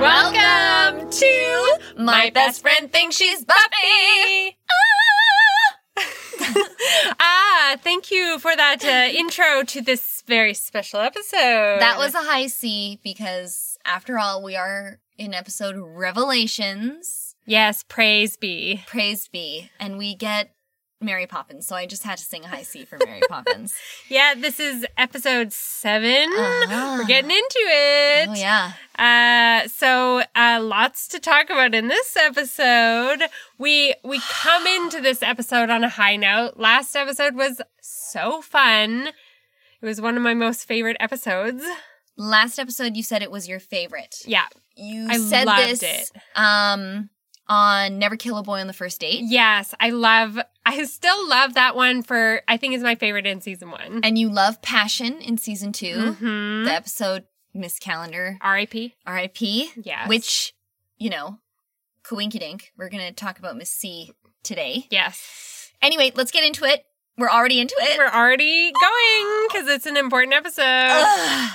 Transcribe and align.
Welcome 0.00 1.10
to 1.10 1.78
My 1.96 2.30
Best 2.32 2.60
Friend 2.62 2.92
Thinks 2.92 3.16
She's 3.16 3.44
Buffy. 3.44 3.63
That 8.80 9.12
uh, 9.12 9.12
intro 9.16 9.62
to 9.64 9.80
this 9.80 10.22
very 10.26 10.54
special 10.54 11.00
episode. 11.00 11.80
That 11.80 11.98
was 11.98 12.14
a 12.14 12.22
high 12.22 12.46
C 12.46 12.98
because, 13.02 13.78
after 13.84 14.18
all, 14.18 14.42
we 14.42 14.56
are 14.56 14.98
in 15.18 15.34
episode 15.34 15.76
Revelations. 15.76 17.36
yes, 17.46 17.84
praise 17.86 18.36
be. 18.36 18.82
Praise 18.86 19.28
be. 19.28 19.70
And 19.78 19.96
we 19.98 20.14
get 20.14 20.50
Mary 21.00 21.26
Poppins. 21.26 21.66
So 21.66 21.76
I 21.76 21.86
just 21.86 22.02
had 22.02 22.18
to 22.18 22.24
sing 22.24 22.44
a 22.44 22.48
high 22.48 22.62
C 22.62 22.84
for 22.84 22.98
Mary 23.04 23.20
Poppins. 23.28 23.74
Yeah, 24.08 24.34
this 24.36 24.60
is 24.60 24.86
episode 24.96 25.52
7 25.52 26.04
Uh-huh. 26.32 26.96
We're 26.98 27.06
getting 27.06 27.30
into 27.30 27.58
it. 27.58 28.28
Oh, 28.30 28.34
yeah. 28.34 28.72
Uh, 28.98 29.68
so 29.68 30.22
uh, 30.34 30.60
lots 30.62 31.08
to 31.08 31.18
talk 31.20 31.50
about 31.50 31.74
in 31.74 31.88
this 31.88 32.16
episode. 32.16 33.22
We 33.58 33.94
we 34.04 34.20
come 34.30 34.66
into 34.66 35.00
this 35.00 35.22
episode 35.22 35.70
on 35.70 35.84
a 35.84 35.88
high 35.88 36.16
note. 36.16 36.56
Last 36.56 36.94
episode 36.94 37.34
was 37.34 37.60
so 37.80 38.40
fun. 38.42 39.08
It 39.82 39.86
was 39.86 40.00
one 40.00 40.16
of 40.16 40.22
my 40.22 40.34
most 40.34 40.64
favorite 40.66 40.96
episodes. 41.00 41.64
Last 42.16 42.58
episode, 42.58 42.96
you 42.96 43.02
said 43.02 43.22
it 43.22 43.30
was 43.30 43.48
your 43.48 43.60
favorite. 43.60 44.22
Yeah. 44.26 44.46
You 44.76 45.08
I 45.10 45.18
said 45.18 45.46
loved 45.46 45.80
this 45.80 45.82
it. 45.82 46.10
um 46.36 47.10
on 47.48 47.98
Never 47.98 48.16
Kill 48.16 48.38
a 48.38 48.42
Boy 48.42 48.60
on 48.60 48.66
the 48.66 48.72
First 48.72 49.00
Date. 49.00 49.20
Yes, 49.24 49.74
I 49.80 49.90
love. 49.90 50.38
I 50.66 50.82
still 50.84 51.28
love 51.28 51.54
that 51.54 51.76
one 51.76 52.02
for. 52.02 52.40
I 52.48 52.56
think 52.56 52.74
is 52.74 52.82
my 52.82 52.94
favorite 52.94 53.26
in 53.26 53.40
season 53.40 53.70
one. 53.70 54.00
And 54.02 54.18
you 54.18 54.28
love 54.30 54.62
Passion 54.62 55.20
in 55.20 55.36
season 55.38 55.72
2 55.72 55.86
Mhm. 56.16 56.64
The 56.64 56.72
episode 56.72 57.24
Miss 57.52 57.78
Calendar 57.78 58.38
R.I.P. 58.40 58.94
R.I.P. 59.06 59.70
Yes. 59.82 60.08
Which, 60.08 60.54
you 60.98 61.10
know, 61.10 61.38
coinky 62.04 62.40
dink. 62.40 62.72
We're 62.76 62.88
gonna 62.88 63.12
talk 63.12 63.38
about 63.38 63.56
Miss 63.56 63.70
C 63.70 64.12
today. 64.42 64.86
Yes. 64.90 65.70
Anyway, 65.82 66.12
let's 66.14 66.30
get 66.32 66.44
into 66.44 66.64
it. 66.64 66.84
We're 67.16 67.30
already 67.30 67.60
into 67.60 67.76
it. 67.78 67.96
We're 67.98 68.08
already 68.08 68.72
going 68.72 69.46
because 69.48 69.68
it's 69.68 69.86
an 69.86 69.96
important 69.96 70.34
episode. 70.34 70.64
Ugh. 70.64 71.50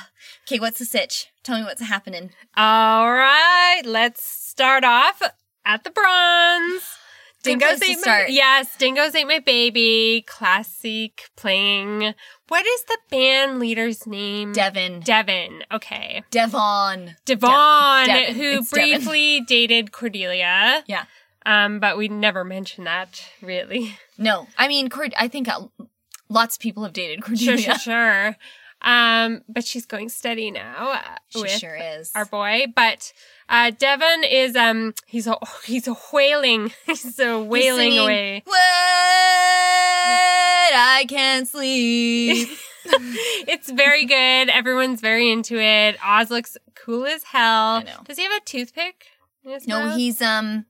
okay, 0.48 0.60
what's 0.60 0.80
the 0.80 0.86
sitch? 0.86 1.28
Tell 1.44 1.58
me 1.58 1.66
what's 1.66 1.82
happening. 1.82 2.30
All 2.56 3.12
right, 3.12 3.82
let's 3.84 4.24
start 4.24 4.84
off 4.86 5.22
at 5.70 5.84
the 5.84 5.92
bronze. 5.92 6.84
Dingoes 7.44 7.82
ate 7.82 8.00
my 8.06 8.26
yes, 8.28 8.76
Dingoes 8.78 9.16
ate 9.16 9.26
my 9.28 9.40
baby. 9.40 10.26
Classic 10.28 11.30
playing. 11.38 12.14
What 12.50 12.66
is 12.66 12.84
the 12.84 12.98
band 13.10 13.60
leader's 13.60 14.06
name? 14.06 14.52
Devon. 14.52 15.00
Devon. 15.00 15.64
Okay, 15.72 16.24
Devon. 16.32 17.16
Devon, 17.24 18.06
Devon. 18.08 18.36
who 18.36 18.42
It's 18.60 18.72
Devon. 18.72 18.90
briefly 18.90 19.42
dated 19.48 19.94
Cordelia. 19.94 20.84
Yeah. 20.88 21.06
Um, 21.46 21.80
but 21.80 21.98
we 21.98 22.10
never 22.10 22.44
mentioned 22.44 22.88
that 22.88 23.24
really. 23.42 23.96
No, 24.18 24.48
I 24.58 24.68
mean, 24.68 24.90
Cord- 24.90 25.14
I 25.18 25.30
think 25.30 25.48
uh, 25.48 25.62
lots 26.28 26.58
of 26.58 26.62
people 26.62 26.84
have 26.84 26.92
dated 26.92 27.20
Sure, 27.24 27.28
Cordelia. 27.36 27.58
sure, 27.58 27.78
sure. 27.78 28.36
Um, 28.82 29.42
but 29.50 29.66
she's 29.66 29.86
going 29.86 30.08
steady 30.10 30.52
now 30.52 30.92
uh, 30.94 31.18
She 31.30 31.48
sure 31.50 31.76
is. 31.76 32.12
our 32.16 32.24
boy. 32.26 32.68
But 32.74 33.12
uh, 33.50 33.72
Devon 33.78 34.24
is 34.24 34.56
um 34.56 34.94
he's 35.06 35.28
a 35.28 35.36
he's 35.66 35.88
a 35.88 35.96
wailing 36.14 36.72
he's 36.86 37.20
a 37.20 37.40
wailing 37.42 37.98
away. 37.98 38.42
What? 38.46 38.56
I 40.72 41.06
can't 41.08 41.48
sleep. 41.48 42.48
it's 42.86 43.70
very 43.72 44.06
good. 44.06 44.50
Everyone's 44.50 45.02
very 45.02 45.32
into 45.32 45.60
it. 45.60 45.98
Oz 46.04 46.30
looks 46.30 46.58
cool 46.76 47.06
as 47.06 47.24
hell. 47.24 47.76
I 47.78 47.84
know. 47.84 48.02
Does 48.06 48.18
he 48.18 48.24
have 48.24 48.32
a 48.34 48.46
toothpick? 48.46 49.06
no, 49.68 49.80
mouth? 49.86 49.96
he's 49.98 50.22
um, 50.22 50.66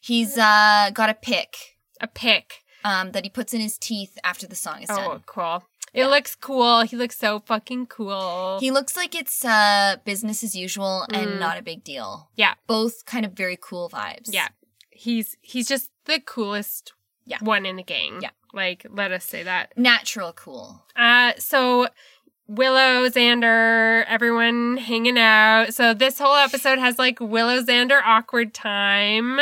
he's 0.00 0.36
uh 0.38 0.90
got 0.92 1.08
a 1.10 1.14
pick 1.14 1.76
a 2.00 2.06
pick. 2.06 2.62
um 2.84 3.12
that 3.12 3.24
he 3.24 3.30
puts 3.30 3.54
in 3.54 3.60
his 3.60 3.78
teeth 3.78 4.18
after 4.24 4.46
the 4.46 4.56
song 4.56 4.82
is 4.82 4.90
Oh, 4.90 4.96
done. 4.96 5.22
cool. 5.26 5.64
It 5.96 6.00
Yeah. 6.00 6.06
looks 6.08 6.34
cool. 6.36 6.82
He 6.82 6.96
looks 6.96 7.18
so 7.18 7.40
fucking 7.40 7.86
cool. 7.86 8.58
He 8.60 8.70
looks 8.70 8.96
like 8.96 9.14
it's 9.14 9.44
uh 9.44 9.96
business 10.04 10.44
as 10.44 10.54
usual 10.54 11.06
Mm. 11.10 11.16
and 11.22 11.40
not 11.40 11.56
a 11.58 11.62
big 11.62 11.82
deal. 11.82 12.28
Yeah. 12.36 12.54
Both 12.66 13.06
kind 13.06 13.24
of 13.24 13.32
very 13.32 13.58
cool 13.60 13.88
vibes. 13.88 14.28
yeah. 14.32 14.48
He's 14.90 15.36
he's 15.40 15.66
just 15.68 15.90
the 16.04 16.20
coolest 16.20 16.92
Yeah. 17.24 17.38
one 17.40 17.64
in 17.66 17.76
the 17.76 17.82
gang. 17.82 18.20
Yeah. 18.22 18.30
Like, 18.52 18.86
let 18.88 19.10
us 19.12 19.24
say 19.24 19.42
that. 19.42 19.76
Natural 19.76 20.32
cool. 20.32 20.84
Uh, 20.94 21.32
so 21.38 21.88
Willow, 22.48 23.08
Xander, 23.08 24.04
everyone 24.06 24.76
hanging 24.76 25.18
out. 25.18 25.74
So 25.74 25.92
this 25.94 26.18
whole 26.20 26.36
episode 26.36 26.78
has 26.78 26.96
like 26.98 27.18
Willow, 27.20 27.60
Xander 27.60 28.00
awkward 28.04 28.54
time 28.54 29.40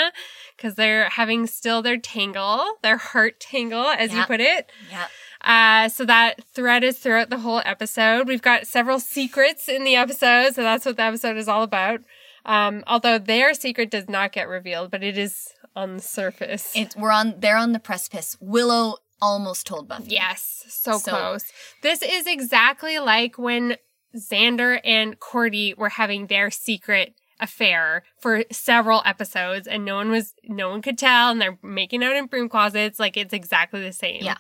because 0.57 0.75
they're 0.77 1.11
having 1.11 1.47
still 1.47 1.83
their 1.83 1.99
tangle, 1.99 2.65
their 2.83 2.97
heart 2.97 3.41
tangle, 3.41 3.87
as 3.89 4.15
you 4.15 4.25
put 4.25 4.41
it. 4.41 4.71
Yeah. 4.91 5.07
Uh, 5.45 5.89
so 5.91 6.05
that 6.07 6.43
thread 6.55 6.83
is 6.83 6.99
throughout 6.99 7.29
the 7.31 7.39
whole 7.39 7.61
episode. 7.65 8.27
We've 8.27 8.43
got 8.43 8.67
several 8.67 8.99
secrets 8.99 9.69
in 9.69 9.85
the 9.85 9.95
episode, 9.95 10.55
so 10.55 10.63
that's 10.63 10.87
what 10.87 10.97
the 10.97 11.03
episode 11.03 11.37
is 11.37 11.49
all 11.49 11.63
about. 11.63 12.01
Um, 12.47 12.83
although 12.87 13.19
their 13.19 13.55
secret 13.55 13.91
does 13.91 14.09
not 14.09 14.33
get 14.33 14.49
revealed, 14.49 14.91
but 14.91 15.03
it 15.03 15.19
is 15.19 15.49
on 15.77 15.97
the 15.97 16.03
surface. 16.03 16.73
It's 16.75 16.97
we're 16.97 17.11
on 17.11 17.35
they're 17.39 17.57
on 17.57 17.73
the 17.73 17.79
precipice. 17.79 18.37
Willow 18.41 18.97
almost 19.21 19.67
told 19.67 19.89
Buffy. 19.89 20.13
Yes, 20.13 20.65
so, 20.69 20.99
So- 20.99 21.11
close. 21.11 21.45
This 21.83 22.03
is 22.03 22.27
exactly 22.27 22.99
like 22.99 23.39
when 23.39 23.77
Xander 24.17 24.81
and 24.85 25.19
Cordy 25.19 25.75
were 25.77 25.89
having 25.91 26.27
their 26.27 26.51
secret 26.51 27.15
affair 27.41 28.05
for 28.21 28.45
several 28.53 29.03
episodes 29.05 29.67
and 29.67 29.85
no 29.85 29.97
one 29.97 30.11
was 30.11 30.35
no 30.45 30.71
one 30.71 30.81
could 30.81 30.97
tell 30.97 31.31
and 31.31 31.41
they're 31.41 31.59
making 31.63 32.03
out 32.05 32.15
in 32.15 32.27
broom 32.27 32.49
closets 32.49 33.01
like 33.01 33.17
it's 33.17 33.35
exactly 33.35 33.83
the 33.83 33.93
same. 33.93 34.23
Yeah. 34.23 34.37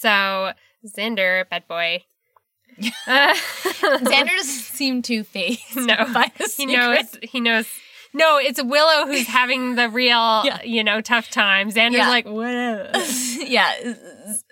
So 0.00 0.52
Xander, 0.86 1.48
bad 1.48 1.66
boy. 1.68 2.04
uh, 3.06 3.34
Xander 3.34 4.28
doesn't 4.36 4.44
seem 4.44 5.02
too 5.02 5.24
phased 5.24 5.76
No. 5.76 5.96
by 6.14 6.30
the 6.38 6.52
he 6.56 6.66
knows 6.66 7.16
he 7.22 7.40
knows 7.40 7.66
no, 8.12 8.38
it's 8.38 8.60
Willow 8.62 9.06
who's 9.06 9.28
having 9.28 9.76
the 9.76 9.88
real, 9.88 10.44
Yeah. 10.44 10.60
you 10.64 10.82
know, 10.82 11.00
tough 11.00 11.30
time. 11.30 11.70
Xander's 11.70 11.98
Yeah. 11.98 12.08
like, 12.08 12.24
whatever. 12.26 12.90
yeah, 13.38 13.94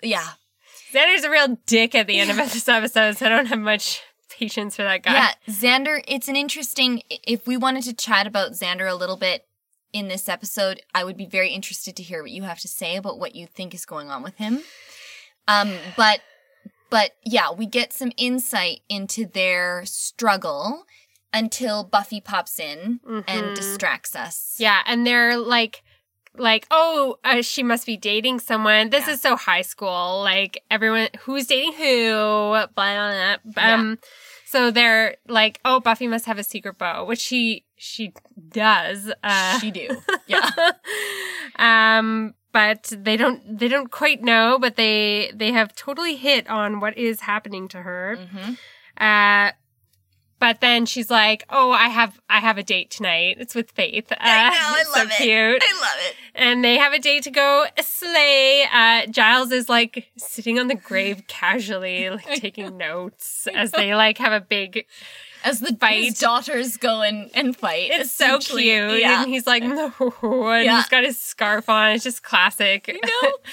yeah, 0.01 0.25
Xander's 0.93 1.25
a 1.25 1.29
real 1.29 1.57
dick 1.65 1.93
at 1.93 2.07
the 2.07 2.19
end 2.19 2.29
of 2.31 2.37
this 2.37 2.69
episode, 2.69 3.17
so 3.17 3.25
I 3.25 3.29
don't 3.29 3.47
have 3.47 3.59
much 3.59 4.01
patience 4.29 4.77
for 4.77 4.83
that 4.83 5.03
guy. 5.03 5.13
yeah. 5.13 5.31
Xander, 5.53 6.01
it's 6.07 6.29
an 6.29 6.37
interesting. 6.37 7.01
If 7.09 7.45
we 7.47 7.57
wanted 7.57 7.83
to 7.83 7.93
chat 7.93 8.25
about 8.27 8.53
Xander 8.53 8.89
a 8.89 8.95
little 8.95 9.17
bit 9.17 9.45
in 9.91 10.07
this 10.07 10.29
episode, 10.29 10.81
I 10.95 11.03
would 11.03 11.17
be 11.17 11.25
very 11.25 11.49
interested 11.49 11.97
to 11.97 12.03
hear 12.03 12.21
what 12.21 12.31
you 12.31 12.43
have 12.43 12.59
to 12.59 12.67
say 12.69 12.95
about 12.95 13.19
what 13.19 13.35
you 13.35 13.45
think 13.45 13.73
is 13.73 13.85
going 13.85 14.09
on 14.09 14.23
with 14.23 14.37
him. 14.37 14.61
Um, 15.47 15.77
but 15.97 16.21
but 16.89 17.11
yeah, 17.23 17.51
we 17.51 17.65
get 17.65 17.93
some 17.93 18.11
insight 18.17 18.81
into 18.89 19.25
their 19.25 19.83
struggle 19.85 20.85
until 21.31 21.83
Buffy 21.83 22.19
pops 22.19 22.59
in 22.59 22.99
Mhm. 23.07 23.23
and 23.27 23.55
distracts 23.55 24.15
us. 24.15 24.55
Yeah, 24.57 24.81
and 24.87 25.05
they're 25.05 25.37
like, 25.37 25.83
like, 26.35 26.65
oh, 26.71 27.17
uh, 27.23 27.41
she 27.43 27.61
must 27.61 27.85
be 27.85 27.97
dating 27.97 28.39
someone. 28.39 28.89
This 28.89 29.05
Yeah. 29.07 29.13
is 29.13 29.21
so 29.21 29.35
high 29.35 29.61
school. 29.61 30.21
Like 30.23 30.63
everyone, 30.71 31.09
who's 31.21 31.45
dating 31.47 31.73
who? 31.73 32.11
Blah 32.11 32.65
blah. 32.75 33.35
blah. 33.45 33.73
Um, 33.73 33.99
so 34.51 34.71
they're 34.71 35.15
like, 35.27 35.59
oh, 35.63 35.79
Buffy 35.79 36.07
must 36.07 36.25
have 36.25 36.39
a 36.39 36.43
secret 36.43 36.77
bow, 36.77 37.05
which 37.05 37.19
she 37.19 37.65
she 37.75 38.13
does. 38.49 39.11
Uh, 39.23 39.59
she 39.59 39.69
do. 39.71 39.87
Yeah. 40.27 40.49
um, 41.57 42.33
but 42.51 42.91
they 42.95 43.17
don't 43.17 43.57
they 43.59 43.67
don't 43.67 43.91
quite 43.91 44.21
know, 44.23 44.57
but 44.59 44.75
they 44.75 45.31
they 45.35 45.51
have 45.51 45.75
totally 45.75 46.15
hit 46.15 46.49
on 46.49 46.79
what 46.79 46.97
is 46.97 47.21
happening 47.21 47.67
to 47.69 47.81
her. 47.81 48.17
hmm 48.31 48.53
Uh, 48.97 49.51
but 50.39 50.61
then 50.61 50.85
she's 50.85 51.09
like, 51.11 51.43
"Oh, 51.49 51.71
I 51.71 51.89
have 51.89 52.19
I 52.29 52.39
have 52.39 52.57
a 52.57 52.63
date 52.63 52.89
tonight. 52.89 53.37
It's 53.39 53.53
with 53.55 53.71
Faith. 53.71 54.11
Uh, 54.11 54.15
I 54.19 54.49
know, 54.49 54.55
I 54.55 54.77
it's 54.81 54.93
so 54.93 54.99
love 54.99 55.07
it. 55.11 55.17
cute." 55.17 55.63
I 55.63 55.81
love 55.81 55.99
it. 56.09 56.15
And 56.35 56.63
they 56.63 56.77
have 56.77 56.93
a 56.93 56.99
date 56.99 57.23
to 57.23 57.31
go 57.31 57.65
slay. 57.81 58.63
Uh, 58.71 59.05
Giles 59.07 59.51
is 59.51 59.67
like 59.69 60.07
sitting 60.17 60.57
on 60.59 60.67
the 60.67 60.75
grave 60.75 61.23
casually, 61.27 62.09
like 62.09 62.25
taking 62.39 62.77
notes 62.77 63.47
as 63.53 63.71
they 63.71 63.93
like 63.95 64.17
have 64.19 64.31
a 64.33 64.39
big 64.45 64.85
As 65.43 65.59
the 65.59 65.75
Fight. 65.75 66.15
daughters 66.17 66.77
go 66.77 67.01
and, 67.01 67.29
and 67.33 67.55
fight. 67.55 67.89
It's 67.91 68.11
so 68.11 68.39
cute. 68.39 68.99
Yeah. 68.99 69.23
And 69.23 69.29
he's 69.31 69.47
like, 69.47 69.63
no. 69.63 69.93
And 70.21 70.65
Yeah. 70.65 70.77
he's 70.77 70.87
got 70.89 71.03
his 71.03 71.17
scarf 71.17 71.67
on. 71.69 71.91
It's 71.91 72.03
just 72.03 72.23
classic. 72.23 72.87
You 72.87 72.99
know? 73.03 73.31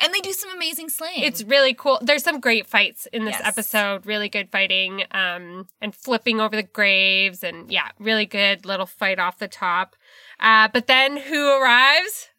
and 0.00 0.12
they 0.14 0.20
do 0.20 0.32
some 0.32 0.50
amazing 0.54 0.88
slaying. 0.88 1.22
It's 1.22 1.42
really 1.44 1.74
cool. 1.74 1.98
There's 2.02 2.22
some 2.24 2.40
great 2.40 2.66
fights 2.66 3.06
in 3.12 3.24
this 3.24 3.36
Yes. 3.38 3.46
episode. 3.46 4.06
Really 4.06 4.28
good 4.28 4.50
fighting, 4.50 5.04
um, 5.10 5.66
and 5.80 5.94
flipping 5.94 6.40
over 6.40 6.54
the 6.56 6.62
graves, 6.62 7.42
and 7.44 7.70
yeah, 7.70 7.88
really 7.98 8.26
good 8.26 8.64
little 8.66 8.86
fight 8.86 9.18
off 9.18 9.38
the 9.38 9.48
top. 9.48 9.96
Uh, 10.40 10.68
but 10.72 10.86
then 10.86 11.16
who 11.16 11.48
arrives? 11.60 12.30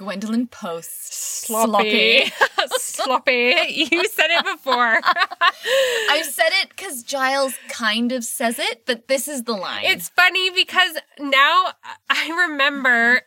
Gwendolyn 0.00 0.46
Post. 0.46 1.12
Sloppy, 1.44 2.24
sloppy. 2.78 3.54
You 3.92 4.06
said 4.08 4.28
it 4.30 4.44
before. 4.46 4.72
I 5.04 6.22
said 6.24 6.48
it 6.62 6.70
because 6.70 7.02
Giles 7.02 7.54
kind 7.68 8.10
of 8.12 8.24
says 8.24 8.58
it, 8.58 8.86
but 8.86 9.08
this 9.08 9.28
is 9.28 9.42
the 9.42 9.52
line. 9.52 9.82
It's 9.84 10.08
funny 10.08 10.48
because 10.48 10.96
now 11.18 11.66
I 12.08 12.46
remember 12.48 13.20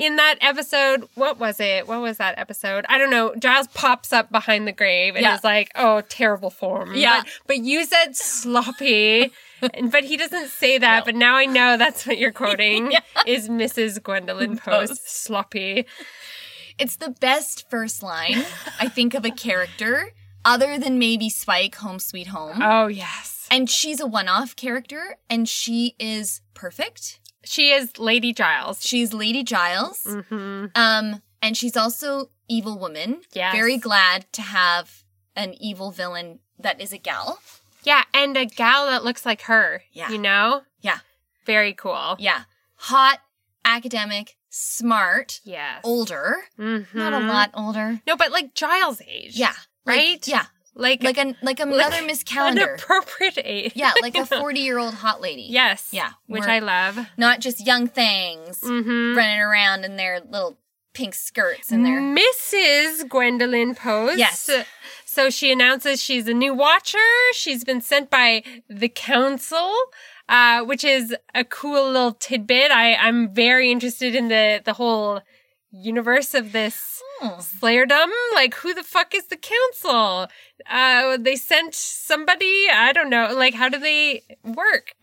in 0.00 0.14
that 0.14 0.36
episode, 0.40 1.08
what 1.16 1.40
was 1.40 1.58
it? 1.58 1.88
What 1.88 2.00
was 2.00 2.18
that 2.18 2.38
episode? 2.38 2.86
I 2.88 2.96
don't 2.96 3.10
know. 3.10 3.34
Giles 3.34 3.66
pops 3.74 4.12
up 4.12 4.30
behind 4.30 4.68
the 4.68 4.72
grave 4.72 5.16
and 5.16 5.24
Yeah. 5.24 5.34
is 5.34 5.42
like, 5.42 5.72
oh, 5.74 6.02
terrible 6.02 6.50
form. 6.50 6.94
Yeah. 6.94 7.22
But, 7.22 7.30
but 7.48 7.58
you 7.58 7.84
said 7.84 8.14
sloppy, 8.14 9.32
and, 9.74 9.90
but 9.92 10.04
he 10.04 10.16
doesn't 10.16 10.48
say 10.48 10.78
that. 10.78 11.00
No. 11.00 11.04
But 11.06 11.14
now 11.16 11.34
I 11.36 11.46
know 11.46 11.76
that's 11.76 12.06
what 12.06 12.18
you're 12.18 12.32
quoting 12.32 12.90
Yeah. 12.92 13.00
is 13.26 13.48
Mrs. 13.48 14.02
Gwendolyn 14.02 14.56
Post, 14.58 14.90
Post. 14.92 15.10
sloppy. 15.24 15.86
It's 16.78 16.96
the 16.96 17.10
best 17.10 17.68
first 17.70 18.02
line 18.02 18.44
I 18.78 18.88
think 18.88 19.14
of 19.14 19.24
a 19.24 19.30
character, 19.30 20.12
other 20.44 20.78
than 20.78 20.98
maybe 20.98 21.28
Spike, 21.28 21.74
Home 21.76 21.98
Sweet 21.98 22.28
Home. 22.28 22.60
Oh, 22.62 22.86
yes. 22.86 23.46
and 23.50 23.68
she's 23.68 24.00
a 24.00 24.06
one-off 24.06 24.56
character, 24.56 25.16
and 25.28 25.46
she 25.48 25.94
is 25.98 26.40
perfect. 26.54 27.20
She 27.44 27.70
is 27.72 27.98
Lady 27.98 28.32
Giles. 28.32 28.84
She's 28.84 29.12
Lady 29.12 29.42
Giles. 29.42 30.04
hmm 30.28 30.66
Um, 30.74 31.22
and 31.42 31.56
she's 31.56 31.76
also 31.76 32.30
evil 32.48 32.78
woman. 32.78 33.20
Yes. 33.32 33.54
Very 33.54 33.76
glad 33.78 34.30
to 34.32 34.42
have 34.42 35.04
an 35.36 35.54
evil 35.60 35.90
villain 35.90 36.40
that 36.58 36.80
is 36.80 36.92
a 36.92 36.98
gal. 36.98 37.38
Yeah, 37.82 38.02
and 38.14 38.36
a 38.36 38.44
gal 38.46 38.86
that 38.86 39.04
looks 39.04 39.24
like 39.26 39.42
her. 39.42 39.82
Yeah. 39.92 40.10
You 40.10 40.18
know? 40.18 40.62
Yeah. 40.80 40.98
Very 41.46 41.72
cool. 41.72 42.16
Yeah. 42.18 42.42
Hot, 42.76 43.18
academic, 43.64 44.36
smart, 44.48 45.40
Yes. 45.44 45.80
older. 45.84 46.44
Mhm. 46.58 46.94
Not 46.94 47.12
a 47.12 47.18
lot 47.20 47.50
older. 47.54 48.00
No, 48.06 48.16
but 48.16 48.30
like 48.32 48.54
Giles' 48.54 49.00
age. 49.06 49.36
Yeah. 49.36 49.54
Like- 49.84 49.96
Right? 49.96 50.28
Yeah. 50.28 50.46
Like, 50.74 51.02
Like 51.02 51.18
a 51.18 51.34
like 51.42 51.58
another 51.60 52.02
Miss 52.02 52.20
an 52.20 52.26
Calendar. 52.26 52.74
appropriate 52.74 53.38
age. 53.44 53.72
yeah, 53.74 53.92
like 54.00 54.14
a 54.14 54.18
40-year-old 54.24 54.94
hot 54.94 55.20
lady. 55.20 55.46
Yes. 55.50 55.88
Yeah, 55.90 56.12
Which 56.26 56.44
I 56.44 56.60
love. 56.60 56.98
Not 57.16 57.40
just 57.40 57.66
young 57.66 57.86
things 57.88 58.60
Mm-hmm. 58.60 59.16
running 59.16 59.40
around 59.40 59.84
in 59.84 59.96
their 59.96 60.20
little 60.20 60.58
pink 60.94 61.14
skirts 61.14 61.70
and 61.72 61.84
their 61.84 62.00
Mrs. 62.00 63.08
Gwendolyn 63.08 63.74
Post. 63.74 64.18
Yes. 64.18 64.48
So 65.12 65.28
she 65.28 65.50
announces 65.50 66.00
she's 66.00 66.28
a 66.28 66.34
new 66.34 66.54
watcher. 66.54 66.98
She's 67.32 67.64
been 67.64 67.80
sent 67.80 68.10
by 68.10 68.44
the 68.68 68.88
council, 68.88 69.72
uh, 70.28 70.62
which 70.62 70.84
is 70.84 71.16
a 71.34 71.42
cool 71.42 71.90
little 71.90 72.12
tidbit. 72.12 72.70
I, 72.70 72.94
I'm 72.94 73.34
very 73.34 73.72
interested 73.72 74.14
in 74.14 74.28
the, 74.28 74.62
the 74.64 74.74
whole 74.74 75.20
universe 75.72 76.32
of 76.32 76.52
this 76.52 77.02
Oh. 77.22 77.38
slayerdom. 77.40 78.08
Like, 78.34 78.54
who 78.54 78.72
the 78.72 78.84
fuck 78.84 79.12
is 79.14 79.26
the 79.26 79.36
council? 79.36 80.28
Uh, 80.70 81.16
they 81.18 81.34
sent 81.34 81.74
somebody. 81.74 82.66
I 82.72 82.92
don't 82.94 83.10
know. 83.10 83.34
Like, 83.34 83.54
how 83.54 83.68
do 83.68 83.78
they 83.80 84.22
work? 84.44 84.94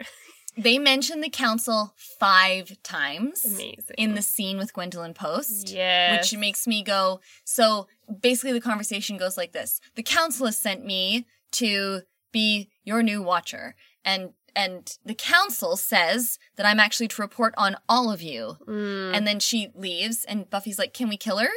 They 0.57 0.79
mention 0.79 1.21
the 1.21 1.29
council 1.29 1.93
five 1.95 2.81
times 2.81 3.45
Amazing. 3.45 3.83
in 3.99 4.15
the 4.15 4.23
scene 4.23 4.57
with 4.57 4.73
Gwendolyn 4.73 5.13
Post. 5.13 5.69
Yes. 5.69 6.31
Which 6.31 6.39
makes 6.39 6.65
me 6.65 6.81
go, 6.81 7.19
so 7.43 7.87
basically 8.21 8.53
the 8.53 8.61
conversation 8.61 9.17
goes 9.17 9.37
like 9.37 9.51
this. 9.51 9.79
The 9.95 10.03
council 10.03 10.45
has 10.45 10.57
sent 10.57 10.85
me 10.85 11.25
to 11.53 12.01
be 12.31 12.69
your 12.83 13.03
new 13.03 13.21
watcher. 13.21 13.75
And 14.03 14.31
and 14.55 14.97
the 15.05 15.13
council 15.13 15.77
says 15.77 16.39
that 16.55 16.65
I'm 16.65 16.79
actually 16.79 17.07
to 17.09 17.21
report 17.21 17.53
on 17.57 17.77
all 17.87 18.11
of 18.11 18.23
you. 18.23 18.57
Mm. 18.67 19.15
And 19.15 19.27
then 19.27 19.39
she 19.39 19.69
leaves 19.75 20.25
and 20.25 20.49
Buffy's 20.49 20.79
like, 20.79 20.93
Can 20.93 21.09
we 21.09 21.17
kill 21.17 21.37
her? 21.37 21.49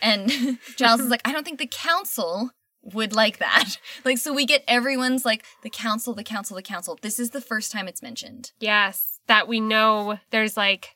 And 0.00 0.30
Giles 0.76 1.00
is 1.00 1.10
like, 1.10 1.20
I 1.24 1.32
don't 1.32 1.44
think 1.44 1.58
the 1.58 1.66
council 1.66 2.50
would 2.82 3.12
like 3.12 3.38
that. 3.38 3.78
Like 4.04 4.18
so 4.18 4.32
we 4.32 4.46
get 4.46 4.62
everyone's 4.68 5.24
like 5.24 5.44
the 5.62 5.70
council, 5.70 6.14
the 6.14 6.22
council, 6.22 6.54
the 6.54 6.62
council. 6.62 6.98
This 7.02 7.18
is 7.18 7.30
the 7.30 7.40
first 7.40 7.72
time 7.72 7.88
it's 7.88 8.02
mentioned. 8.02 8.52
Yes, 8.60 9.18
that 9.26 9.48
we 9.48 9.60
know 9.60 10.18
there's 10.30 10.56
like, 10.56 10.94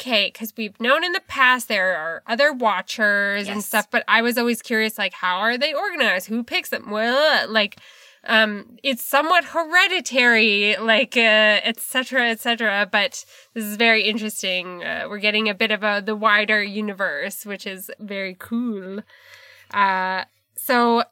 okay, 0.00 0.30
because 0.32 0.52
we've 0.56 0.80
known 0.80 1.04
in 1.04 1.12
the 1.12 1.22
past 1.26 1.66
there 1.66 1.96
are 1.96 2.22
other 2.26 2.52
watchers 2.52 3.48
and 3.48 3.62
stuff, 3.62 3.90
but 3.90 4.04
I 4.06 4.22
was 4.22 4.38
always 4.38 4.62
curious, 4.62 4.96
like, 4.96 5.12
how 5.12 5.38
are 5.38 5.58
they 5.58 5.74
organized? 5.74 6.28
Who 6.28 6.44
picks 6.44 6.70
them? 6.70 6.90
Well, 6.90 7.50
like, 7.50 7.78
um, 8.24 8.76
it's 8.84 9.04
somewhat 9.04 9.44
hereditary, 9.44 10.76
like, 10.76 11.16
uh, 11.16 11.60
etc. 11.64 11.80
cetera, 11.80 12.28
et 12.28 12.40
cetera, 12.40 12.88
but 12.90 13.24
this 13.54 13.64
is 13.64 13.76
very 13.76 14.04
interesting. 14.04 14.84
Uh, 14.84 15.06
we're 15.08 15.18
getting 15.18 15.48
a 15.48 15.54
bit 15.54 15.72
of 15.72 15.82
a, 15.82 16.00
the 16.04 16.16
wider 16.16 16.62
universe, 16.62 17.44
which 17.44 17.66
is 17.66 17.90
very 17.98 18.36
cool. 18.38 19.00
Uh, 19.74 20.24
so 20.54 21.02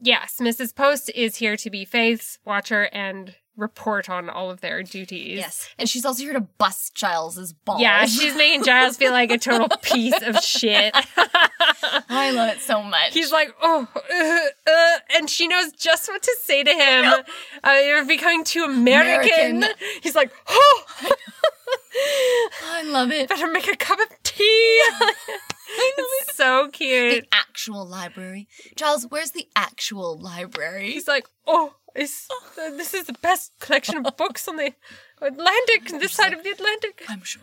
yes, 0.00 0.36
Mrs. 0.38 0.74
Post 0.74 1.10
is 1.14 1.36
here 1.36 1.56
to 1.56 1.70
be 1.70 1.84
Faith's 1.84 2.38
watcher 2.44 2.90
and 2.92 3.34
report 3.56 4.10
on 4.10 4.28
all 4.28 4.50
of 4.50 4.60
their 4.60 4.82
duties. 4.82 5.38
Yes. 5.38 5.68
And 5.78 5.88
she's 5.88 6.04
also 6.04 6.22
here 6.22 6.32
to 6.32 6.40
bust 6.40 6.94
Giles's 6.94 7.52
balls. 7.52 7.80
Yeah, 7.80 8.04
she's 8.06 8.34
making 8.36 8.64
Giles 8.64 8.96
feel 8.96 9.12
like 9.12 9.30
a 9.30 9.38
total 9.38 9.68
piece 9.82 10.20
of 10.22 10.38
shit. 10.40 10.94
I 12.08 12.30
love 12.32 12.56
it 12.56 12.60
so 12.60 12.82
much. 12.82 13.14
He's 13.14 13.32
like, 13.32 13.54
oh, 13.62 13.86
uh, 13.94 14.70
uh, 14.70 14.98
and 15.16 15.28
she 15.30 15.46
knows 15.46 15.72
just 15.72 16.08
what 16.08 16.22
to 16.22 16.36
say 16.42 16.62
to 16.62 16.72
him. 16.72 17.04
Uh, 17.62 17.80
you're 17.84 18.04
becoming 18.04 18.44
too 18.44 18.64
American. 18.64 19.56
American. 19.56 19.76
He's 20.02 20.14
like, 20.14 20.30
oh, 20.48 20.84
I 22.66 22.82
love 22.82 23.10
it. 23.10 23.28
better 23.28 23.46
make 23.46 23.68
a 23.68 23.76
cup 23.76 23.98
of 23.98 24.08
tea. 24.22 24.82
It's 25.76 26.36
so 26.36 26.68
cute. 26.68 27.22
The 27.22 27.28
actual 27.32 27.86
library. 27.86 28.48
Charles, 28.76 29.06
where's 29.08 29.32
the 29.32 29.48
actual 29.56 30.18
library? 30.18 30.92
He's 30.92 31.08
like, 31.08 31.26
oh, 31.46 31.74
it's, 31.94 32.28
uh, 32.30 32.70
this 32.70 32.94
is 32.94 33.06
the 33.06 33.12
best 33.14 33.52
collection 33.60 34.04
of 34.04 34.16
books 34.16 34.48
on 34.48 34.56
the 34.56 34.74
Atlantic, 35.20 35.88
this 36.00 36.12
side 36.12 36.32
of 36.32 36.42
the 36.42 36.50
Atlantic. 36.50 37.04
I'm 37.08 37.22
sure. 37.22 37.42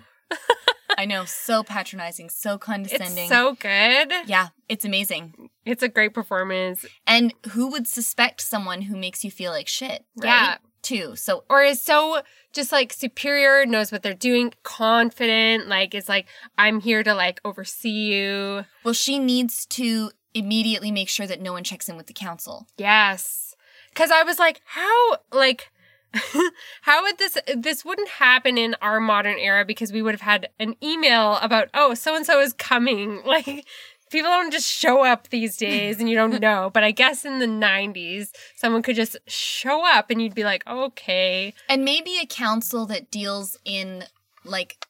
I 0.98 1.06
know, 1.06 1.25
so 1.25 1.63
patronizing, 1.63 2.30
so 2.30 2.57
condescending. 2.57 3.25
It's 3.25 3.30
so 3.30 3.56
good. 3.56 4.12
yeah, 4.28 4.50
it's 4.68 4.86
amazing. 4.86 5.50
It's 5.66 5.84
a 5.84 5.88
great 5.88 6.13
performance. 6.13 6.86
And 7.07 7.34
who 7.51 7.70
would 7.72 7.88
suspect 7.88 8.41
someone 8.41 8.84
who 8.84 8.98
makes 8.98 9.24
you 9.24 9.32
feel 9.32 9.51
like 9.51 9.67
shit? 9.67 10.06
Right? 10.17 10.27
Yeah. 10.27 10.58
Too. 10.82 11.16
So 11.16 11.44
or 11.50 11.64
is 11.64 11.82
so 11.82 12.22
just 12.54 12.72
like 12.72 12.92
superior, 12.92 13.66
knows 13.66 13.92
what 13.92 14.04
they're 14.04 14.14
doing, 14.14 14.54
confident, 14.64 15.68
like 15.68 15.96
is 15.96 16.10
like, 16.10 16.28
I'm 16.58 16.80
here 16.82 17.04
to 17.04 17.14
like 17.14 17.40
oversee 17.46 17.90
you. 17.90 18.66
well, 18.84 18.94
she 18.94 19.20
needs 19.20 19.66
to 19.68 20.12
immediately 20.34 20.92
make 20.92 21.10
sure 21.10 21.28
that 21.28 21.42
no 21.42 21.54
one 21.54 21.64
checks 21.64 21.90
in 21.90 21.98
with 21.98 22.08
the 22.08 22.14
council. 22.14 22.68
Yes. 22.78 23.56
Cause 23.94 24.12
I 24.12 24.24
was 24.24 24.40
like, 24.40 24.62
how 24.66 25.18
like 25.32 25.72
how 26.82 27.04
would 27.04 27.18
this 27.18 27.38
this 27.56 27.86
wouldn't 27.86 28.10
happen 28.10 28.58
in 28.58 28.76
our 28.82 29.00
modern 29.00 29.38
era 29.38 29.64
because 29.64 29.94
we 29.94 30.02
would 30.02 30.14
have 30.14 30.22
had 30.22 30.50
an 30.60 30.76
email 30.84 31.38
about, 31.42 31.70
oh, 31.74 31.94
so 31.94 32.16
and 32.16 32.26
so 32.26 32.40
is 32.42 32.54
coming. 32.54 33.22
Like 33.32 33.66
people 34.12 34.30
don't 34.30 34.51
just 34.51 34.70
show 34.70 35.03
up 35.03 35.30
these 35.30 35.58
days 35.58 36.00
and 36.00 36.10
you 36.10 36.15
don't 36.15 36.39
know. 36.39 36.70
But 36.74 36.84
I 36.84 36.91
guess 36.91 37.25
in 37.25 37.39
the 37.39 37.48
nineties, 37.48 38.32
someone 38.56 38.82
could 38.82 38.96
just 38.96 39.18
show 39.27 39.86
up 39.86 40.10
and 40.10 40.22
you'd 40.22 40.36
be 40.36 40.44
like, 40.44 40.65
okay. 40.68 41.53
And 41.70 41.84
maybe 41.84 42.18
a 42.22 42.25
council 42.25 42.86
that 42.88 43.10
deals 43.10 43.58
in 43.65 44.06
like 44.44 44.86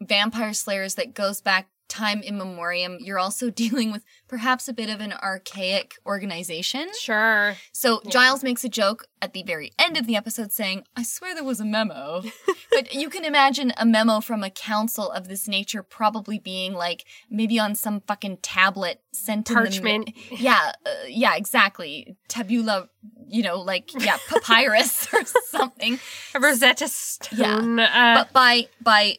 vampire 0.00 0.52
slayers 0.52 0.94
that 0.94 1.14
goes 1.14 1.40
back 1.40 1.68
time 1.90 2.22
in 2.22 2.38
memoriam, 2.38 2.96
You're 3.00 3.18
also 3.18 3.50
dealing 3.62 3.92
with 3.92 4.02
perhaps 4.28 4.68
a 4.68 4.72
bit 4.72 4.88
of 4.88 5.00
an 5.00 5.12
archaic 5.12 5.94
organization. 6.06 6.88
Sure. 6.98 7.56
So 7.72 8.00
Giles 8.08 8.42
makes 8.42 8.64
a 8.64 8.68
joke 8.68 9.06
at 9.20 9.32
the 9.34 9.42
very 9.42 9.72
end 9.78 9.98
of 9.98 10.06
the 10.06 10.16
episode 10.16 10.52
saying, 10.52 10.84
I 10.96 11.02
swear 11.02 11.34
there 11.34 11.44
was 11.44 11.60
a 11.60 11.64
memo. 11.64 12.22
but 12.70 12.94
you 12.94 13.10
can 13.10 13.24
imagine 13.24 13.72
a 13.76 13.84
memo 13.84 14.20
from 14.20 14.42
a 14.42 14.50
council 14.50 15.10
of 15.10 15.28
this 15.28 15.46
nature 15.48 15.82
probably 15.82 16.38
being 16.38 16.72
like 16.72 17.04
maybe 17.28 17.58
on 17.58 17.74
some 17.74 18.00
fucking 18.06 18.38
tablet 18.42 19.02
sent 19.12 19.50
in 19.50 19.54
the- 19.56 19.60
Parchment. 19.60 20.10
yeah, 20.30 20.72
uh, 20.86 20.90
yeah, 21.08 21.34
exactly. 21.36 22.16
Tabula, 22.28 22.88
you 23.26 23.42
know, 23.42 23.60
like 23.60 23.90
yeah, 24.02 24.16
papyrus 24.28 25.12
or 25.12 25.24
something. 25.24 25.98
A 26.34 26.40
Rosetta 26.40 26.88
Stone. 26.88 27.80
Uh, 27.80 28.14
But 28.14 28.32
by 28.32 28.68
by 28.80 29.16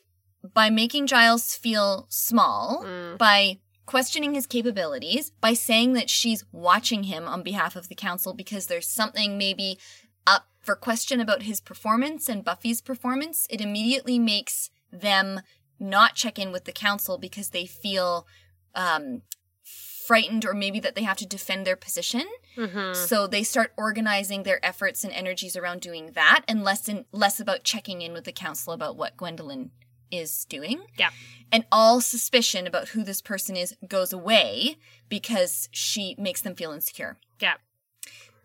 by 0.53 0.69
making 0.69 1.07
Giles 1.07 1.55
feel 1.55 2.07
small, 2.09 2.83
Mm. 2.83 3.17
by 3.17 3.59
questioning 3.85 4.33
his 4.33 4.47
capabilities, 4.47 5.31
by 5.41 5.53
saying 5.53 5.93
that 5.93 6.09
she's 6.09 6.45
watching 6.51 7.03
him 7.03 7.27
on 7.27 7.43
behalf 7.43 7.75
of 7.75 7.89
the 7.89 7.95
council 7.95 8.33
because 8.33 8.67
there's 8.67 8.87
something 8.87 9.37
maybe 9.37 9.77
up 10.25 10.47
for 10.59 10.75
question 10.75 11.19
about 11.19 11.43
his 11.43 11.59
performance 11.59 12.29
and 12.29 12.45
Buffy's 12.45 12.81
performance, 12.81 13.47
it 13.49 13.59
immediately 13.59 14.17
makes 14.17 14.69
them 14.91 15.41
not 15.79 16.15
check 16.15 16.37
in 16.37 16.51
with 16.51 16.65
the 16.65 16.71
council 16.71 17.17
because 17.17 17.49
they 17.49 17.65
feel 17.65 18.27
um, 18.75 19.23
frightened 19.63 20.45
or 20.45 20.53
maybe 20.53 20.79
that 20.79 20.95
they 20.95 21.03
have 21.03 21.17
to 21.17 21.25
defend 21.25 21.65
their 21.65 21.75
position. 21.75 22.23
Mm-hmm. 22.55 22.93
So 22.93 23.27
they 23.27 23.43
start 23.43 23.73
organizing 23.77 24.43
their 24.43 24.63
efforts 24.65 25.03
and 25.03 25.13
energies 25.13 25.55
around 25.55 25.81
doing 25.81 26.11
that 26.13 26.43
and 26.47 26.63
less 26.63 26.87
in, 26.87 27.05
less 27.11 27.39
about 27.39 27.63
checking 27.63 28.01
in 28.01 28.13
with 28.13 28.25
the 28.25 28.31
council 28.31 28.73
about 28.73 28.95
what 28.97 29.17
Gwendolyn 29.17 29.71
is 30.11 30.45
doing. 30.45 30.81
Yeah. 30.97 31.09
And 31.51 31.65
all 31.71 32.01
suspicion 32.01 32.67
about 32.67 32.89
who 32.89 33.03
this 33.03 33.21
person 33.21 33.55
is 33.55 33.75
goes 33.87 34.13
away 34.13 34.77
because 35.09 35.67
she 35.71 36.15
makes 36.17 36.41
them 36.41 36.55
feel 36.55 36.71
insecure. 36.71 37.17
Yeah. 37.39 37.55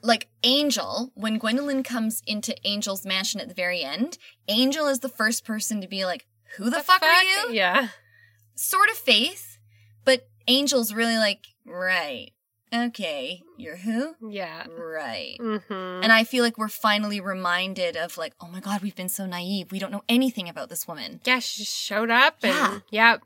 Like 0.02 0.28
Angel, 0.42 1.10
when 1.14 1.38
Gwendolyn 1.38 1.82
comes 1.82 2.22
into 2.26 2.54
Angel's 2.66 3.04
mansion 3.06 3.40
at 3.40 3.48
the 3.48 3.54
very 3.54 3.82
end, 3.82 4.18
Angel 4.48 4.86
is 4.86 5.00
the 5.00 5.08
first 5.08 5.44
person 5.44 5.80
to 5.80 5.88
be 5.88 6.04
like, 6.04 6.26
Who 6.56 6.70
the, 6.70 6.82
fuck, 6.82 7.02
are 7.02 7.24
you? 7.24 7.52
Yeah. 7.52 7.88
Sort 8.54 8.88
of 8.90 8.96
faith, 8.96 9.58
but 10.04 10.28
Angel's 10.48 10.92
really 10.92 11.16
like, 11.16 11.46
Right. 11.64 12.30
Okay. 12.74 13.42
You're 13.56 13.76
who? 13.76 14.14
Yeah. 14.28 14.64
Right. 14.76 15.36
Mm-hmm. 15.40 16.02
And 16.02 16.12
I 16.12 16.24
feel 16.24 16.42
like 16.44 16.58
we're 16.58 16.68
finally 16.68 17.20
reminded 17.20 17.96
of 17.96 18.18
like, 18.18 18.34
oh 18.40 18.48
my 18.48 18.60
god, 18.60 18.82
we've 18.82 18.96
been 18.96 19.08
so 19.08 19.26
naive. 19.26 19.70
We 19.72 19.78
don't 19.78 19.92
know 19.92 20.02
anything 20.08 20.48
about 20.48 20.68
this 20.68 20.86
woman. 20.88 21.20
yeah, 21.24 21.38
she 21.38 21.62
just 21.62 21.76
showed 21.76 22.10
up 22.10 22.36
and 22.42 22.82
Yeah. 22.90 23.12
yep. 23.12 23.22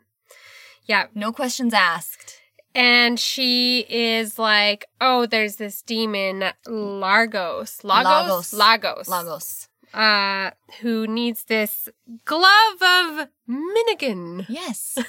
Yep. 0.87 1.11
No 1.15 1.33
questions 1.33 1.73
asked. 1.75 2.37
And 2.75 3.19
she 3.19 3.85
is 3.89 4.39
like, 4.39 4.87
oh, 5.01 5.27
there's 5.27 5.57
this 5.57 5.83
demon, 5.83 6.53
Largos. 6.67 7.83
Lagos. 7.83 8.53
Lagos? 8.53 8.53
Lagos. 8.53 9.09
Lagos. 9.09 9.69
Uh, 9.93 10.51
who 10.81 11.05
needs 11.09 11.45
this 11.45 11.89
glove 12.25 12.81
of 12.81 13.29
Myhnegon. 13.49 14.47
Yes. 14.49 14.99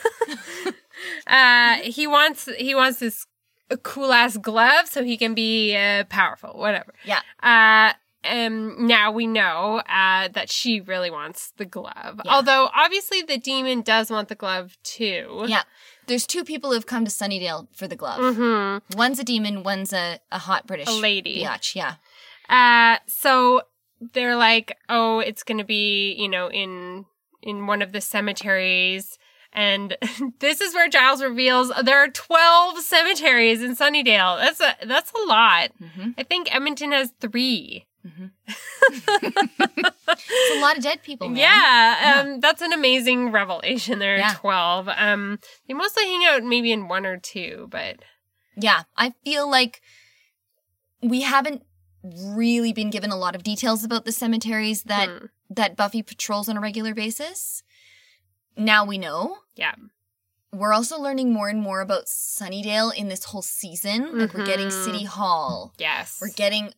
Uh, 1.26 1.78
he 1.78 2.06
wants, 2.06 2.48
he 2.58 2.76
wants 2.76 3.00
this 3.00 3.26
cool 3.78 4.12
ass 4.12 4.38
glove 4.38 4.88
so 4.88 5.04
he 5.04 5.18
can 5.18 5.34
be 5.34 5.75
uh, 5.75 6.04
powerful, 6.06 6.51
whatever. 6.58 6.94
yeah. 7.06 7.22
Uh, 7.42 7.94
um, 8.24 8.86
now 8.86 9.12
we 9.12 9.25
know 9.25 9.82
uh, 9.90 10.28
that 10.30 10.48
she 10.50 10.80
really 10.80 11.10
wants 11.10 11.54
the 11.58 11.66
glove. 11.66 12.22
Yeah. 12.24 12.32
Although 12.36 12.70
obviously 12.75 13.24
the 13.24 13.38
demon 13.40 13.82
does 13.82 14.12
want 14.12 14.28
the 14.30 14.36
glove 14.36 14.78
too. 14.84 15.46
Yeah. 15.48 15.63
There's 16.08 16.28
two 16.28 16.44
people 16.44 16.72
who've 16.72 16.86
come 16.86 17.04
to 17.06 17.10
Sunnydale 17.12 17.68
for 17.75 17.88
the 17.88 17.96
glove. 17.96 18.20
Mm-hmm. 18.20 18.98
One's 18.98 19.18
a 19.20 19.24
demon, 19.24 19.63
one's 19.63 19.92
a, 19.92 20.20
a 20.32 20.38
hot 20.38 20.68
British 20.68 20.88
A 20.88 20.92
lady. 20.92 21.44
biatch. 21.44 21.74
Yeah. 21.75 21.96
Uh, 22.48 23.00
so 23.08 23.62
they're 24.13 24.36
like, 24.36 24.78
oh, 24.90 25.20
it's 25.20 25.42
gonna 25.44 25.63
be, 25.63 26.13
you 26.13 26.28
know, 26.30 26.50
in 26.51 27.06
in 27.42 27.66
one 27.66 27.82
of 27.82 27.92
the 27.92 28.01
cemeteries. 28.01 29.18
And 29.53 29.98
this 30.39 30.62
is 30.62 30.74
where 30.74 30.88
Giles 30.89 31.22
reveals 31.22 31.72
there 31.84 31.98
are 31.98 32.08
twelve 32.10 32.79
cemeteries 32.79 33.62
in 33.62 33.75
Sunnydale. 33.75 34.39
That's 34.39 34.62
a 34.62 34.75
that's 34.86 35.12
a 35.12 35.27
lot. 35.27 35.72
Mm-hmm. 35.81 36.12
I 36.17 36.24
think 36.24 36.53
Edmonton 36.53 36.91
has 36.91 37.12
three. 37.20 37.86
It's 40.13 40.58
a 40.58 40.62
lot 40.62 40.77
of 40.77 40.84
dead 40.84 41.03
people, 41.03 41.29
man. 41.29 41.38
Yeah, 41.38 42.22
um, 42.22 42.39
that's 42.39 42.62
an 42.62 42.74
amazing 42.74 43.31
revelation. 43.31 44.00
There 44.00 44.15
are 44.15 44.20
Yeah. 44.20 44.34
twelve. 44.36 44.89
Um, 44.89 45.39
they 45.67 45.74
mostly 45.74 46.05
hang 46.05 46.25
out 46.25 46.43
maybe 46.43 46.72
in 46.72 46.88
one 46.88 47.05
or 47.05 47.17
two, 47.17 47.67
but 47.72 47.98
Yeah. 48.55 48.84
I 48.98 49.13
feel 49.24 49.50
like 49.50 49.81
we 51.01 51.22
haven't 51.22 51.63
really 52.03 52.74
been 52.74 52.89
given 52.89 53.12
a 53.12 53.17
lot 53.17 53.36
of 53.36 53.43
details 53.43 53.84
about 53.84 54.05
the 54.05 54.12
cemeteries 54.12 54.84
that 54.84 55.08
hmm, 55.10 55.25
that 55.50 55.75
Buffy 55.77 56.01
patrols 56.03 56.50
on 56.50 56.58
a 56.58 56.62
regular 56.62 56.93
basis. 56.93 57.63
Now 58.58 58.86
we 58.86 58.98
know. 58.98 59.38
yeah, 59.55 59.75
We're 60.53 60.74
also 60.74 61.00
learning 61.00 61.31
more 61.31 61.48
and 61.48 61.62
more 61.62 61.79
about 61.79 62.08
Sunnydale 62.08 62.93
in 62.93 63.08
this 63.08 63.24
whole 63.25 63.41
season. 63.41 64.17
Like 64.20 64.34
we're 64.34 64.46
getting 64.46 64.67
Mhm. 64.67 64.84
City 64.86 65.03
Hall. 65.05 65.74
yes, 65.77 66.17
We're 66.22 66.29
getting 66.29 66.74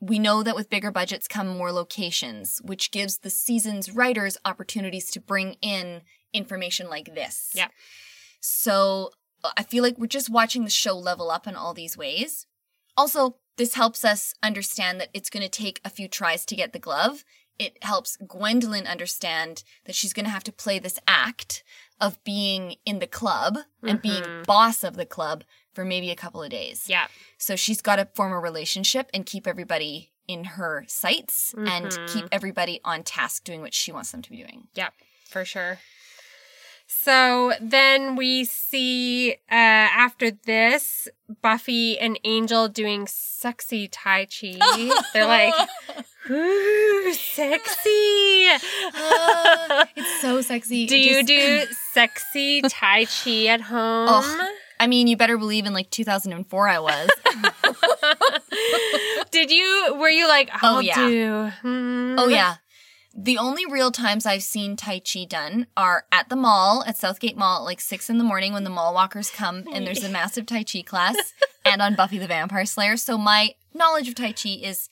we 0.00 0.18
know 0.18 0.42
that 0.42 0.56
with 0.56 0.68
bigger 0.68 0.90
budgets 0.90 1.28
come 1.28 1.46
more 1.46 1.70
locations, 1.70 2.60
which 2.64 2.90
gives 2.90 3.18
the 3.18 3.30
season's 3.30 3.92
writers 3.92 4.36
opportunities 4.44 5.12
to 5.12 5.20
bring 5.20 5.52
in 5.62 6.02
information 6.32 6.90
like 6.90 7.14
this. 7.14 7.52
Yeah. 7.54 7.68
So 8.40 9.12
I 9.56 9.62
feel 9.62 9.82
like 9.84 9.98
we're 9.98 10.06
just 10.08 10.28
watching 10.28 10.64
the 10.64 10.70
show 10.70 10.98
level 10.98 11.30
up 11.30 11.46
in 11.46 11.54
all 11.54 11.72
these 11.74 11.96
ways. 11.96 12.46
Also, 12.96 13.36
this 13.56 13.74
helps 13.74 14.04
us 14.04 14.34
understand 14.42 15.00
that 15.00 15.10
it's 15.14 15.30
going 15.30 15.42
to 15.42 15.48
take 15.48 15.80
a 15.84 15.90
few 15.90 16.08
tries 16.08 16.44
to 16.46 16.56
get 16.56 16.72
the 16.72 16.78
glove. 16.80 17.24
It 17.58 17.82
helps 17.82 18.16
Gwendolyn 18.16 18.86
understand 18.86 19.62
that 19.84 19.94
she's 19.94 20.12
going 20.12 20.24
to 20.24 20.30
have 20.30 20.44
to 20.44 20.52
play 20.52 20.78
this 20.78 20.98
act 21.06 21.62
of 22.00 22.22
being 22.24 22.76
in 22.84 22.98
the 22.98 23.06
club 23.06 23.58
and 23.82 24.02
being 24.02 24.22
Mhm. 24.24 24.46
boss 24.46 24.82
of 24.82 24.96
the 24.96 25.06
club 25.06 25.44
for 25.72 25.84
maybe 25.84 26.10
a 26.10 26.16
couple 26.16 26.42
of 26.42 26.50
days. 26.50 26.88
yeah, 26.88 27.06
So 27.38 27.54
she's 27.56 27.80
got 27.80 27.96
to 27.96 28.08
form 28.14 28.32
a 28.32 28.40
relationship 28.40 29.08
and 29.14 29.24
keep 29.24 29.46
everybody 29.46 30.12
in 30.28 30.44
her 30.44 30.84
sights 30.88 31.54
and 31.56 31.86
Mhm. 31.92 32.12
keep 32.12 32.26
everybody 32.32 32.80
on 32.84 33.02
task 33.04 33.44
doing 33.44 33.60
what 33.60 33.74
she 33.74 33.92
wants 33.92 34.10
them 34.10 34.22
to 34.22 34.30
be 34.30 34.36
doing. 34.38 34.68
yeah, 34.74 34.90
for 35.28 35.44
sure. 35.44 35.78
So 36.86 37.54
then 37.60 38.16
we 38.16 38.44
see 38.44 39.32
uh, 39.32 39.54
after 39.54 40.30
this 40.30 41.08
Buffy 41.40 41.98
and 41.98 42.18
Angel 42.24 42.68
doing 42.68 43.06
sexy 43.06 43.88
Tai 43.88 44.26
Chi. 44.26 44.58
They're 45.12 45.26
like, 45.26 45.54
ooh, 46.30 47.12
sexy. 47.14 48.48
It's 49.96 50.20
so 50.20 50.40
sexy. 50.40 50.86
do 50.86 50.96
It 50.96 51.04
you 51.04 51.24
do 51.24 51.64
sexy 51.92 52.62
Tai 52.62 53.04
Chi 53.06 53.46
at 53.46 53.60
home? 53.62 54.08
Oh. 54.10 54.54
I 54.80 54.86
mean, 54.88 55.06
you 55.06 55.16
better 55.16 55.38
believe 55.38 55.66
in 55.66 55.72
like 55.72 55.90
2004 55.90 56.68
I 56.68 56.78
was. 56.80 57.08
Did 59.30 59.50
you? 59.50 59.96
Were 59.98 60.08
you 60.10 60.26
like, 60.28 60.50
Oh, 60.62 60.80
yeah. 60.80 60.94
do? 60.96 61.50
hmm." 61.62 62.16
oh 62.18 62.28
yeah. 62.28 62.56
The 63.14 63.36
only 63.36 63.66
real 63.66 63.90
times 63.92 64.24
I've 64.24 64.42
seen 64.42 64.74
Tai 64.74 65.00
Chi 65.00 65.24
done 65.28 65.66
are 65.76 66.06
at 66.10 66.30
the 66.30 66.36
mall, 66.36 66.82
at 66.86 66.96
Southgate 66.96 67.36
Mall 67.36 67.58
at 67.58 67.64
like 67.64 67.80
six 67.80 68.08
in 68.08 68.16
the 68.16 68.24
morning 68.24 68.54
when 68.54 68.64
the 68.64 68.70
mall 68.70 68.94
walkers 68.94 69.30
come 69.30 69.64
and 69.70 69.86
there's 69.86 70.02
a 70.02 70.08
massive 70.08 70.46
Tai 70.46 70.64
Chi 70.64 70.80
class, 70.80 71.34
and 71.64 71.82
on 71.82 71.94
Buffy 71.94 72.16
the 72.16 72.26
Vampire 72.26 72.64
Slayer. 72.64 72.96
So 72.96 73.18
my 73.18 73.54
knowledge 73.74 74.08
of 74.08 74.14
Tai 74.14 74.32
Chi 74.32 74.58
is 74.62 74.88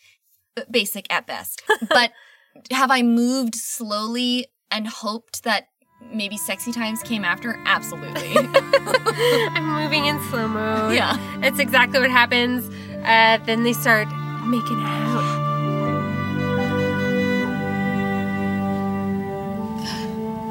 basic 0.71 1.13
at 1.13 1.27
best. 1.27 1.63
But 1.89 2.13
have 2.71 2.91
I 2.91 3.03
moved 3.03 3.55
slowly 3.55 4.47
and 4.71 4.87
hoped 4.87 5.45
that 5.45 5.69
maybe 6.13 6.37
sexy 6.37 6.73
times 6.73 7.03
came 7.03 7.25
after? 7.25 7.59
Absolutely. 7.67 8.37
I'm 8.37 9.83
moving 9.83 10.07
in 10.07 10.21
slow 10.31 10.49
mo. 10.49 10.91
yeah. 10.91 11.17
It's 11.43 11.59
exactly 11.59 12.01
what 12.01 12.11
happens. 12.11 12.69
Uh, 13.05 13.39
then 13.45 13.65
they 13.65 13.73
start 13.73 14.09
making 14.45 14.81
out. 14.83 15.39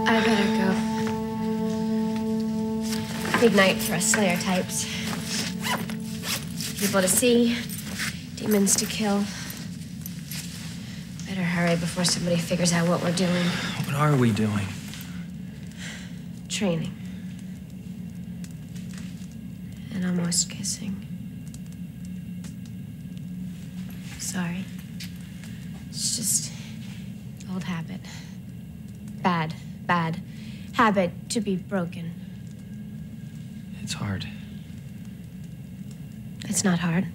I 0.07 0.19
better 0.25 0.57
go. 0.57 0.75
Big 3.39 3.55
night 3.55 3.77
for 3.77 3.93
us 3.93 4.11
Slayer 4.11 4.37
types. 4.37 4.85
People 6.79 7.01
to 7.01 7.07
see, 7.07 7.55
demons 8.35 8.75
to 8.77 8.85
kill. 8.85 9.23
Better 11.39 11.51
hurry 11.51 11.75
before 11.77 12.03
somebody 12.03 12.35
figures 12.35 12.73
out 12.73 12.89
what 12.89 13.01
we're 13.01 13.13
doing. 13.13 13.45
What 13.85 13.95
are 13.95 14.13
we 14.13 14.33
doing? 14.33 14.67
Training. 16.49 16.93
And 19.93 20.05
almost 20.05 20.49
kissing. 20.49 20.97
Sorry. 24.17 24.65
It's 25.87 26.17
just 26.17 26.51
old 27.53 27.63
habit. 27.63 28.01
Bad, 29.23 29.55
bad 29.85 30.21
habit 30.73 31.11
to 31.29 31.39
be 31.39 31.55
broken. 31.55 32.11
It's 33.81 33.93
hard. 33.93 34.27
It's 36.49 36.65
not 36.65 36.79
hard. 36.79 37.07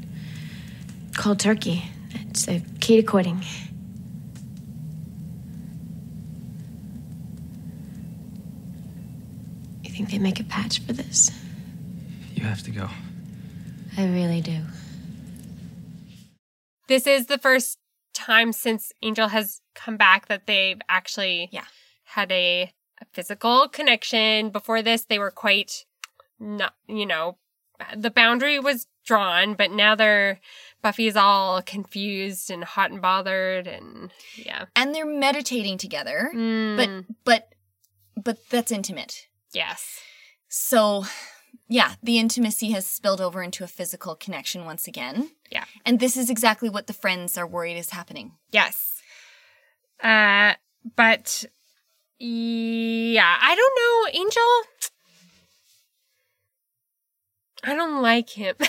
Cold 1.14 1.40
turkey. 1.40 1.84
It's 2.30 2.46
the 2.46 2.62
key 2.80 2.96
to 2.96 3.02
quitting. 3.02 3.44
Think 9.94 10.10
they 10.10 10.18
make 10.18 10.40
a 10.40 10.44
patch 10.44 10.80
for 10.80 10.92
this? 10.92 11.30
You 12.34 12.44
have 12.44 12.62
to 12.64 12.70
go. 12.70 12.88
I 13.96 14.06
really 14.06 14.40
do. 14.40 14.58
This 16.88 17.06
is 17.06 17.26
the 17.26 17.38
first 17.38 17.78
time 18.12 18.52
since 18.52 18.92
Angel 19.02 19.28
has 19.28 19.60
come 19.74 19.96
back 19.96 20.26
that 20.28 20.46
they've 20.46 20.80
actually 20.88 21.48
Yeah. 21.52 21.64
had 22.04 22.30
a, 22.30 22.72
a 23.00 23.04
physical 23.12 23.68
connection. 23.68 24.50
Before 24.50 24.82
this, 24.82 25.04
they 25.04 25.18
were 25.18 25.30
quite 25.30 25.84
not, 26.38 26.74
you 26.86 27.06
know, 27.06 27.38
the 27.96 28.10
boundary 28.10 28.58
was 28.58 28.86
drawn, 29.04 29.54
but 29.54 29.70
now 29.70 29.94
they're 29.94 30.40
Buffy's 30.82 31.16
all 31.16 31.62
confused 31.62 32.50
and 32.50 32.62
hot 32.62 32.90
and 32.90 33.00
bothered 33.00 33.66
and 33.66 34.12
yeah. 34.36 34.66
And 34.76 34.94
they're 34.94 35.06
meditating 35.06 35.78
together, 35.78 36.30
Mm, 36.34 36.76
but 36.76 37.14
but 37.24 37.48
but 38.22 38.38
that's 38.50 38.70
intimate. 38.70 39.26
Yes. 39.54 40.00
So, 40.48 41.04
yeah, 41.68 41.94
the 42.02 42.18
intimacy 42.18 42.72
has 42.72 42.86
spilled 42.86 43.20
over 43.20 43.42
into 43.42 43.64
a 43.64 43.68
physical 43.68 44.14
connection 44.14 44.64
once 44.64 44.86
again. 44.86 45.30
Yeah. 45.50 45.64
And 45.86 46.00
this 46.00 46.16
is 46.16 46.30
exactly 46.30 46.68
what 46.68 46.86
the 46.86 46.92
friends 46.92 47.38
are 47.38 47.46
worried 47.46 47.76
is 47.76 47.90
happening. 47.90 48.32
Yes. 48.50 49.00
Uh 50.02 50.54
but 50.96 51.44
yeah, 52.18 53.36
I 53.40 53.54
don't 53.54 53.74
know, 53.76 54.06
Angel. 54.20 54.62
I 57.64 57.74
don't 57.74 58.02
like 58.02 58.30
him. 58.30 58.56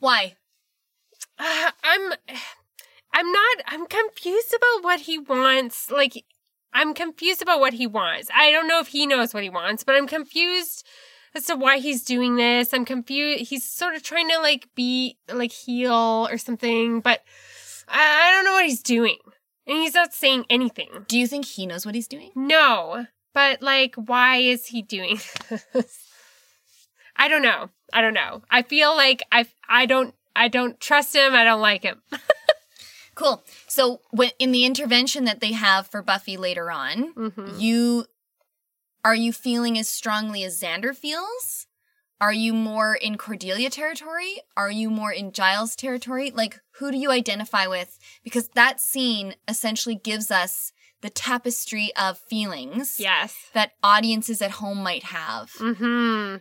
Why? 0.00 0.36
Uh, 1.38 1.70
I'm 1.82 2.12
I'm 3.18 3.32
not 3.32 3.56
I'm 3.66 3.86
confused 3.86 4.54
about 4.54 4.84
what 4.84 5.00
he 5.00 5.18
wants. 5.18 5.90
Like 5.90 6.24
I'm 6.72 6.94
confused 6.94 7.42
about 7.42 7.58
what 7.58 7.72
he 7.72 7.84
wants. 7.84 8.30
I 8.32 8.52
don't 8.52 8.68
know 8.68 8.78
if 8.78 8.88
he 8.88 9.08
knows 9.08 9.34
what 9.34 9.42
he 9.42 9.50
wants, 9.50 9.82
but 9.82 9.96
I'm 9.96 10.06
confused 10.06 10.86
as 11.34 11.46
to 11.46 11.56
why 11.56 11.78
he's 11.78 12.04
doing 12.04 12.36
this. 12.36 12.72
I'm 12.72 12.84
confused. 12.84 13.48
He's 13.48 13.68
sort 13.68 13.96
of 13.96 14.04
trying 14.04 14.28
to 14.28 14.38
like 14.38 14.68
be 14.76 15.18
like 15.32 15.50
heal 15.50 16.28
or 16.30 16.38
something, 16.38 17.00
but 17.00 17.24
I, 17.88 18.28
I 18.28 18.30
don't 18.30 18.44
know 18.44 18.52
what 18.52 18.66
he's 18.66 18.82
doing. 18.84 19.18
And 19.66 19.78
he's 19.78 19.94
not 19.94 20.14
saying 20.14 20.44
anything. 20.48 21.04
Do 21.08 21.18
you 21.18 21.26
think 21.26 21.44
he 21.44 21.66
knows 21.66 21.84
what 21.84 21.96
he's 21.96 22.06
doing? 22.06 22.30
No, 22.36 23.06
but 23.34 23.62
like, 23.62 23.96
why 23.96 24.36
is 24.36 24.66
he 24.66 24.80
doing 24.80 25.18
this? 25.72 26.04
I 27.16 27.26
don't 27.26 27.42
know. 27.42 27.70
I 27.92 28.00
don't 28.00 28.14
know. 28.14 28.42
I 28.48 28.62
feel 28.62 28.94
like 28.94 29.24
I 29.32 29.46
I 29.68 29.86
don't 29.86 30.14
I 30.36 30.46
don't 30.46 30.78
trust 30.78 31.16
him. 31.16 31.34
I 31.34 31.42
don't 31.42 31.60
like 31.60 31.82
him. 31.82 32.00
Cool. 33.18 33.42
So, 33.66 34.00
when 34.10 34.30
in 34.38 34.52
the 34.52 34.64
intervention 34.64 35.24
that 35.24 35.40
they 35.40 35.50
have 35.52 35.88
for 35.88 36.02
Buffy 36.02 36.36
later 36.36 36.70
on, 36.70 37.12
Mhm. 37.14 37.60
you 37.60 38.06
are 39.04 39.14
you 39.14 39.32
feeling 39.32 39.76
as 39.78 39.88
strongly 39.88 40.44
as 40.44 40.60
Xander 40.60 40.94
feels? 40.96 41.66
Are 42.20 42.32
you 42.32 42.52
more 42.52 42.94
in 42.94 43.16
Cordelia 43.16 43.70
territory? 43.70 44.40
Are 44.56 44.70
you 44.70 44.88
more 44.90 45.12
in 45.12 45.32
Giles 45.32 45.74
territory? 45.74 46.30
Like, 46.30 46.60
who 46.78 46.90
do 46.92 46.96
you 46.98 47.10
identify 47.10 47.66
with? 47.66 47.98
Because 48.22 48.48
that 48.50 48.80
scene 48.80 49.34
essentially 49.48 49.94
gives 49.96 50.30
us 50.30 50.72
the 51.00 51.10
tapestry 51.10 51.92
of 51.96 52.18
feelings 52.18 52.98
Yes. 53.00 53.34
that 53.52 53.72
audiences 53.82 54.42
at 54.42 54.52
home 54.62 54.82
might 54.82 55.04
have. 55.04 55.50
Hmm. 55.58 56.36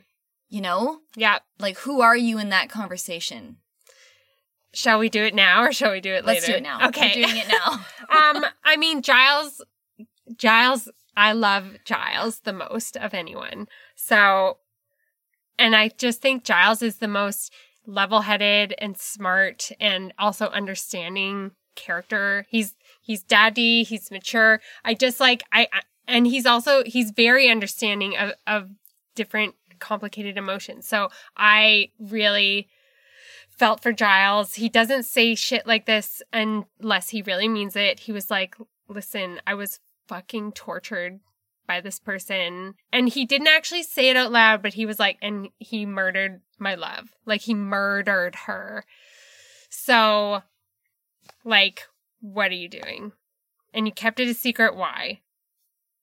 You 0.50 0.62
know, 0.62 1.02
Yeah. 1.16 1.40
like 1.60 1.78
who 1.80 2.02
are 2.02 2.18
you 2.18 2.38
in 2.38 2.50
that 2.50 2.70
conversation? 2.70 3.58
Shall 4.78 5.00
we 5.00 5.10
do 5.10 5.24
it 5.24 5.34
now 5.34 5.64
or 5.64 5.74
shall 5.74 5.92
we 5.92 6.02
do 6.02 6.14
it 6.14 6.24
later? 6.24 6.40
Let's 6.40 6.46
do 6.46 6.54
it 6.54 6.62
now. 6.62 6.90
Okay. 6.90 7.14
We're 7.16 7.26
doing 7.26 7.38
it 7.38 7.48
now. 7.48 7.74
um, 8.16 8.46
I 8.64 8.78
mean, 8.78 9.02
Giles, 9.02 9.66
Giles, 10.36 10.88
I 11.16 11.32
love 11.32 11.78
Giles 11.84 12.42
the 12.42 12.54
most 12.54 12.96
of 12.96 13.16
anyone. 13.16 13.70
So, 13.96 14.60
and 15.58 15.76
I 15.76 15.88
just 15.98 16.22
think 16.22 16.44
Giles 16.44 16.84
is 16.84 16.98
the 16.98 17.08
most 17.08 17.52
level 17.88 18.22
headed 18.22 18.76
and 18.78 18.96
smart 18.96 19.72
and 19.80 20.14
also 20.20 20.46
understanding 20.50 21.54
character. 21.76 22.46
He's, 22.48 22.76
he's 23.02 23.24
daddy, 23.24 23.82
he's 23.82 24.12
mature. 24.12 24.62
I 24.86 24.94
just 24.94 25.20
like, 25.20 25.42
I, 25.52 25.70
I 25.74 25.82
and 26.08 26.28
he's 26.28 26.46
also, 26.46 26.84
he's 26.84 27.10
very 27.10 27.50
understanding 27.50 28.16
of, 28.16 28.34
of 28.46 28.70
different 29.16 29.56
complicated 29.80 30.38
emotions. 30.38 30.88
So 30.88 31.10
I 31.36 31.90
really, 32.00 32.70
felt 33.58 33.82
for 33.82 33.92
Giles. 33.92 34.56
He 34.56 34.70
doesn't 34.70 35.04
say 35.04 35.36
shit 35.36 35.66
like 35.66 35.86
this 35.86 36.22
unless 36.32 37.10
he 37.10 37.22
really 37.22 37.48
means 37.48 37.76
it. 37.76 38.02
He 38.02 38.12
was 38.12 38.30
like, 38.30 38.56
listen, 38.88 39.42
I 39.46 39.56
was 39.56 39.80
fucking 40.08 40.54
tortured 40.54 41.20
by 41.68 41.82
this 41.82 42.00
person. 42.00 42.76
And 42.94 43.10
he 43.10 43.26
didn't 43.26 43.48
actually 43.48 43.84
say 43.84 44.10
it 44.10 44.16
out 44.16 44.32
loud, 44.32 44.62
but 44.62 44.74
he 44.74 44.86
was 44.86 45.00
like, 45.00 45.18
and 45.22 45.50
he 45.58 45.86
murdered 45.86 46.42
my 46.60 46.76
love. 46.76 47.10
Like 47.26 47.42
he 47.42 47.54
murdered 47.54 48.36
her. 48.46 48.86
So, 49.70 50.44
like, 51.44 51.82
what 52.22 52.52
are 52.52 52.56
you 52.56 52.70
doing? 52.70 53.12
And 53.74 53.86
you 53.86 53.94
kept 53.94 54.20
it 54.20 54.30
a 54.30 54.34
secret. 54.34 54.76
Why? 54.76 55.20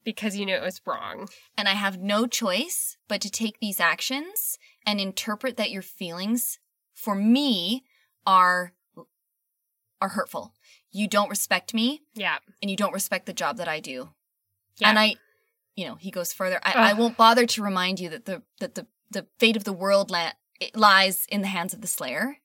Because 0.04 0.36
you 0.36 0.44
knew 0.44 0.54
it 0.54 0.62
was 0.62 0.82
wrong. 0.86 1.28
and 1.56 1.66
I 1.66 1.72
have 1.72 1.98
no 1.98 2.26
choice 2.26 2.98
but 3.08 3.22
to 3.22 3.30
take 3.30 3.58
these 3.58 3.80
actions 3.80 4.58
and 4.84 5.00
interpret 5.00 5.56
that 5.56 5.70
your 5.70 5.82
feelings 5.82 6.58
for 7.04 7.14
me 7.14 7.84
are 8.26 8.72
are 10.00 10.08
hurtful. 10.10 10.52
You 10.90 11.06
don't 11.08 11.30
respect 11.30 11.74
me 11.74 12.02
Yeah. 12.14 12.38
and 12.62 12.70
you 12.70 12.76
don't 12.76 12.92
respect 12.92 13.26
the 13.26 13.32
job 13.32 13.56
that 13.58 13.68
I 13.68 13.80
do. 13.80 14.10
Yeah. 14.78 14.88
And 14.88 14.98
I 14.98 15.16
you 15.76 15.86
know, 15.86 15.96
he 15.96 16.10
goes 16.12 16.32
further. 16.32 16.60
I, 16.62 16.90
I 16.90 16.92
won't 16.92 17.16
bother 17.16 17.46
to 17.46 17.62
remind 17.62 17.98
you 18.00 18.08
that 18.10 18.24
the 18.26 18.42
that 18.60 18.74
the 18.74 18.86
the 19.10 19.26
fate 19.38 19.56
of 19.56 19.64
the 19.64 19.72
world 19.72 20.10
la- 20.10 20.32
lies 20.74 21.26
in 21.28 21.42
the 21.42 21.48
hands 21.48 21.74
of 21.74 21.80
the 21.80 21.86
slayer. 21.86 22.38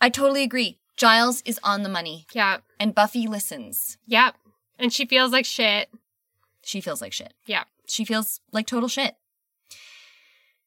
I 0.00 0.08
totally 0.10 0.42
agree. 0.42 0.78
Giles 0.96 1.42
is 1.44 1.58
on 1.62 1.82
the 1.82 1.88
money 1.88 2.26
yeah. 2.32 2.58
and 2.78 2.94
Buffy 2.94 3.26
listens. 3.26 3.98
Yeah. 4.06 4.30
And 4.78 4.92
she 4.92 5.06
feels 5.06 5.32
like 5.32 5.44
shit. 5.46 5.88
She 6.62 6.80
feels 6.80 7.00
like 7.00 7.12
shit. 7.12 7.34
Yeah. 7.46 7.64
she 7.88 8.04
feels 8.04 8.40
like 8.52 8.66
total 8.66 8.88
shit. 8.88 9.16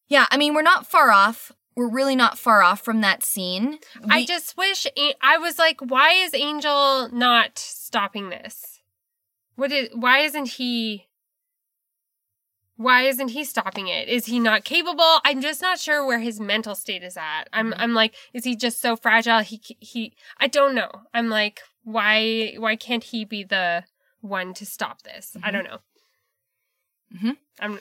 Yeah, 0.08 0.26
I 0.32 0.38
mean, 0.38 0.56
we're 0.56 0.64
not 0.64 0.88
far 0.88 1.12
off. 1.12 1.52
We're 1.80 1.88
really 1.88 2.18
not 2.18 2.38
far 2.38 2.62
off 2.62 2.82
from 2.82 3.00
that 3.00 3.24
scene. 3.24 3.80
I 4.10 4.26
just 4.26 4.58
wish 4.58 4.86
I 5.22 5.38
was 5.38 5.58
like, 5.58 5.80
why 5.80 6.12
is 6.12 6.34
Angel 6.34 7.08
not 7.14 7.58
stopping 7.58 8.28
this? 8.28 8.82
What 9.56 9.72
is? 9.72 9.88
Why 9.94 10.20
isn't 10.20 10.50
he? 10.50 11.08
Why 12.76 13.04
isn't 13.04 13.30
he 13.30 13.46
stopping 13.46 13.88
it? 13.88 14.10
Is 14.10 14.26
he 14.26 14.42
not 14.42 14.66
capable? 14.66 15.20
I'm 15.24 15.40
just 15.40 15.62
not 15.62 15.80
sure 15.80 16.06
where 16.06 16.20
his 16.20 16.38
mental 16.42 16.76
state 16.76 17.02
is 17.02 17.16
at. 17.16 17.46
I'm 17.54 17.74
I'm 17.78 17.94
like, 17.94 18.14
is 18.34 18.44
he 18.44 18.58
just 18.58 18.82
so 18.82 18.98
fragile? 18.98 19.40
He 19.40 19.62
he. 19.80 20.18
I 20.38 20.48
don't 20.48 20.76
know. 20.76 20.92
I'm 21.14 21.30
like, 21.30 21.62
why 21.86 22.56
why 22.58 22.76
can't 22.76 23.06
he 23.06 23.24
be 23.24 23.46
the 23.46 23.86
one 24.20 24.54
to 24.56 24.66
stop 24.66 25.04
this? 25.04 25.38
I 25.42 25.50
don't 25.50 25.64
know. 25.64 25.78
Mhm. 27.16 27.38
I'm. 27.58 27.80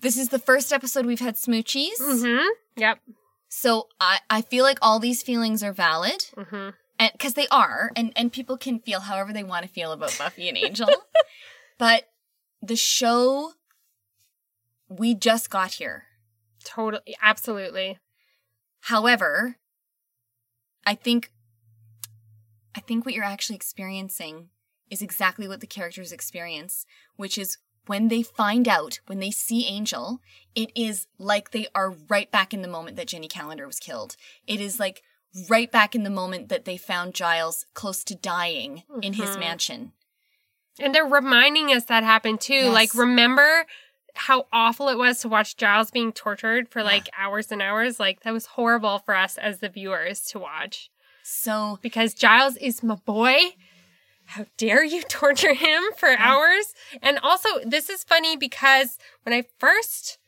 this 0.00 0.16
is 0.16 0.28
the 0.28 0.38
first 0.38 0.72
episode 0.72 1.06
we've 1.06 1.18
had 1.18 1.34
smoochies. 1.34 2.00
Mm-hmm. 2.00 2.46
Yep. 2.76 3.00
So 3.48 3.88
I, 4.00 4.18
I 4.28 4.42
feel 4.42 4.64
like 4.64 4.78
all 4.82 4.98
these 4.98 5.22
feelings 5.22 5.62
are 5.62 5.72
valid. 5.72 6.26
Mm-hmm. 6.36 6.70
and 6.98 7.12
because 7.12 7.34
they 7.34 7.48
are, 7.48 7.90
and 7.96 8.12
and 8.16 8.32
people 8.32 8.56
can 8.56 8.80
feel 8.80 9.00
however 9.00 9.32
they 9.32 9.44
want 9.44 9.64
to 9.64 9.70
feel 9.70 9.92
about 9.92 10.16
Buffy 10.18 10.48
and 10.48 10.58
Angel, 10.58 10.88
but 11.78 12.08
the 12.62 12.76
show 12.76 13.52
we 14.88 15.14
just 15.14 15.50
got 15.50 15.72
here. 15.72 16.04
Totally. 16.64 17.16
Absolutely. 17.22 17.98
However, 18.80 19.56
I 20.84 20.94
think 20.94 21.30
I 22.74 22.80
think 22.80 23.04
what 23.04 23.14
you're 23.14 23.24
actually 23.24 23.56
experiencing 23.56 24.50
is 24.90 25.02
exactly 25.02 25.48
what 25.48 25.60
the 25.60 25.66
characters 25.66 26.12
experience, 26.12 26.84
which 27.16 27.38
is 27.38 27.58
when 27.86 28.08
they 28.08 28.22
find 28.22 28.66
out, 28.68 29.00
when 29.06 29.18
they 29.20 29.30
see 29.30 29.66
Angel, 29.66 30.20
it 30.54 30.70
is 30.74 31.06
like 31.18 31.50
they 31.50 31.66
are 31.74 31.90
right 32.08 32.30
back 32.30 32.52
in 32.54 32.62
the 32.62 32.68
moment 32.68 32.96
that 32.96 33.08
Jenny 33.08 33.28
Calendar 33.28 33.66
was 33.66 33.78
killed. 33.80 34.16
It 34.46 34.60
is 34.60 34.78
like 34.80 35.02
right 35.50 35.70
back 35.70 35.94
in 35.94 36.02
the 36.02 36.10
moment 36.10 36.48
that 36.48 36.64
they 36.64 36.76
found 36.76 37.14
Giles 37.14 37.66
close 37.74 38.02
to 38.04 38.14
dying 38.14 38.82
in 39.02 39.14
his 39.14 39.36
Mhm. 39.36 39.40
mansion. 39.40 39.92
And 40.78 40.94
they're 40.94 41.04
reminding 41.06 41.72
us 41.72 41.84
that 41.84 42.04
happened 42.04 42.40
too. 42.40 42.54
Yes. 42.54 42.72
Like, 42.74 42.94
remember 42.94 43.66
how 44.14 44.46
awful 44.52 44.88
it 44.88 44.96
was 44.96 45.20
to 45.20 45.28
watch 45.28 45.56
Giles 45.56 45.90
being 45.90 46.12
tortured 46.12 46.68
for 46.70 46.82
like 46.82 47.08
hours 47.16 47.52
and 47.52 47.60
hours? 47.60 48.00
Like, 48.00 48.20
that 48.22 48.32
was 48.32 48.46
horrible 48.46 48.98
for 48.98 49.14
us 49.14 49.36
as 49.38 49.60
the 49.60 49.68
viewers 49.68 50.22
to 50.26 50.38
watch 50.38 50.90
So 51.22 51.78
because 51.82 52.14
Giles 52.14 52.56
is 52.56 52.82
my 52.82 52.94
boy. 52.94 53.56
How 54.26 54.46
dare 54.56 54.84
you 54.84 55.02
torture 55.08 55.54
him 55.54 55.82
for 55.96 56.10
hours? 56.18 56.74
And 57.02 57.18
also, 57.22 57.48
this 57.64 57.88
is 57.88 58.04
funny 58.04 58.36
because 58.36 58.98
when 59.22 59.34
I 59.34 59.44
first 59.58 60.18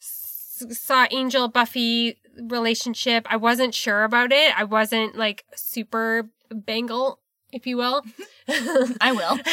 s- 0.00 0.64
saw 0.70 1.06
Angel 1.10 1.48
Buffy 1.48 2.18
relationship, 2.38 3.26
I 3.30 3.36
wasn't 3.36 3.74
sure 3.74 4.04
about 4.04 4.32
it. 4.32 4.58
I 4.58 4.64
wasn't 4.64 5.16
like 5.16 5.44
super 5.54 6.28
Bangel, 6.50 7.18
if 7.52 7.66
you 7.66 7.76
will. 7.76 8.02
I 9.00 9.12
will. 9.12 9.38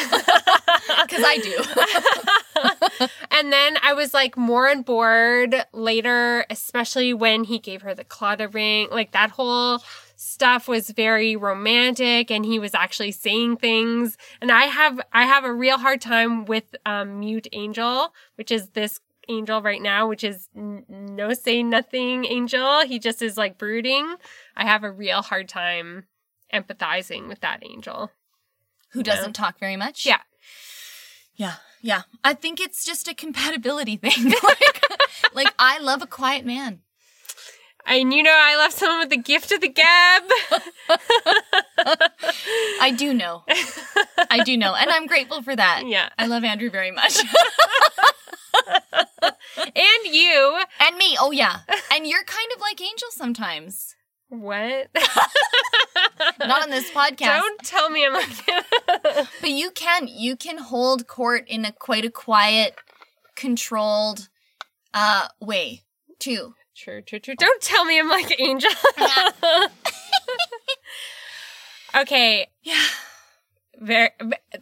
Because 1.03 1.23
I 1.25 1.37
do. 1.37 3.13
and 3.31 3.51
then 3.53 3.77
I 3.81 3.93
was 3.93 4.13
like 4.13 4.35
more 4.37 4.69
on 4.69 4.81
board 4.81 5.55
later, 5.73 6.45
especially 6.49 7.13
when 7.13 7.45
he 7.45 7.59
gave 7.59 7.81
her 7.83 7.93
the 7.93 8.03
Claddagh 8.03 8.53
ring, 8.53 8.89
like 8.91 9.11
that 9.11 9.31
whole 9.31 9.81
stuff 10.23 10.67
was 10.67 10.89
very 10.91 11.35
romantic 11.35 12.31
and 12.31 12.45
he 12.45 12.59
was 12.59 12.73
actually 12.73 13.11
saying 13.11 13.57
things. 13.57 14.17
And 14.41 14.51
I 14.51 14.63
have, 14.65 14.99
I 15.11 15.25
have 15.25 15.43
a 15.43 15.53
real 15.53 15.77
hard 15.77 16.01
time 16.01 16.45
with, 16.45 16.75
um, 16.85 17.19
Mute 17.19 17.47
Angel, 17.51 18.13
which 18.35 18.51
is 18.51 18.69
this 18.69 18.99
angel 19.29 19.61
right 19.61 19.81
now, 19.81 20.07
which 20.07 20.23
is 20.23 20.49
n- 20.55 20.85
no 20.89 21.33
say 21.33 21.63
nothing 21.63 22.25
angel. 22.25 22.85
He 22.85 22.99
just 22.99 23.21
is 23.21 23.37
like 23.37 23.57
brooding. 23.57 24.15
I 24.55 24.65
have 24.65 24.83
a 24.83 24.91
real 24.91 25.21
hard 25.21 25.47
time 25.47 26.05
empathizing 26.53 27.27
with 27.27 27.41
that 27.41 27.63
angel. 27.63 28.11
Who 28.91 29.01
doesn't 29.03 29.33
talk 29.33 29.59
very 29.59 29.75
much? 29.75 30.05
Yeah. 30.05 30.21
Yeah. 31.35 31.55
Yeah. 31.81 32.03
I 32.23 32.33
think 32.33 32.59
it's 32.59 32.85
just 32.85 33.07
a 33.07 33.15
compatibility 33.15 33.97
thing. 33.97 34.33
like, 34.43 34.81
like, 35.33 35.53
I 35.57 35.79
love 35.79 36.01
a 36.01 36.07
quiet 36.07 36.45
man. 36.45 36.81
And 37.85 38.13
you 38.13 38.23
know, 38.23 38.33
I 38.33 38.55
love 38.55 38.71
someone 38.71 38.99
with 38.99 39.09
the 39.09 39.17
gift 39.17 39.51
of 39.51 39.61
the 39.61 39.67
gab. 39.67 40.23
I 42.81 42.91
do 42.95 43.13
know. 43.13 43.43
I 44.29 44.41
do 44.43 44.57
know. 44.57 44.73
And 44.73 44.89
I'm 44.89 45.05
grateful 45.05 45.41
for 45.41 45.55
that. 45.55 45.83
Yeah. 45.85 46.09
I 46.17 46.27
love 46.27 46.43
Andrew 46.43 46.69
very 46.69 46.91
much. 46.91 47.19
and 49.57 50.05
you. 50.05 50.59
and 50.79 50.97
me. 50.97 51.17
Oh, 51.19 51.31
yeah. 51.31 51.59
And 51.91 52.07
you're 52.07 52.23
kind 52.23 52.51
of 52.55 52.61
like 52.61 52.81
Angel 52.81 53.09
sometimes. 53.11 53.95
What? 54.29 54.89
Not 56.39 56.63
on 56.63 56.69
this 56.69 56.89
podcast. 56.91 57.39
Don't 57.39 57.59
tell 57.63 57.89
me 57.89 58.05
I'm 58.05 58.13
like. 58.13 59.27
But 59.41 59.51
you 59.51 59.71
can. 59.71 60.07
You 60.07 60.35
can 60.35 60.57
hold 60.57 61.07
court 61.07 61.43
in 61.47 61.65
a 61.65 61.71
quite 61.71 62.05
a 62.05 62.09
quiet, 62.09 62.75
controlled 63.35 64.29
uh 64.93 65.27
way, 65.39 65.83
too. 66.17 66.55
True, 66.75 67.01
true, 67.01 67.19
true. 67.19 67.35
Don't 67.35 67.61
tell 67.61 67.85
me 67.85 67.99
I'm 67.99 68.09
like 68.09 68.33
Angel. 68.39 68.71
okay. 71.95 72.47
Yeah. 72.63 72.81
Very, 73.79 74.09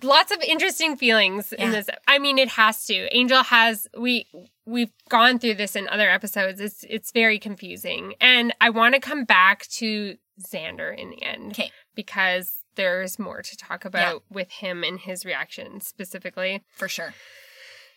lots 0.02 0.32
of 0.32 0.40
interesting 0.42 0.98
feelings 0.98 1.54
in 1.54 1.72
this. 1.72 1.88
I 2.08 2.18
mean, 2.18 2.38
it 2.38 2.50
has 2.50 2.86
to. 2.88 3.16
Angel 3.16 3.44
has 3.44 3.88
we 3.98 4.26
we've 4.66 4.92
gone 5.10 5.38
through 5.38 5.56
this 5.56 5.76
in 5.76 5.88
other 5.90 6.10
episodes. 6.10 6.60
It's 6.60 6.84
it's 6.90 7.12
very 7.12 7.38
confusing, 7.38 8.14
and 8.20 8.54
I 8.62 8.70
want 8.72 8.96
to 8.96 9.02
come 9.02 9.26
back 9.26 9.68
to 9.74 10.16
Xander 10.42 10.98
in 10.98 11.12
the 11.12 11.24
end. 11.24 11.52
Okay. 11.52 11.72
because 11.94 12.60
there's 12.76 13.20
more 13.20 13.42
to 13.42 13.58
talk 13.58 13.84
about 13.86 14.24
with 14.30 14.50
him 14.50 14.84
and 14.84 15.00
his 15.00 15.26
reaction 15.26 15.82
specifically. 15.82 16.64
For 16.70 16.88
sure. 16.88 17.14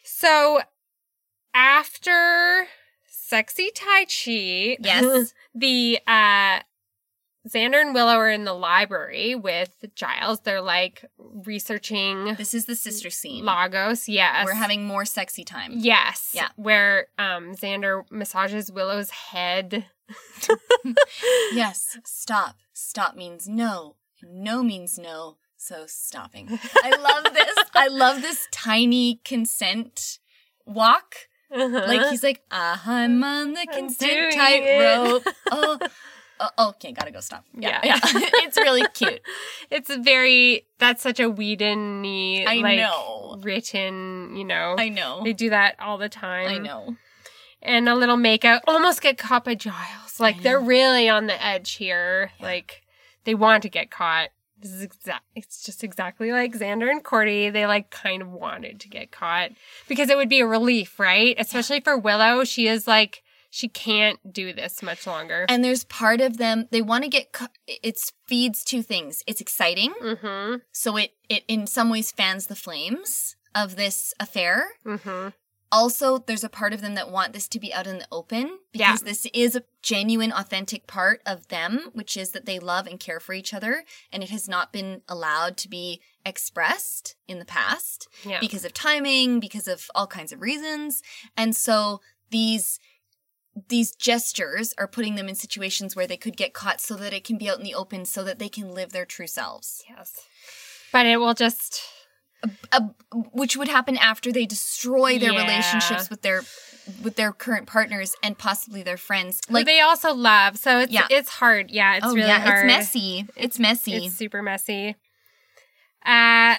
So 0.03 0.61
after 1.55 2.67
sexy 3.29 3.71
Tai 3.75 4.05
Chi, 4.05 4.77
Yes. 4.81 5.35
the 5.55 5.99
uh 6.07 6.61
Xander 7.47 7.83
and 7.83 7.93
Willow 7.95 8.15
are 8.17 8.31
in 8.31 8.45
the 8.45 8.55
library 8.55 9.35
with 9.35 9.85
Giles. 9.95 10.41
They're 10.41 10.63
like 10.63 11.05
researching 11.19 12.35
This 12.37 12.55
is 12.55 12.65
the 12.65 12.75
sister 12.75 13.11
scene. 13.11 13.45
Lagos. 13.45 14.09
Yes. 14.09 14.47
We're 14.47 14.55
having 14.55 14.87
more 14.87 15.05
sexy 15.05 15.45
time. 15.45 15.73
Yes. 15.77 16.31
Yeah. 16.33 16.49
Where 16.57 17.09
um 17.19 17.55
Xander 17.55 18.11
massages 18.11 18.73
Willow's 18.73 19.11
head. 19.11 19.87
Yes. 21.53 21.99
Stop. 22.05 22.57
Stop 22.73 23.15
means 23.17 23.49
no. 23.49 23.97
No 24.23 24.63
means 24.63 24.99
no. 24.99 25.37
So 25.57 25.85
stopping. 25.87 26.59
I 26.83 26.91
love 26.91 27.33
this. 27.33 27.57
I 27.75 27.89
love 27.89 28.21
this 28.21 28.47
tiny 28.53 29.21
consent 29.25 30.19
walk. 30.67 31.15
Like 31.55 32.01
uh-huh. 32.01 32.11
he's 32.11 32.23
like, 32.23 32.43
uh-huh, 32.51 32.91
I'm 32.91 33.23
on 33.23 33.53
the 33.53 33.67
doing 33.99 34.31
tightrope. 34.33 35.27
Oh, 35.51 35.79
oh, 36.41 36.49
oh, 36.59 36.69
okay, 36.71 36.93
gotta 36.93 37.13
go 37.13 37.21
stop. 37.21 37.45
Yeah, 37.55 37.81
Yeah. 37.85 37.95
yeah. 37.95 38.01
it's 38.45 38.57
really 38.57 38.83
cute. 38.93 39.21
it's 39.71 39.95
very 39.95 40.67
that's 40.79 41.03
such 41.03 41.21
a 41.21 41.31
Whedon 41.31 42.05
I 42.05 42.57
like 42.57 42.79
know. 42.79 43.39
written, 43.41 44.37
you 44.37 44.45
know. 44.45 44.75
I 44.79 44.89
know. 44.89 45.23
They 45.23 45.33
do 45.33 45.51
that 45.51 45.77
all 45.79 45.97
the 45.99 46.09
time. 46.09 46.49
I 46.49 46.59
know. 46.59 46.97
and 47.63 47.89
a 47.89 47.95
little 47.95 48.17
makeout 48.17 48.61
almost 48.67 49.01
get 49.01 49.17
caught 49.17 49.45
by 49.45 49.55
Giles. 49.55 50.19
Like 50.19 50.43
they're 50.43 50.61
really 50.61 51.09
on 51.09 51.27
the 51.27 51.45
edge 51.45 51.73
here. 51.75 52.33
Like 52.41 52.83
they 53.25 53.35
want 53.35 53.63
to 53.63 53.69
get 53.69 53.91
caught. 53.91 54.31
This 54.65 54.73
is 54.73 54.83
exact. 54.83 55.25
It's 55.37 55.63
just 55.63 55.85
exactly 55.85 56.33
like 56.33 56.57
Xander 56.57 56.91
and 56.91 57.05
Cordy. 57.05 57.51
They 57.51 57.67
like 57.67 57.91
kind 57.91 58.23
of 58.23 58.31
wanted 58.31 58.81
to 58.81 58.89
get 58.89 59.13
caught 59.13 59.51
because 59.89 60.09
it 60.09 60.17
would 60.17 60.31
be 60.31 60.41
a 60.41 60.47
relief, 60.47 60.99
right? 60.99 61.37
Especially 61.39 61.81
for 61.81 61.99
Willow. 61.99 62.45
She 62.45 62.67
is 62.67 62.89
like 62.89 63.23
she 63.51 63.69
can't 63.69 64.19
do 64.33 64.55
this 64.55 64.83
much 64.83 65.07
longer. 65.07 65.45
And 65.51 65.63
there's 65.63 65.85
part 65.85 66.23
of 66.23 66.39
them 66.39 66.67
they 66.71 66.81
want 66.81 67.05
to 67.05 67.11
get. 67.11 67.31
cu- 67.33 67.47
It 67.67 67.99
feeds 68.27 68.65
two 68.65 68.83
things. 68.83 69.23
It's 69.27 69.43
exciting, 69.43 69.93
mm-hmm. 70.03 70.57
so 70.73 70.97
it 70.97 71.11
it 71.29 71.45
in 71.47 71.67
some 71.67 71.91
ways 71.91 72.11
fans 72.11 72.47
the 72.47 72.57
flames 72.57 73.37
of 73.55 73.77
this 73.77 74.15
affair. 74.19 74.69
Mm-hmm. 74.87 75.29
Also 75.75 76.19
there's 76.19 76.45
a 76.45 76.49
part 76.49 76.73
of 76.73 76.81
them 76.81 76.95
that 76.95 77.11
want 77.11 77.33
this 77.33 77.49
to 77.49 77.59
be 77.59 77.75
out 77.75 77.87
in 77.87 77.99
the 77.99 78.07
open 78.13 78.59
Yeah. 78.73 78.93
because 78.93 79.03
this 79.03 79.27
is 79.35 79.57
a 79.57 79.65
genuine 79.83 80.33
authentic 80.33 80.87
part 80.87 81.21
of 81.27 81.49
them 81.49 81.91
which 81.93 82.17
is 82.17 82.31
that 82.31 82.47
they 82.47 82.59
love 82.61 82.87
and 82.87 83.01
care 83.01 83.19
for 83.21 83.33
each 83.35 83.53
other 83.53 83.85
and 84.13 84.23
it 84.23 84.31
has 84.31 84.49
not 84.49 84.73
been 84.73 85.03
allowed 85.09 85.57
to 85.59 85.69
be 85.69 86.01
expressed 86.25 87.17
in 87.27 87.39
the 87.41 87.45
past 87.45 88.09
Yeah. 88.25 88.39
because 88.41 88.65
of 88.65 88.73
timing 88.73 89.41
because 89.41 89.67
of 89.69 89.91
all 89.95 90.07
kinds 90.07 90.33
of 90.33 90.41
reasons 90.41 91.03
and 91.37 91.57
so 91.57 92.01
these 92.31 92.79
these 93.69 93.95
gestures 93.95 94.75
are 94.79 94.89
putting 94.89 95.15
them 95.15 95.29
in 95.29 95.35
situations 95.37 95.95
where 95.95 96.07
they 96.09 96.17
could 96.17 96.37
get 96.37 96.55
caught 96.55 96.81
so 96.81 96.95
that 96.97 97.13
it 97.13 97.25
can 97.25 97.39
be 97.39 97.49
out 97.49 97.59
in 97.59 97.65
the 97.65 97.75
open 97.75 98.05
so 98.05 98.25
that 98.25 98.39
they 98.39 98.49
can 98.49 98.69
live 98.73 98.91
their 98.93 99.07
true 99.07 99.27
selves 99.29 99.83
yes. 99.89 100.27
But 100.93 101.07
it 101.07 101.17
will 101.19 101.35
just 101.35 101.83
uh, 102.73 102.81
which 103.33 103.57
would 103.57 103.69
happen 103.69 103.97
after 103.97 104.33
they 104.33 104.47
destroy 104.47 105.19
their 105.19 105.33
Yeah. 105.33 105.43
relationships 105.43 106.11
with 106.11 106.23
their 106.23 106.43
with 107.03 107.17
their 107.17 107.33
current 107.33 107.67
partners 107.67 108.15
and 108.23 108.37
possibly 108.37 108.83
their 108.83 108.99
friends. 108.99 109.41
like 109.49 109.55
Like, 109.61 109.67
they 109.67 109.81
also 109.81 110.13
love. 110.15 110.59
So 110.59 110.81
it's 110.81 110.93
Yeah. 110.93 111.07
it's 111.11 111.31
hard. 111.31 111.71
Yeah, 111.71 111.97
it's 111.97 112.07
oh 112.07 112.15
really 112.15 112.29
yeah, 112.29 112.41
hard. 112.41 112.67
it's 112.67 112.77
messy. 112.77 113.27
It's 113.37 113.59
messy. 113.59 114.07
It's 114.07 114.15
super 114.17 114.43
messy. 114.43 114.95
Uh 116.05 116.57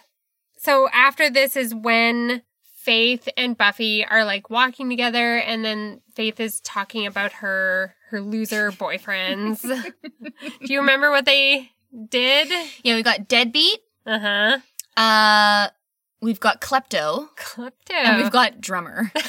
so 0.58 0.90
after 0.94 1.30
this 1.30 1.56
is 1.56 1.74
when 1.76 2.42
Faith 2.84 3.28
and 3.38 3.58
Buffy 3.58 4.06
are 4.06 4.24
like 4.26 4.50
walking 4.50 4.90
together 4.90 5.38
and 5.38 5.64
then 5.66 6.02
Faith 6.16 6.40
is 6.40 6.60
talking 6.62 7.06
about 7.08 7.32
her 7.34 7.96
her 8.10 8.22
loser 8.22 8.72
boyfriends. 8.84 9.62
Do 9.62 10.74
you 10.74 10.80
remember 10.80 11.10
what 11.12 11.26
they 11.26 11.72
did? 12.10 12.50
yeah, 12.84 12.96
we 12.96 13.04
got 13.04 13.28
deadbeat. 13.28 13.80
Uh-huh. 14.06 14.58
Uh, 14.98 15.70
we've 16.22 16.40
got 16.40 16.62
klepto, 16.62 17.28
Klepto. 17.38 17.72
and 17.94 18.22
we've 18.22 18.32
got 18.32 18.62
drummer. 18.62 19.12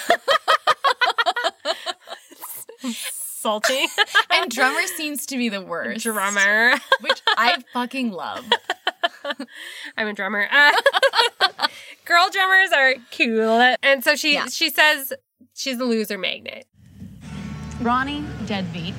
salty. 2.81 3.87
and 4.31 4.51
drummer 4.51 4.83
seems 4.97 5.27
to 5.27 5.37
be 5.37 5.49
the 5.49 5.61
worst. 5.61 6.03
drummer. 6.05 6.73
which 7.01 7.21
I 7.37 7.63
fucking 7.73 8.11
love. 8.11 8.45
I'm 9.97 10.09
a 10.09 10.13
drummer. 10.13 10.49
Uh, 10.51 10.73
girl 12.05 12.29
drummers 12.31 12.71
are 12.73 12.95
cool. 13.17 13.77
And 13.83 14.03
so 14.05 14.17
she 14.17 14.35
Yeah. 14.35 14.47
she 14.47 14.71
says 14.71 15.13
she's 15.55 15.79
a 15.79 15.85
loser 15.85 16.19
magnet. 16.19 16.67
Ronnie, 17.81 18.25
deadbeat. 18.47 18.95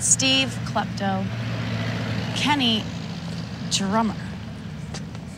Steve, 0.00 0.48
klepto. 0.66 1.24
Kenny, 2.36 2.84
drummer. 3.70 4.14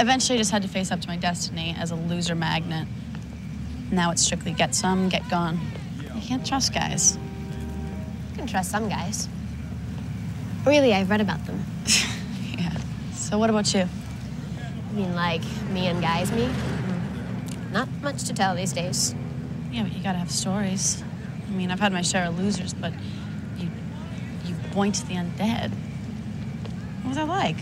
Eventually, 0.00 0.38
I 0.38 0.40
just 0.40 0.52
had 0.52 0.62
to 0.62 0.68
face 0.68 0.92
up 0.92 1.00
to 1.00 1.08
my 1.08 1.16
destiny 1.16 1.74
as 1.78 1.90
a 1.90 1.96
loser 1.96 2.34
magnet. 2.34 2.86
Now 3.90 4.10
it's 4.10 4.22
strictly 4.22 4.52
get 4.52 4.74
some, 4.74 5.08
get 5.08 5.28
gone. 5.28 5.58
You 6.14 6.20
can't 6.20 6.46
trust 6.46 6.72
guys. 6.72 7.18
You 8.30 8.38
can 8.38 8.46
trust 8.46 8.70
some 8.70 8.88
guys. 8.88 9.28
Really, 10.64 10.94
I've 10.94 11.10
read 11.10 11.20
about 11.20 11.44
them. 11.46 11.64
Yeah. 12.58 12.76
So, 13.14 13.38
what 13.38 13.50
about 13.50 13.72
you? 13.72 13.88
I 14.88 14.92
mean, 14.92 15.14
like 15.14 15.42
me 15.70 15.86
and 15.86 16.00
guys, 16.00 16.32
me. 16.32 16.46
Hmm. 16.46 17.72
Not 17.72 17.88
much 18.02 18.24
to 18.24 18.34
tell 18.34 18.56
these 18.56 18.72
days. 18.72 19.14
Yeah, 19.70 19.84
but 19.84 19.92
you 19.92 20.02
gotta 20.02 20.18
have 20.18 20.30
stories. 20.30 21.04
I 21.46 21.50
mean, 21.52 21.70
I've 21.70 21.78
had 21.78 21.92
my 21.92 22.02
share 22.02 22.26
of 22.26 22.38
losers, 22.38 22.74
but 22.74 22.92
you 23.58 23.68
you 24.44 24.54
boinked 24.72 25.06
the 25.06 25.14
undead. 25.14 25.70
What 27.02 27.08
was 27.08 27.16
that 27.16 27.28
like? 27.28 27.56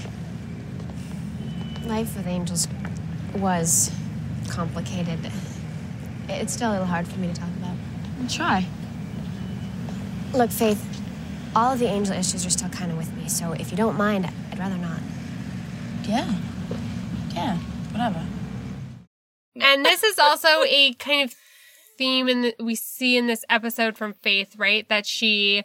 Life 1.87 2.17
with 2.17 2.27
angels 2.27 2.67
was 3.37 3.93
complicated. 4.49 5.31
It's 6.29 6.53
still 6.53 6.71
a 6.71 6.73
little 6.73 6.87
hard 6.87 7.07
for 7.07 7.21
me 7.21 7.29
to 7.29 7.35
talk 7.35 7.49
about. 7.59 7.77
I'll 8.21 8.29
try. 8.29 8.67
Look, 10.35 10.51
Faith, 10.51 10.85
all 11.55 11.73
of 11.73 11.79
the 11.79 11.87
angel 11.87 12.15
issues 12.15 12.45
are 12.45 12.51
still 12.51 12.69
kind 12.71 12.91
of 12.91 12.99
with 12.99 13.17
me, 13.17 13.29
so 13.29 13.53
if 13.53 13.71
you 13.71 13.77
don't 13.77 13.97
mind, 13.97 14.27
I'd 14.51 14.59
rather 14.59 14.77
not. 14.77 14.99
Yeah. 16.03 16.35
Yeah. 17.33 17.57
Whatever. 17.93 18.27
And 19.55 19.85
this 19.85 20.03
is 20.03 20.19
also 20.19 20.65
a 20.67 20.93
kind 20.95 21.23
of 21.23 21.37
theme 21.97 22.29
in 22.29 22.43
the, 22.43 22.55
we 22.59 22.75
see 22.75 23.17
in 23.17 23.27
this 23.27 23.45
episode 23.49 23.97
from 23.97 24.13
Faith, 24.13 24.57
right? 24.57 24.89
That 24.89 25.07
she 25.07 25.63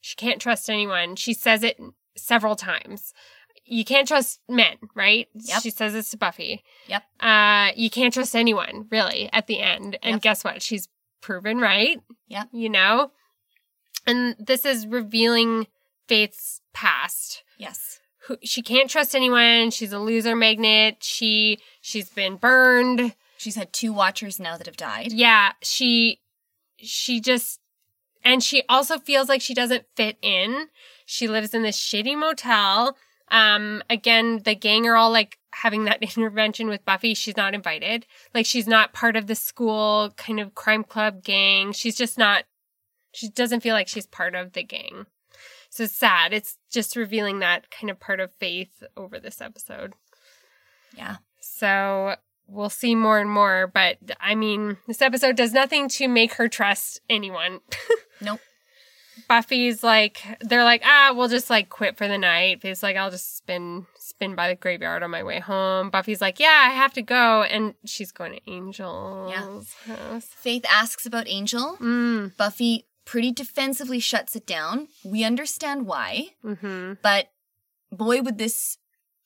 she 0.00 0.14
can't 0.16 0.40
trust 0.40 0.68
anyone. 0.68 1.16
She 1.16 1.32
says 1.32 1.62
it 1.62 1.80
several 2.16 2.56
times. 2.56 3.14
You 3.64 3.84
can't 3.84 4.08
trust 4.08 4.40
men, 4.48 4.76
right? 4.94 5.28
Yep. 5.34 5.62
She 5.62 5.70
says 5.70 5.92
this 5.92 6.10
to 6.10 6.16
Buffy. 6.16 6.62
Yep. 6.88 7.02
Uh, 7.20 7.70
you 7.76 7.90
can't 7.90 8.12
trust 8.12 8.34
anyone, 8.34 8.86
really, 8.90 9.30
at 9.32 9.46
the 9.46 9.60
end. 9.60 9.98
And 10.02 10.14
Yep. 10.14 10.22
guess 10.22 10.44
what? 10.44 10.62
She's 10.62 10.88
proven 11.20 11.58
right. 11.58 12.00
Yep. 12.28 12.48
You 12.52 12.68
know? 12.68 13.12
And 14.06 14.34
this 14.38 14.64
is 14.64 14.86
revealing 14.86 15.68
Faith's 16.08 16.60
past. 16.74 17.44
Yes. 17.56 18.00
Who 18.26 18.36
she 18.42 18.62
can't 18.62 18.90
trust 18.90 19.14
anyone. 19.14 19.70
She's 19.70 19.92
a 19.92 19.98
loser 19.98 20.34
magnet. 20.36 20.98
She 21.02 21.58
she's 21.80 22.08
been 22.10 22.36
burned. 22.36 23.14
She's 23.36 23.54
had 23.56 23.72
two 23.72 23.92
watchers 23.92 24.38
now 24.38 24.56
that 24.56 24.66
have 24.66 24.76
died. 24.76 25.12
Yeah, 25.12 25.52
she 25.62 26.20
she 26.78 27.20
just 27.20 27.60
and 28.24 28.42
she 28.42 28.62
also 28.68 28.98
feels 28.98 29.28
like 29.28 29.40
she 29.40 29.54
doesn't 29.54 29.84
fit 29.96 30.18
in. 30.22 30.68
She 31.06 31.26
lives 31.28 31.52
in 31.54 31.62
this 31.62 31.78
shitty 31.78 32.16
motel. 32.18 32.96
Um 33.32 33.82
again, 33.90 34.42
the 34.44 34.54
gang 34.54 34.86
are 34.86 34.94
all 34.94 35.10
like 35.10 35.38
having 35.52 35.84
that 35.84 36.02
intervention 36.16 36.68
with 36.68 36.84
Buffy. 36.84 37.14
She's 37.14 37.36
not 37.36 37.54
invited. 37.54 38.06
Like 38.34 38.46
she's 38.46 38.68
not 38.68 38.92
part 38.92 39.16
of 39.16 39.26
the 39.26 39.34
school 39.34 40.12
kind 40.16 40.38
of 40.38 40.54
crime 40.54 40.84
club 40.84 41.24
gang. 41.24 41.72
She's 41.72 41.96
just 41.96 42.16
not 42.16 42.44
she 43.12 43.28
doesn't 43.28 43.60
feel 43.60 43.74
like 43.74 43.88
she's 43.88 44.06
part 44.06 44.34
of 44.34 44.52
the 44.52 44.62
gang. 44.62 45.06
So 45.68 45.84
it's 45.84 45.96
sad. 45.96 46.32
It's 46.32 46.58
just 46.70 46.96
revealing 46.96 47.38
that 47.38 47.70
kind 47.70 47.90
of 47.90 47.98
part 47.98 48.20
of 48.20 48.32
faith 48.32 48.82
over 48.96 49.18
this 49.18 49.40
episode. 49.40 49.94
Yeah. 50.96 51.16
So 51.40 52.16
we'll 52.46 52.70
see 52.70 52.94
more 52.94 53.18
and 53.18 53.30
more. 53.30 53.66
But 53.66 53.98
I 54.20 54.34
mean, 54.34 54.76
this 54.86 55.00
episode 55.02 55.36
does 55.36 55.52
nothing 55.52 55.88
to 55.90 56.08
make 56.08 56.34
her 56.34 56.48
trust 56.48 57.00
anyone. 57.08 57.60
Nope. 58.24 58.38
Buffy's 59.28 59.82
like, 59.82 60.22
they're 60.40 60.64
like, 60.64 60.82
ah, 60.84 61.12
we'll 61.14 61.28
just 61.28 61.50
like 61.50 61.68
quit 61.68 61.96
for 61.96 62.08
the 62.08 62.18
night. 62.18 62.60
Faith's 62.62 62.82
like, 62.82 62.96
I'll 62.96 63.10
just 63.10 63.36
spin 63.36 63.86
spin 63.98 64.34
by 64.34 64.48
the 64.48 64.54
graveyard 64.54 65.02
on 65.02 65.10
my 65.10 65.22
way 65.22 65.38
home. 65.40 65.90
Buffy's 65.90 66.20
like, 66.20 66.38
yeah, 66.40 66.66
I 66.68 66.70
have 66.74 66.92
to 66.94 67.02
go, 67.02 67.42
and 67.42 67.74
she's 67.84 68.12
going 68.12 68.32
to 68.32 68.50
Angel's 68.50 69.72
house. 69.86 70.24
Faith 70.26 70.64
asks 70.70 71.06
about 71.06 71.28
Angel. 71.28 71.76
Mm. 71.80 72.36
Buffy 72.36 72.86
pretty 73.04 73.32
defensively 73.32 74.00
shuts 74.00 74.36
it 74.36 74.46
down. 74.46 74.88
We 75.04 75.24
understand 75.24 75.86
why, 75.86 76.30
Mm-hmm. 76.44 76.94
but 77.02 77.28
boy 77.90 78.22
would 78.22 78.38
this 78.38 78.78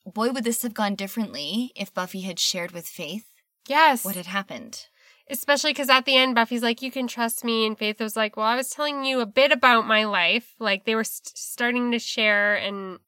boy 0.05 0.31
would 0.31 0.43
this 0.43 0.61
have 0.63 0.73
gone 0.73 0.95
differently 0.95 1.71
if 1.75 1.93
Buffy 1.93 2.21
had 2.21 2.39
shared 2.39 2.71
with 2.71 2.87
Faith 2.87 3.25
Yes. 3.67 4.03
what 4.05 4.15
had 4.15 4.25
happened. 4.27 4.87
Especially 5.29 5.71
because 5.71 5.89
at 5.89 6.05
the 6.05 6.15
end, 6.15 6.35
Buffy's 6.35 6.63
like, 6.63 6.81
you 6.81 6.91
can 6.91 7.07
trust 7.07 7.43
me. 7.43 7.65
And 7.65 7.77
Faith 7.77 7.99
was 7.99 8.15
like, 8.15 8.37
well, 8.37 8.45
I 8.45 8.55
was 8.55 8.69
telling 8.69 9.03
you 9.03 9.19
a 9.19 9.25
bit 9.25 9.51
about 9.51 9.85
my 9.85 10.05
life. 10.05 10.55
Like 10.59 10.85
they 10.85 10.95
were 10.95 11.03
st- 11.03 11.37
starting 11.37 11.91
to 11.91 11.99
share, 11.99 12.55
and 12.55 12.99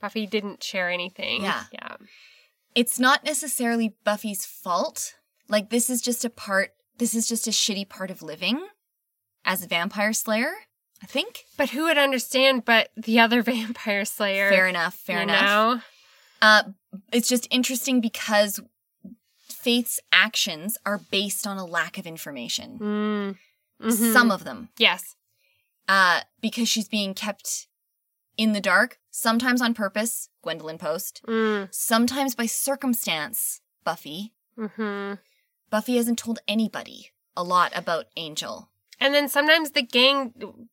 Buffy 0.00 0.26
didn't 0.26 0.62
share 0.62 0.90
anything. 0.90 1.42
Yeah. 1.42 1.64
Yeah. 1.72 1.96
It's 2.74 2.98
not 2.98 3.24
necessarily 3.24 3.94
Buffy's 4.04 4.44
fault. 4.44 5.14
Like 5.48 5.70
this 5.70 5.88
is 5.88 6.00
just 6.02 6.24
a 6.24 6.30
part 6.30 6.72
this 6.98 7.14
is 7.14 7.28
just 7.28 7.46
a 7.46 7.50
shitty 7.50 7.88
part 7.88 8.10
of 8.10 8.22
living 8.22 8.66
as 9.44 9.62
a 9.62 9.68
vampire 9.68 10.12
slayer, 10.12 10.52
I 11.02 11.06
think. 11.06 11.44
But 11.56 11.70
who 11.70 11.84
would 11.84 11.98
understand 11.98 12.64
but 12.64 12.90
the 12.96 13.20
other 13.20 13.42
vampire 13.42 14.04
slayer? 14.04 14.50
Fair 14.50 14.66
enough, 14.66 14.94
fair 14.94 15.18
you 15.18 15.22
enough. 15.22 15.42
know? 15.42 15.80
Uh, 16.40 16.62
it's 17.12 17.28
just 17.28 17.48
interesting 17.50 18.00
because 18.00 18.60
Faith's 19.62 20.00
actions 20.12 20.78
are 20.86 20.98
based 21.10 21.46
on 21.46 21.58
a 21.58 21.64
lack 21.66 21.98
of 21.98 22.06
information. 22.06 22.78
Mm. 22.78 23.38
Mhm. 23.90 24.12
Some 24.12 24.30
of 24.30 24.44
them, 24.44 24.68
Yes. 24.78 25.16
uh, 25.88 26.22
because 26.40 26.68
she's 26.68 26.88
being 26.88 27.14
kept 27.14 27.66
in 28.36 28.52
the 28.52 28.60
dark, 28.60 28.98
sometimes 29.10 29.60
on 29.60 29.74
purpose, 29.74 30.28
Gwendolyn 30.42 30.78
Post, 30.78 31.22
Mm. 31.26 31.72
sometimes 31.74 32.34
by 32.34 32.46
circumstance, 32.46 33.60
Buffy. 33.84 34.32
hmm 34.56 35.14
Buffy 35.70 35.96
hasn't 35.96 36.18
told 36.18 36.38
anybody 36.48 37.10
a 37.36 37.42
lot 37.44 37.76
about 37.76 38.06
Angel. 38.16 38.70
And 39.00 39.12
then 39.14 39.28
sometimes 39.28 39.72
the 39.72 39.82
gang 39.82 40.68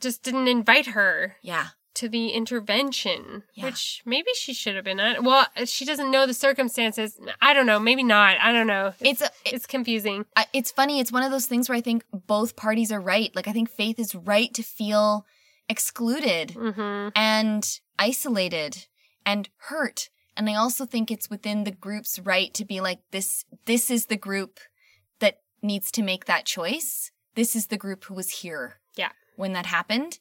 just 0.00 0.22
didn't 0.22 0.48
invite 0.48 0.86
her 0.88 1.36
Yeah. 1.42 1.70
To 1.96 2.08
the 2.08 2.28
intervention, 2.30 3.42
Yeah. 3.54 3.64
which 3.66 4.02
maybe 4.06 4.28
she 4.34 4.52
should 4.54 4.76
have 4.76 4.84
been 4.84 5.00
at. 5.00 5.22
Well, 5.22 5.46
she 5.64 5.84
doesn't 5.84 6.10
know 6.10 6.26
the 6.26 6.34
circumstances. 6.34 7.18
I 7.42 7.52
don't 7.54 7.66
know. 7.66 7.78
Maybe 7.80 8.02
not. 8.02 8.36
I 8.40 8.52
don't 8.52 8.66
know. 8.66 8.94
It's 9.00 9.20
a, 9.20 9.26
it- 9.44 9.54
It's 9.54 9.66
confusing. 9.66 10.24
I- 10.36 10.46
it's 10.52 10.70
funny. 10.70 11.00
It's 11.00 11.12
one 11.12 11.22
of 11.22 11.30
those 11.30 11.46
things 11.46 11.68
where 11.68 11.76
I 11.76 11.80
think 11.80 12.04
both 12.12 12.56
parties 12.56 12.90
are 12.92 13.00
right. 13.00 13.34
Like 13.34 13.48
I 13.48 13.52
think 13.52 13.68
Faith 13.70 13.98
is 13.98 14.14
right 14.14 14.52
to 14.54 14.62
feel 14.62 15.26
excluded 15.68 16.52
hmm 16.52 17.08
and 17.14 17.80
isolated 17.98 18.86
and 19.24 19.48
hurt. 19.68 20.08
And 20.36 20.48
I 20.48 20.54
also 20.54 20.86
think 20.86 21.10
it's 21.10 21.28
within 21.30 21.64
the 21.64 21.70
group's 21.70 22.18
right 22.18 22.52
to 22.54 22.64
be 22.64 22.80
like 22.80 23.00
this 23.10 23.44
this 23.64 23.90
is 23.90 24.06
the 24.06 24.16
group 24.16 24.60
that 25.20 25.40
needs 25.62 25.90
to 25.92 26.02
make 26.02 26.26
that 26.26 26.44
choice. 26.46 27.10
This 27.34 27.56
is 27.56 27.66
the 27.66 27.76
group 27.76 28.04
who 28.04 28.14
was 28.14 28.30
here 28.42 28.80
Yeah. 28.96 29.10
when 29.36 29.52
that 29.54 29.66
happened. 29.66 30.18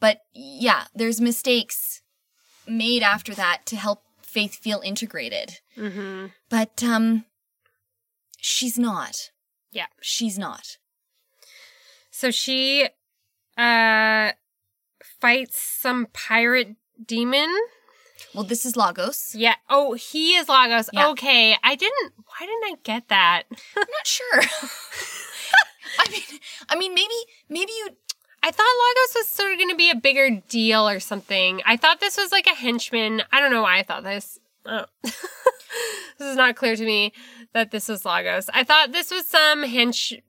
But 0.00 0.20
yeah, 0.32 0.84
there's 0.94 1.20
mistakes 1.20 2.02
made 2.66 3.02
after 3.02 3.34
that 3.34 3.66
to 3.66 3.76
help 3.76 4.02
Faith 4.22 4.56
feel 4.56 4.80
integrated. 4.84 5.58
hmm 5.74 6.26
But 6.50 6.82
um 6.84 7.24
she's 8.38 8.78
not. 8.78 9.30
Yeah. 9.72 9.86
She's 10.02 10.38
not. 10.38 10.76
So 12.10 12.30
she 12.30 12.88
uh 13.56 14.32
fights 15.20 15.58
some 15.60 16.06
pirate 16.12 16.76
demon. 17.04 17.48
Well, 18.34 18.44
this 18.44 18.66
is 18.66 18.76
Lagos. 18.76 19.34
Yeah. 19.34 19.54
Oh, 19.70 19.94
he 19.94 20.34
is 20.36 20.48
Lagos. 20.48 20.90
Yeah. 20.92 21.08
Okay. 21.08 21.56
I 21.62 21.74
didn't 21.74 22.12
why 22.16 22.46
didn't 22.46 22.64
I 22.64 22.74
get 22.82 23.08
that? 23.08 23.44
I'm 23.50 23.86
not 23.90 24.06
sure. 24.06 24.42
I 26.00 26.10
mean, 26.10 26.22
I 26.68 26.76
mean, 26.76 26.94
maybe, 26.94 27.14
maybe 27.48 27.72
you. 27.72 27.88
I 28.42 28.50
thought 28.50 28.66
Lagos 28.66 29.14
was 29.16 29.28
sort 29.28 29.52
of 29.52 29.58
going 29.58 29.70
to 29.70 29.76
be 29.76 29.90
a 29.90 29.96
bigger 29.96 30.42
deal 30.48 30.88
or 30.88 31.00
something. 31.00 31.60
I 31.66 31.76
thought 31.76 32.00
this 32.00 32.16
was 32.16 32.32
like 32.32 32.46
a 32.46 32.54
henchman. 32.54 33.22
I 33.32 33.40
don't 33.40 33.50
know 33.50 33.62
why 33.62 33.78
I 33.78 33.82
thought 33.82 34.04
this. 34.04 34.38
Oh. 34.64 34.84
this 35.02 35.12
is 36.20 36.36
not 36.36 36.56
clear 36.56 36.76
to 36.76 36.84
me 36.84 37.12
that 37.52 37.70
this 37.70 37.88
was 37.88 38.04
Lagos. 38.04 38.48
I 38.52 38.64
thought 38.64 38.92
this 38.92 39.10
was 39.10 39.26
some 39.26 39.64
hench 39.64 40.20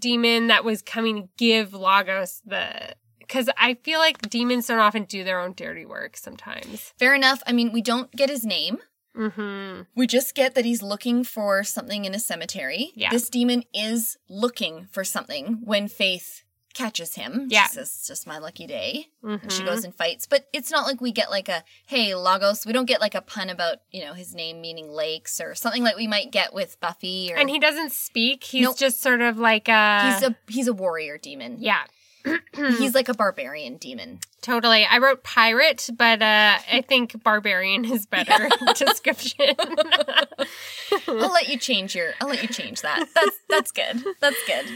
demon 0.00 0.48
that 0.48 0.64
was 0.64 0.82
coming 0.82 1.22
to 1.22 1.28
give 1.36 1.72
Lagos 1.72 2.42
the. 2.44 2.94
Because 3.20 3.50
I 3.58 3.74
feel 3.74 3.98
like 3.98 4.30
demons 4.30 4.68
don't 4.68 4.78
often 4.78 5.04
do 5.04 5.22
their 5.22 5.40
own 5.40 5.52
dirty 5.52 5.84
work 5.84 6.16
sometimes. 6.16 6.94
Fair 6.98 7.14
enough. 7.14 7.42
I 7.46 7.52
mean, 7.52 7.72
we 7.72 7.82
don't 7.82 8.10
get 8.12 8.30
his 8.30 8.44
name. 8.44 8.78
Mm-hmm. 9.16 9.82
We 9.94 10.06
just 10.06 10.34
get 10.34 10.54
that 10.54 10.64
he's 10.64 10.82
looking 10.82 11.24
for 11.24 11.64
something 11.64 12.04
in 12.04 12.14
a 12.14 12.18
cemetery. 12.18 12.92
Yeah. 12.94 13.10
This 13.10 13.28
demon 13.28 13.64
is 13.74 14.16
looking 14.28 14.86
for 14.90 15.04
something 15.04 15.60
when 15.64 15.88
Faith 15.88 16.44
catches 16.78 17.14
him. 17.14 17.48
Yeah. 17.50 17.66
She 17.66 17.74
says, 17.74 17.88
it's 17.88 18.06
just 18.06 18.26
my 18.26 18.38
lucky 18.38 18.66
day. 18.66 19.08
Mm-hmm. 19.24 19.42
And 19.42 19.52
she 19.52 19.64
goes 19.64 19.84
and 19.84 19.94
fights. 19.94 20.26
But 20.26 20.46
it's 20.52 20.70
not 20.70 20.86
like 20.86 21.00
we 21.00 21.10
get 21.12 21.30
like 21.30 21.48
a, 21.48 21.64
hey, 21.86 22.14
Lagos. 22.14 22.64
We 22.64 22.72
don't 22.72 22.86
get 22.86 23.00
like 23.00 23.14
a 23.14 23.20
pun 23.20 23.50
about, 23.50 23.78
you 23.90 24.04
know, 24.04 24.14
his 24.14 24.34
name 24.34 24.60
meaning 24.60 24.88
lakes 24.88 25.40
or 25.40 25.54
something 25.54 25.82
like 25.82 25.96
we 25.96 26.06
might 26.06 26.30
get 26.30 26.54
with 26.54 26.78
Buffy 26.80 27.32
or. 27.32 27.36
And 27.36 27.50
he 27.50 27.58
doesn't 27.58 27.92
speak. 27.92 28.44
He's 28.44 28.62
Nope. 28.62 28.78
just 28.78 29.02
sort 29.02 29.20
of 29.20 29.38
like 29.38 29.68
a. 29.68 30.12
he's 30.14 30.22
a 30.22 30.36
he's 30.46 30.68
a 30.68 30.72
warrior 30.72 31.18
demon. 31.18 31.56
Yeah. 31.58 31.82
He's 32.54 32.94
like 32.94 33.08
a 33.08 33.14
barbarian 33.14 33.76
demon. 33.76 34.18
Totally. 34.42 34.84
I 34.84 34.98
wrote 34.98 35.22
pirate, 35.22 35.88
but 35.96 36.20
uh, 36.20 36.58
I 36.70 36.82
think 36.86 37.22
barbarian 37.22 37.84
is 37.84 38.06
better 38.06 38.48
description. 38.74 39.54
I'll 41.08 41.32
let 41.32 41.48
you 41.48 41.58
change 41.58 41.94
your 41.94 42.12
I'll 42.20 42.28
let 42.28 42.42
you 42.42 42.48
change 42.48 42.82
that. 42.82 43.06
That's 43.14 43.36
that's 43.48 43.70
good. 43.70 44.04
That's 44.20 44.36
good. 44.46 44.66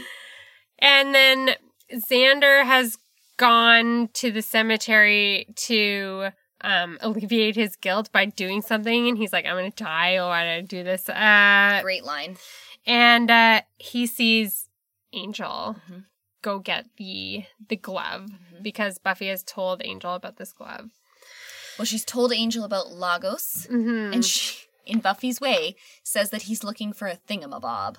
and 0.79 1.13
then 1.13 1.55
Xander 1.93 2.63
has 2.65 2.97
gone 3.37 4.09
to 4.13 4.31
the 4.31 4.41
cemetery 4.41 5.47
to 5.55 6.29
um, 6.61 6.97
alleviate 7.01 7.55
his 7.55 7.75
guilt 7.75 8.11
by 8.11 8.25
doing 8.25 8.61
something, 8.61 9.07
and 9.09 9.17
he's 9.17 9.33
like, 9.33 9.45
"I'm 9.45 9.55
going 9.55 9.71
to 9.71 9.83
die. 9.83 10.17
Oh, 10.17 10.29
I 10.29 10.45
gotta 10.45 10.61
do 10.63 10.83
this." 10.83 11.09
Uh, 11.09 11.79
Great 11.81 12.03
line. 12.05 12.37
and 12.85 13.29
uh, 13.29 13.61
he 13.77 14.05
sees 14.07 14.69
Angel 15.13 15.75
Mhm. 15.89 16.05
go 16.41 16.59
get 16.59 16.85
the 16.97 17.45
the 17.69 17.75
glove 17.75 18.27
because 18.61 18.97
Buffy 18.97 19.27
has 19.27 19.43
told 19.43 19.81
Angel 19.83 20.13
about 20.13 20.37
this 20.37 20.53
glove. 20.53 20.89
Well, 21.77 21.85
she's 21.85 22.05
told 22.05 22.31
Angel 22.33 22.63
about 22.63 22.91
Lagos, 22.91 23.67
Mm-hmm. 23.69 24.13
and 24.13 24.23
she, 24.25 24.67
in 24.85 24.99
Buffy's 24.99 25.41
way, 25.41 25.75
says 26.03 26.29
that 26.29 26.43
he's 26.43 26.63
looking 26.63 26.93
for 26.93 27.07
a 27.07 27.17
thingamabob 27.27 27.95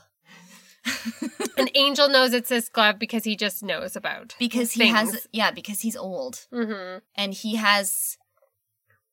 And 1.59 1.71
Angel 1.75 2.09
knows 2.09 2.33
it's 2.33 2.49
this 2.49 2.69
glove 2.69 2.99
because 2.99 3.25
he 3.25 3.37
just 3.37 3.63
knows 3.63 3.95
about 3.97 4.35
because 4.39 4.73
he 4.73 4.89
has 4.89 5.29
yeah 5.33 5.51
because 5.51 5.81
he's 5.81 5.97
old 5.97 6.47
Mm-hmm. 6.53 6.99
and 7.15 7.35
he 7.35 7.57
has, 7.57 8.17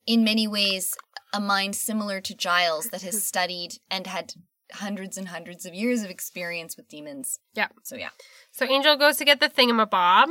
in 0.08 0.24
many 0.24 0.48
ways, 0.48 0.96
a 1.34 1.40
mind 1.40 1.76
similar 1.76 2.20
to 2.22 2.36
Giles 2.36 2.88
that 2.88 3.04
has 3.04 3.24
studied 3.32 3.78
and 3.90 4.08
had 4.08 4.34
hundreds 4.74 5.18
and 5.18 5.28
hundreds 5.28 5.66
of 5.66 5.74
years 5.74 6.02
of 6.04 6.10
experience 6.10 6.78
with 6.78 6.88
demons. 6.88 7.40
Yeah. 7.54 7.68
So 7.84 7.96
yeah. 7.96 8.10
So 8.52 8.66
Angel 8.66 8.96
goes 8.98 9.18
to 9.18 9.26
get 9.26 9.40
the 9.40 9.50
thingamabob. 9.50 10.30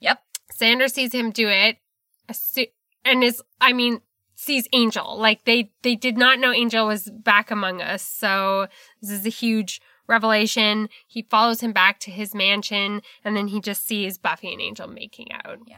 Yep. 0.00 0.22
Xander 0.60 0.90
sees 0.90 1.12
him 1.12 1.30
do 1.30 1.48
it. 1.48 1.78
And 3.04 3.24
is 3.24 3.42
I 3.60 3.72
mean 3.72 4.00
sees 4.34 4.68
Angel. 4.72 5.18
Like 5.18 5.44
they 5.44 5.72
they 5.82 5.96
did 5.96 6.16
not 6.16 6.38
know 6.38 6.52
Angel 6.52 6.86
was 6.86 7.10
back 7.10 7.50
among 7.50 7.80
us. 7.82 8.02
So 8.02 8.68
this 9.00 9.10
is 9.10 9.26
a 9.26 9.30
huge 9.30 9.80
revelation. 10.08 10.88
He 11.06 11.22
follows 11.22 11.60
him 11.60 11.72
back 11.72 12.00
to 12.00 12.10
his 12.10 12.34
mansion 12.34 13.02
and 13.24 13.36
then 13.36 13.48
he 13.48 13.60
just 13.60 13.86
sees 13.86 14.18
Buffy 14.18 14.52
and 14.52 14.60
Angel 14.60 14.88
making 14.88 15.30
out. 15.32 15.58
Yeah. 15.66 15.76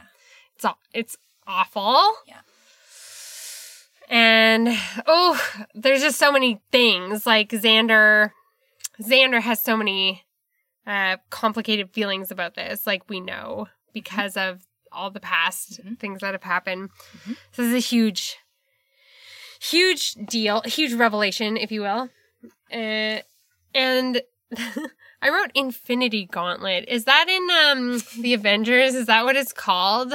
It's 0.57 0.65
aw- 0.65 0.77
it's 0.95 1.17
awful. 1.47 2.15
Yeah. 2.27 2.41
And 4.09 4.69
oh, 5.07 5.41
there's 5.75 6.01
just 6.03 6.19
so 6.19 6.33
many 6.33 6.61
things. 6.73 7.27
Like 7.27 7.51
Xander 7.51 8.31
Xander 9.01 9.41
has 9.41 9.61
so 9.61 9.77
many 9.77 10.25
uh 10.87 11.17
complicated 11.31 11.91
feelings 11.91 12.31
about 12.31 12.55
this, 12.55 12.87
like 12.87 13.09
we 13.09 13.21
know, 13.21 13.67
because 13.93 14.37
of 14.37 14.67
all 14.93 15.11
the 15.11 15.21
past 15.21 15.81
Mhm. 15.85 15.99
things 15.99 16.21
that 16.21 16.33
have 16.35 16.43
happened. 16.43 16.91
Mhm. 17.25 17.37
So 17.53 17.63
this 17.63 17.69
is 17.69 17.75
a 17.75 17.79
huge 17.87 18.37
huge 19.61 20.13
deal, 20.15 20.63
huge 20.63 20.95
revelation, 20.95 21.57
if 21.57 21.71
you 21.71 21.83
will. 21.83 22.09
Uh, 22.73 23.21
and 23.75 24.23
I 25.23 25.29
wrote 25.29 25.51
Infinity 25.55 26.27
Gauntlet. 26.27 26.87
Is 26.89 27.05
that 27.05 27.29
in 27.29 27.51
um 27.79 28.03
the 28.23 28.35
Avengers? 28.35 28.95
Is 28.95 29.07
that 29.07 29.25
what 29.25 29.37
it's 29.37 29.53
called? 29.53 30.11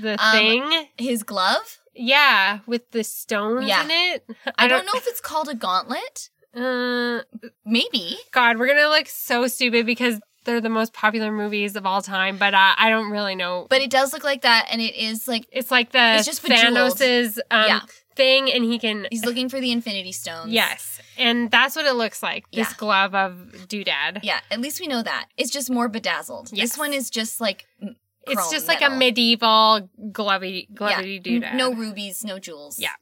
The 0.00 0.16
Um, 0.18 0.32
thing? 0.32 0.86
His 0.98 1.22
glove? 1.22 1.78
Yeah, 1.94 2.60
with 2.66 2.90
the 2.92 3.04
stones 3.04 3.66
Yeah. 3.68 3.84
in 3.84 3.90
it. 3.90 4.24
I 4.58 4.66
don't 4.66 4.86
know 4.86 4.92
if 4.94 5.06
it's 5.06 5.20
called 5.20 5.48
a 5.48 5.54
gauntlet. 5.54 6.30
Uh, 6.54 7.20
Maybe. 7.64 8.16
God, 8.30 8.58
we're 8.58 8.66
gonna 8.68 8.88
look 8.88 9.08
so 9.08 9.46
stupid 9.46 9.86
because 9.86 10.18
they're 10.44 10.60
the 10.60 10.68
most 10.68 10.92
popular 10.92 11.30
movies 11.30 11.76
of 11.76 11.86
all 11.86 12.02
time, 12.02 12.36
but 12.36 12.52
uh, 12.52 12.74
I 12.76 12.88
don't 12.90 13.10
really 13.10 13.34
know. 13.36 13.66
But 13.70 13.80
it 13.80 13.90
does 13.90 14.12
look 14.12 14.24
like 14.24 14.42
that, 14.42 14.66
and 14.70 14.80
it 14.82 14.94
is 14.96 15.28
like 15.28 15.46
It's 15.52 15.70
like 15.70 15.92
the 15.92 16.16
It's 16.16 16.26
just. 16.26 16.42
Thanos's 16.42 17.38
um, 17.50 17.66
Yeah. 17.68 17.80
Thing, 18.16 18.50
and 18.52 18.64
he 18.64 18.78
can. 18.78 19.06
he's 19.10 19.24
looking 19.24 19.48
for 19.48 19.60
the 19.60 19.72
Infinity 19.72 20.12
Stones. 20.12 20.52
Yes, 20.52 21.00
and 21.18 21.50
that's 21.50 21.74
what 21.76 21.86
it 21.86 21.94
looks 21.94 22.22
like. 22.22 22.44
This 22.52 22.68
Yeah. 22.70 22.74
glove 22.76 23.14
of 23.14 23.32
doodad. 23.68 24.20
Yeah, 24.22 24.40
at 24.50 24.60
least 24.60 24.80
we 24.80 24.86
know 24.86 25.02
that. 25.02 25.26
It's 25.36 25.50
just 25.50 25.70
more 25.70 25.88
bedazzled. 25.88 26.50
Yes. 26.52 26.70
This 26.70 26.78
one 26.78 26.92
is 26.92 27.10
just 27.10 27.40
like 27.40 27.66
m- 27.80 27.96
It's 28.26 28.34
chrome 28.40 28.50
just 28.52 28.68
like 28.68 28.80
a 28.80 28.84
metal. 28.90 28.98
medieval 28.98 29.90
glovey 30.12 30.66
yeah, 30.68 30.76
glovey 31.02 31.16
n- 31.16 31.22
doodad. 31.42 31.54
No 31.54 31.72
rubies, 31.74 32.24
no 32.24 32.38
jewels. 32.38 32.78
Yeah. 32.78 32.94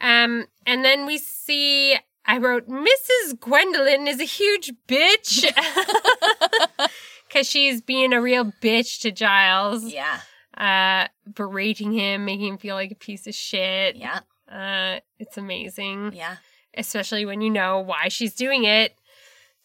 Um, 0.00 0.46
and 0.66 0.84
then 0.84 1.06
we 1.06 1.18
see. 1.18 1.96
I 2.30 2.36
wrote 2.36 2.68
Mrs. 2.68 3.40
Gwendolyn 3.40 4.06
is 4.06 4.20
a 4.20 4.24
huge 4.24 4.70
bitch 4.86 5.44
because 7.28 7.48
she's 7.48 7.80
being 7.80 8.12
a 8.12 8.20
real 8.20 8.52
bitch 8.62 9.00
to 9.00 9.10
Giles. 9.10 9.84
Yeah. 9.84 10.20
Uh 10.58 11.06
berating 11.32 11.92
him 11.92 12.24
making 12.24 12.46
him 12.48 12.58
feel 12.58 12.74
like 12.74 12.90
a 12.90 12.96
piece 12.96 13.26
of 13.26 13.34
shit 13.34 13.96
Yeah. 13.96 14.20
uh 14.50 15.00
it's 15.18 15.38
amazing 15.38 16.12
Yeah. 16.14 16.36
especially 16.76 17.24
when 17.24 17.40
you 17.40 17.50
know 17.50 17.78
why 17.80 18.08
she's 18.08 18.34
doing 18.34 18.64
it 18.64 18.94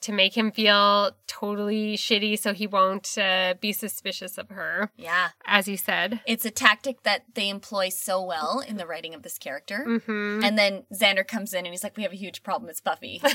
to 0.01 0.11
make 0.11 0.35
him 0.37 0.51
feel 0.51 1.11
totally 1.27 1.95
shitty 1.95 2.37
so 2.37 2.53
he 2.53 2.67
won't 2.67 3.17
uh, 3.17 3.53
be 3.61 3.71
suspicious 3.71 4.37
of 4.37 4.49
her 4.49 4.91
Yeah. 4.97 5.29
as 5.47 5.67
you 5.67 5.77
said 5.77 6.19
It's 6.27 6.43
a 6.45 6.51
tactic 6.51 7.03
that 7.03 7.23
they 7.33 7.47
employ 7.49 7.87
so 7.89 8.21
well 8.21 8.59
in 8.67 8.75
the 8.77 8.85
writing 8.85 9.13
of 9.15 9.23
this 9.23 9.37
character. 9.37 9.99
hmm 10.05 10.41
And 10.43 10.57
then 10.57 10.83
Xander 10.93 11.25
comes 11.25 11.53
in 11.53 11.65
and 11.65 11.73
he's 11.73 11.83
like, 11.83 11.95
We 11.95 12.03
have 12.03 12.11
a 12.11 12.17
huge 12.17 12.43
problem. 12.43 12.69
It's 12.69 12.81
Buffy. 12.81 13.21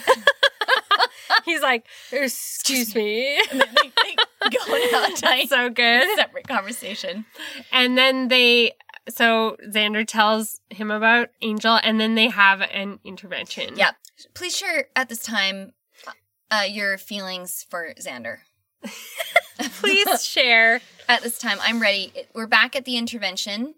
he's 1.44 1.62
like 1.62 1.86
excuse 2.12 2.94
me 2.94 3.38
and 3.50 3.60
then 3.60 3.68
they, 3.82 3.88
they 4.02 4.16
go 4.40 4.74
and 4.74 4.90
have 5.18 5.32
a 5.32 5.46
so 5.46 5.68
good 5.70 6.04
separate 6.16 6.46
conversation. 6.48 7.24
and 7.72 7.96
then 7.98 8.28
they 8.28 8.72
so 9.08 9.56
xander 9.70 10.06
tells 10.06 10.60
him 10.70 10.90
about 10.90 11.28
angel 11.40 11.78
and 11.82 11.98
then 12.00 12.14
they 12.14 12.28
have 12.28 12.60
an 12.60 12.98
intervention 13.04 13.76
Yeah. 13.76 13.92
Please 14.34 14.56
share 14.56 14.88
at 14.96 15.08
this 15.08 15.20
time 15.20 15.72
uh, 16.50 16.64
your 16.68 16.98
feelings 16.98 17.64
for 17.70 17.94
Xander. 18.00 18.38
please 19.80 20.24
share 20.26 20.80
At 21.08 21.22
this 21.22 21.38
time, 21.38 21.58
I'm 21.62 21.80
ready. 21.80 22.12
We're 22.34 22.46
back 22.46 22.74
at 22.76 22.84
the 22.84 22.96
intervention, 22.96 23.74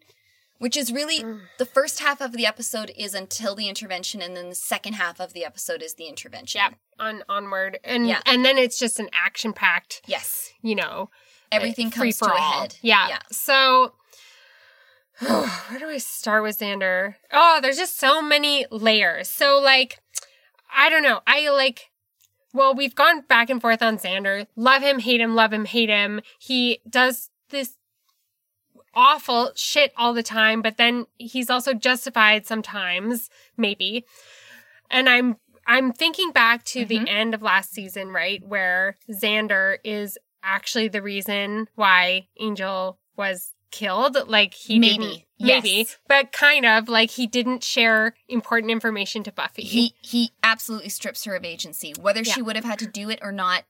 which 0.60 0.76
is 0.76 0.92
really 0.92 1.20
mm. 1.20 1.40
the 1.56 1.64
first 1.64 2.00
half 2.00 2.20
of 2.20 2.32
the 2.32 2.44
episode 2.44 2.92
is 2.94 3.14
until 3.14 3.54
the 3.54 3.66
intervention, 3.66 4.20
and 4.20 4.36
then 4.36 4.50
the 4.50 4.54
second 4.54 4.92
half 4.92 5.18
of 5.18 5.32
the 5.32 5.42
episode 5.42 5.80
is 5.80 5.94
the 5.94 6.04
intervention. 6.06 6.60
Yep. 6.60 6.74
On 6.98 7.24
onward. 7.30 7.78
And 7.82 8.06
Yeah. 8.06 8.20
and 8.26 8.44
then 8.44 8.58
it's 8.58 8.78
just 8.78 9.00
an 9.00 9.08
action 9.14 9.54
packed, 9.54 10.02
Yes. 10.06 10.52
you 10.60 10.74
know. 10.74 11.08
Eh, 11.50 11.56
Everything 11.56 11.90
free 11.90 12.12
comes 12.12 12.18
to 12.18 12.26
for 12.26 12.30
a 12.32 12.38
all. 12.38 12.60
head. 12.60 12.76
Yeah. 12.82 13.08
Yeah. 13.08 13.18
So 13.32 13.94
where 15.20 15.78
do 15.78 15.88
I 15.88 15.96
start 15.96 16.42
with 16.42 16.58
Xander? 16.58 17.14
Oh, 17.32 17.60
there's 17.62 17.78
just 17.78 17.98
so 17.98 18.20
many 18.20 18.66
layers. 18.70 19.28
So 19.28 19.58
like 19.58 19.98
I 20.76 20.90
don't 20.90 21.02
know. 21.02 21.20
I 21.26 21.48
like 21.48 21.90
well, 22.52 22.74
we've 22.74 22.94
gone 22.94 23.22
back 23.22 23.48
and 23.48 23.62
forth 23.62 23.80
on 23.80 23.96
Xander. 23.96 24.46
Love 24.56 24.82
him, 24.82 24.98
hate 24.98 25.22
him, 25.22 25.34
love 25.34 25.54
him, 25.54 25.64
hate 25.64 25.88
him. 25.88 26.20
He 26.38 26.80
does 26.86 27.30
this 27.48 27.76
awful 28.94 29.52
shit 29.54 29.92
all 29.96 30.12
the 30.14 30.22
time, 30.22 30.62
but 30.62 30.76
then 30.76 31.06
he's 31.18 31.50
also 31.50 31.74
justified 31.74 32.46
sometimes, 32.46 33.30
maybe. 33.56 34.04
And 34.90 35.08
I'm 35.08 35.36
I'm 35.66 35.92
thinking 35.92 36.32
back 36.32 36.64
to 36.64 36.84
the 36.84 36.98
Mhm. 36.98 37.08
end 37.08 37.34
of 37.34 37.42
last 37.42 37.72
season, 37.72 38.08
right, 38.08 38.42
where 38.44 38.96
Xander 39.08 39.76
is 39.84 40.18
actually 40.42 40.88
the 40.88 41.02
reason 41.02 41.68
why 41.76 42.26
Angel 42.38 42.98
was 43.16 43.52
killed. 43.70 44.16
Like 44.28 44.54
he 44.54 44.78
Maybe. 44.80 45.26
maybe, 45.38 45.68
Yes. 45.70 45.96
but 46.08 46.32
kind 46.32 46.66
of 46.66 46.88
like 46.88 47.12
he 47.12 47.26
didn't 47.28 47.62
share 47.62 48.16
important 48.28 48.72
information 48.72 49.22
to 49.24 49.32
Buffy. 49.32 49.62
He 49.62 49.94
he 50.00 50.32
absolutely 50.42 50.88
strips 50.88 51.24
her 51.24 51.36
of 51.36 51.44
agency. 51.44 51.92
Whether 52.00 52.24
she 52.24 52.42
would 52.42 52.56
have 52.56 52.64
had 52.64 52.78
to 52.80 52.86
do 52.86 53.08
it 53.10 53.20
or 53.22 53.30
not 53.30 53.64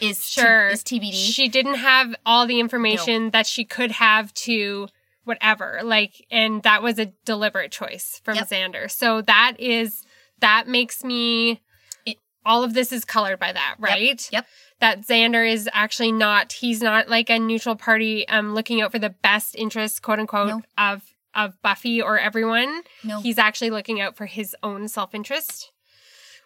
is 0.00 0.18
t- 0.18 0.40
Sure. 0.40 0.68
is 0.68 0.82
TBD. 0.82 1.12
She 1.12 1.48
didn't 1.48 1.74
have 1.74 2.14
all 2.26 2.46
the 2.46 2.60
information 2.60 3.30
that 3.30 3.46
she 3.46 3.64
could 3.64 3.92
have 3.92 4.32
to 4.34 4.88
whatever. 5.24 5.80
Like, 5.82 6.26
and 6.30 6.62
that 6.64 6.82
was 6.82 6.98
a 6.98 7.06
deliberate 7.24 7.72
choice 7.72 8.20
from 8.24 8.36
Yep. 8.36 8.48
Xander. 8.48 8.90
So 8.90 9.22
that 9.22 9.54
is, 9.58 10.02
that 10.40 10.68
makes 10.68 11.02
me, 11.02 11.62
It- 12.04 12.18
all 12.44 12.62
of 12.62 12.74
this 12.74 12.92
is 12.92 13.04
colored 13.06 13.38
by 13.38 13.52
that, 13.52 13.76
right? 13.78 14.28
Yep. 14.30 14.46
That 14.80 15.00
Xander 15.00 15.50
is 15.50 15.66
actually 15.72 16.12
not, 16.12 16.52
he's 16.52 16.82
not 16.82 17.08
like 17.08 17.30
a 17.30 17.38
neutral 17.38 17.74
party, 17.76 18.28
um, 18.28 18.54
looking 18.54 18.82
out 18.82 18.92
for 18.92 18.98
the 18.98 19.08
best 19.10 19.54
interests, 19.56 19.98
quote 19.98 20.18
unquote, 20.18 20.48
No. 20.48 20.62
of, 20.76 21.02
of 21.34 21.54
Buffy 21.62 22.02
or 22.02 22.18
everyone. 22.18 22.82
no. 23.02 23.20
He's 23.22 23.38
actually 23.38 23.70
looking 23.70 24.00
out 24.02 24.16
for 24.16 24.26
his 24.26 24.54
own 24.62 24.88
self 24.88 25.14
interest, 25.14 25.72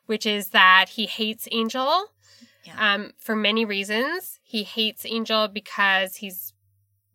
which 0.06 0.24
is 0.24 0.50
that 0.50 0.90
he 0.90 1.06
hates 1.06 1.48
Angel 1.50 2.06
Yeah. 2.68 2.94
um, 2.94 3.12
for 3.18 3.34
many 3.36 3.64
reasons. 3.64 4.38
He 4.42 4.62
hates 4.62 5.04
Angel 5.06 5.48
because 5.48 6.16
he's 6.16 6.52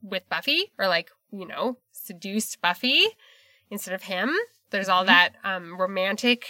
with 0.01 0.27
Buffy 0.29 0.71
or, 0.77 0.87
like, 0.87 1.09
you 1.31 1.47
know, 1.47 1.77
seduced 1.91 2.61
Buffy 2.61 3.03
instead 3.69 3.93
of 3.93 4.03
him. 4.03 4.35
There's 4.71 4.89
all 4.89 5.03
Mhm. 5.03 5.07
that 5.07 5.29
um, 5.43 5.79
romantic 5.79 6.45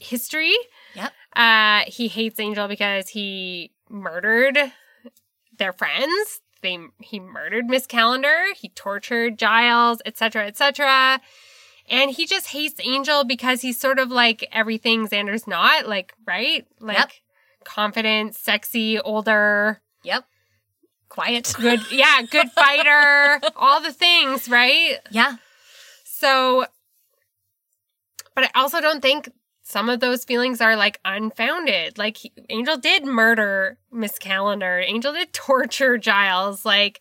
history. 0.00 0.54
Yep. 0.94 1.12
Uh, 1.34 1.82
he 1.86 2.08
hates 2.08 2.38
Angel 2.38 2.68
because 2.68 3.08
he 3.10 3.72
murdered 3.88 4.58
their 5.56 5.72
friends. 5.72 6.40
They 6.62 6.78
he 7.00 7.20
murdered 7.20 7.66
Miss 7.66 7.86
Calendar. 7.86 8.46
He 8.56 8.68
tortured 8.70 9.38
Giles, 9.38 10.00
etc., 10.04 10.46
etc. 10.46 11.20
And 11.88 12.10
he 12.12 12.26
just 12.26 12.48
hates 12.48 12.80
Angel 12.82 13.24
because 13.24 13.60
he's 13.60 13.78
sort 13.78 13.98
of 13.98 14.10
like 14.10 14.48
everything 14.52 15.06
Xander's 15.06 15.46
not, 15.46 15.86
like 15.88 16.14
right, 16.26 16.66
like 16.80 16.96
Yep. 16.98 17.10
Confident, 17.64 18.34
sexy, 18.34 18.98
older, 19.00 19.80
Yep. 20.02 20.24
Quiet. 21.08 21.52
good, 21.60 21.80
yeah, 21.90 22.22
good 22.30 22.50
fighter, 22.50 23.40
all 23.56 23.80
the 23.80 23.92
things, 23.92 24.48
right? 24.48 24.98
yeah. 25.10 25.36
So, 26.04 26.66
but 28.34 28.44
I 28.44 28.50
also 28.54 28.80
don't 28.80 29.00
think 29.00 29.28
some 29.62 29.88
of 29.88 30.00
those 30.00 30.24
feelings 30.24 30.60
are 30.60 30.76
like 30.76 31.00
unfounded. 31.04 31.98
Like 31.98 32.18
he, 32.18 32.32
Angel 32.50 32.76
did 32.76 33.04
murder 33.04 33.78
Miss 33.90 34.18
Calendar. 34.18 34.78
Angel 34.80 35.12
did 35.12 35.32
torture 35.32 35.96
Giles. 35.98 36.64
Like 36.64 37.00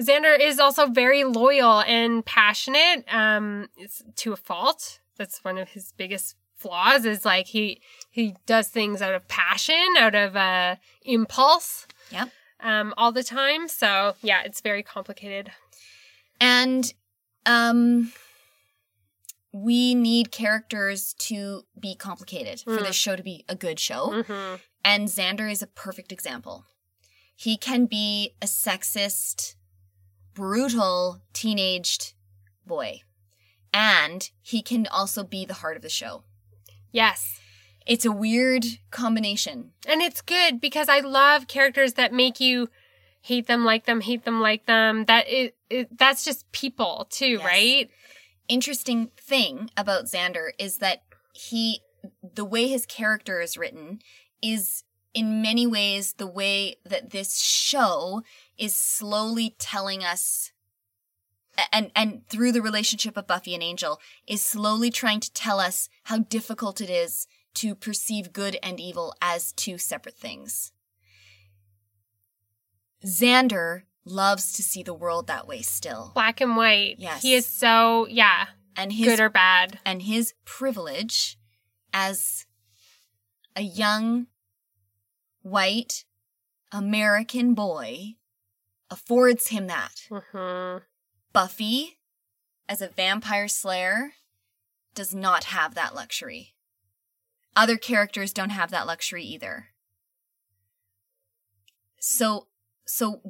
Xander 0.00 0.38
is 0.38 0.58
also 0.58 0.86
very 0.86 1.24
loyal 1.24 1.80
and 1.80 2.24
passionate. 2.24 3.04
Um, 3.12 3.68
to 4.16 4.32
a 4.32 4.36
fault. 4.36 5.00
That's 5.16 5.42
one 5.42 5.58
of 5.58 5.70
his 5.70 5.92
biggest 5.96 6.36
flaws. 6.56 7.04
Is 7.04 7.24
like 7.24 7.46
he 7.46 7.80
he 8.10 8.34
does 8.46 8.68
things 8.68 9.00
out 9.02 9.14
of 9.14 9.26
passion, 9.28 9.84
out 9.98 10.14
of 10.14 10.36
uh, 10.36 10.76
impulse. 11.04 11.86
Yep. 12.10 12.30
Um, 12.60 12.94
all 12.96 13.12
the 13.12 13.22
time. 13.22 13.68
So 13.68 14.14
yeah, 14.22 14.42
it's 14.44 14.60
very 14.60 14.82
complicated. 14.82 15.50
And 16.40 16.92
um 17.44 18.12
we 19.52 19.94
need 19.94 20.30
characters 20.30 21.14
to 21.18 21.62
be 21.80 21.94
complicated 21.94 22.60
for 22.60 22.76
Mm. 22.76 22.86
this 22.86 22.96
show 22.96 23.16
to 23.16 23.22
be 23.22 23.44
a 23.48 23.54
good 23.54 23.80
show. 23.80 24.08
Mm-hmm. 24.10 24.56
And 24.84 25.08
Xander 25.08 25.50
is 25.50 25.62
a 25.62 25.66
perfect 25.66 26.12
example. 26.12 26.66
He 27.34 27.56
can 27.56 27.86
be 27.86 28.34
a 28.42 28.46
sexist, 28.46 29.54
brutal, 30.34 31.22
teenaged 31.32 32.12
boy. 32.66 33.00
And 33.72 34.28
he 34.42 34.60
can 34.62 34.86
also 34.86 35.24
be 35.24 35.44
the 35.46 35.54
heart 35.54 35.76
of 35.76 35.82
the 35.82 35.88
show. 35.88 36.24
Yes. 36.96 37.40
It's 37.86 38.06
a 38.06 38.10
weird 38.10 38.64
combination. 38.90 39.72
And 39.86 40.00
it's 40.00 40.22
good 40.22 40.62
because 40.62 40.88
I 40.88 41.00
love 41.00 41.46
characters 41.46 41.92
that 41.92 42.10
make 42.10 42.40
you 42.40 42.70
hate 43.20 43.46
them, 43.46 43.66
like 43.66 43.84
them, 43.84 44.00
hate 44.00 44.24
them, 44.24 44.40
like 44.40 44.64
them. 44.64 45.04
That 45.04 45.28
it, 45.28 45.56
it 45.68 45.98
that's 45.98 46.24
just 46.24 46.50
people 46.52 47.06
too, 47.10 47.36
Yes. 47.38 47.44
right? 47.44 47.90
Interesting 48.48 49.10
thing 49.20 49.70
about 49.76 50.06
Xander 50.06 50.52
is 50.58 50.78
that 50.78 51.02
he, 51.34 51.80
the 52.22 52.46
way 52.46 52.66
his 52.66 52.86
character 52.86 53.42
is 53.42 53.58
written, 53.58 53.98
is 54.40 54.82
in 55.12 55.42
many 55.42 55.66
ways 55.66 56.14
the 56.14 56.26
way 56.26 56.76
that 56.86 57.10
this 57.10 57.36
show 57.38 58.22
is 58.56 58.74
slowly 58.74 59.54
telling 59.58 60.02
us 60.02 60.50
and 61.72 61.90
and 61.94 62.26
through 62.28 62.52
the 62.52 62.62
relationship 62.62 63.16
of 63.16 63.26
Buffy 63.26 63.54
and 63.54 63.62
Angel 63.62 64.00
is 64.26 64.42
slowly 64.42 64.90
trying 64.90 65.20
to 65.20 65.32
tell 65.32 65.58
us 65.60 65.88
how 66.04 66.18
difficult 66.18 66.80
it 66.80 66.90
is 66.90 67.26
to 67.54 67.74
perceive 67.74 68.32
good 68.32 68.58
and 68.62 68.78
evil 68.78 69.14
as 69.22 69.52
two 69.52 69.78
separate 69.78 70.16
things. 70.18 70.72
Xander 73.04 73.82
loves 74.04 74.52
to 74.52 74.62
see 74.62 74.82
the 74.82 74.94
world 74.94 75.26
that 75.26 75.46
way 75.46 75.62
still. 75.62 76.12
Black 76.14 76.40
and 76.40 76.56
white. 76.56 76.96
Yes. 76.98 77.22
He 77.22 77.34
is 77.34 77.46
so 77.46 78.06
yeah, 78.08 78.46
And 78.76 78.92
his 78.92 79.08
good 79.08 79.20
or 79.20 79.28
bad. 79.30 79.78
and 79.84 80.02
his 80.02 80.34
privilege 80.44 81.38
as 81.92 82.46
a 83.54 83.62
young 83.62 84.26
white 85.42 86.04
American 86.72 87.54
boy 87.54 88.16
affords 88.90 89.48
him 89.48 89.66
that. 89.68 89.92
hmm 90.10 90.78
Buffy, 91.36 91.98
as 92.66 92.80
a 92.80 92.88
vampire 92.88 93.46
slayer, 93.46 94.14
does 94.94 95.14
not 95.14 95.44
have 95.44 95.74
that 95.74 95.94
luxury. 95.94 96.54
Other 97.54 97.76
characters 97.76 98.32
don't 98.32 98.48
have 98.48 98.70
that 98.70 98.86
luxury 98.86 99.22
either. 99.22 99.66
So, 102.00 102.46
so 102.86 103.20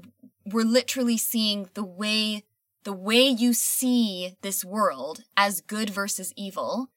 we're 0.45 0.65
literally 0.65 1.17
seeing 1.17 1.69
the 1.75 1.83
way, 1.83 2.45
the 2.85 2.93
way 2.93 3.27
you 3.27 3.53
see 3.53 4.37
this 4.41 4.65
world 4.65 5.25
as 5.37 5.61
good 5.61 5.91
versus 5.91 6.33
evil 6.37 6.93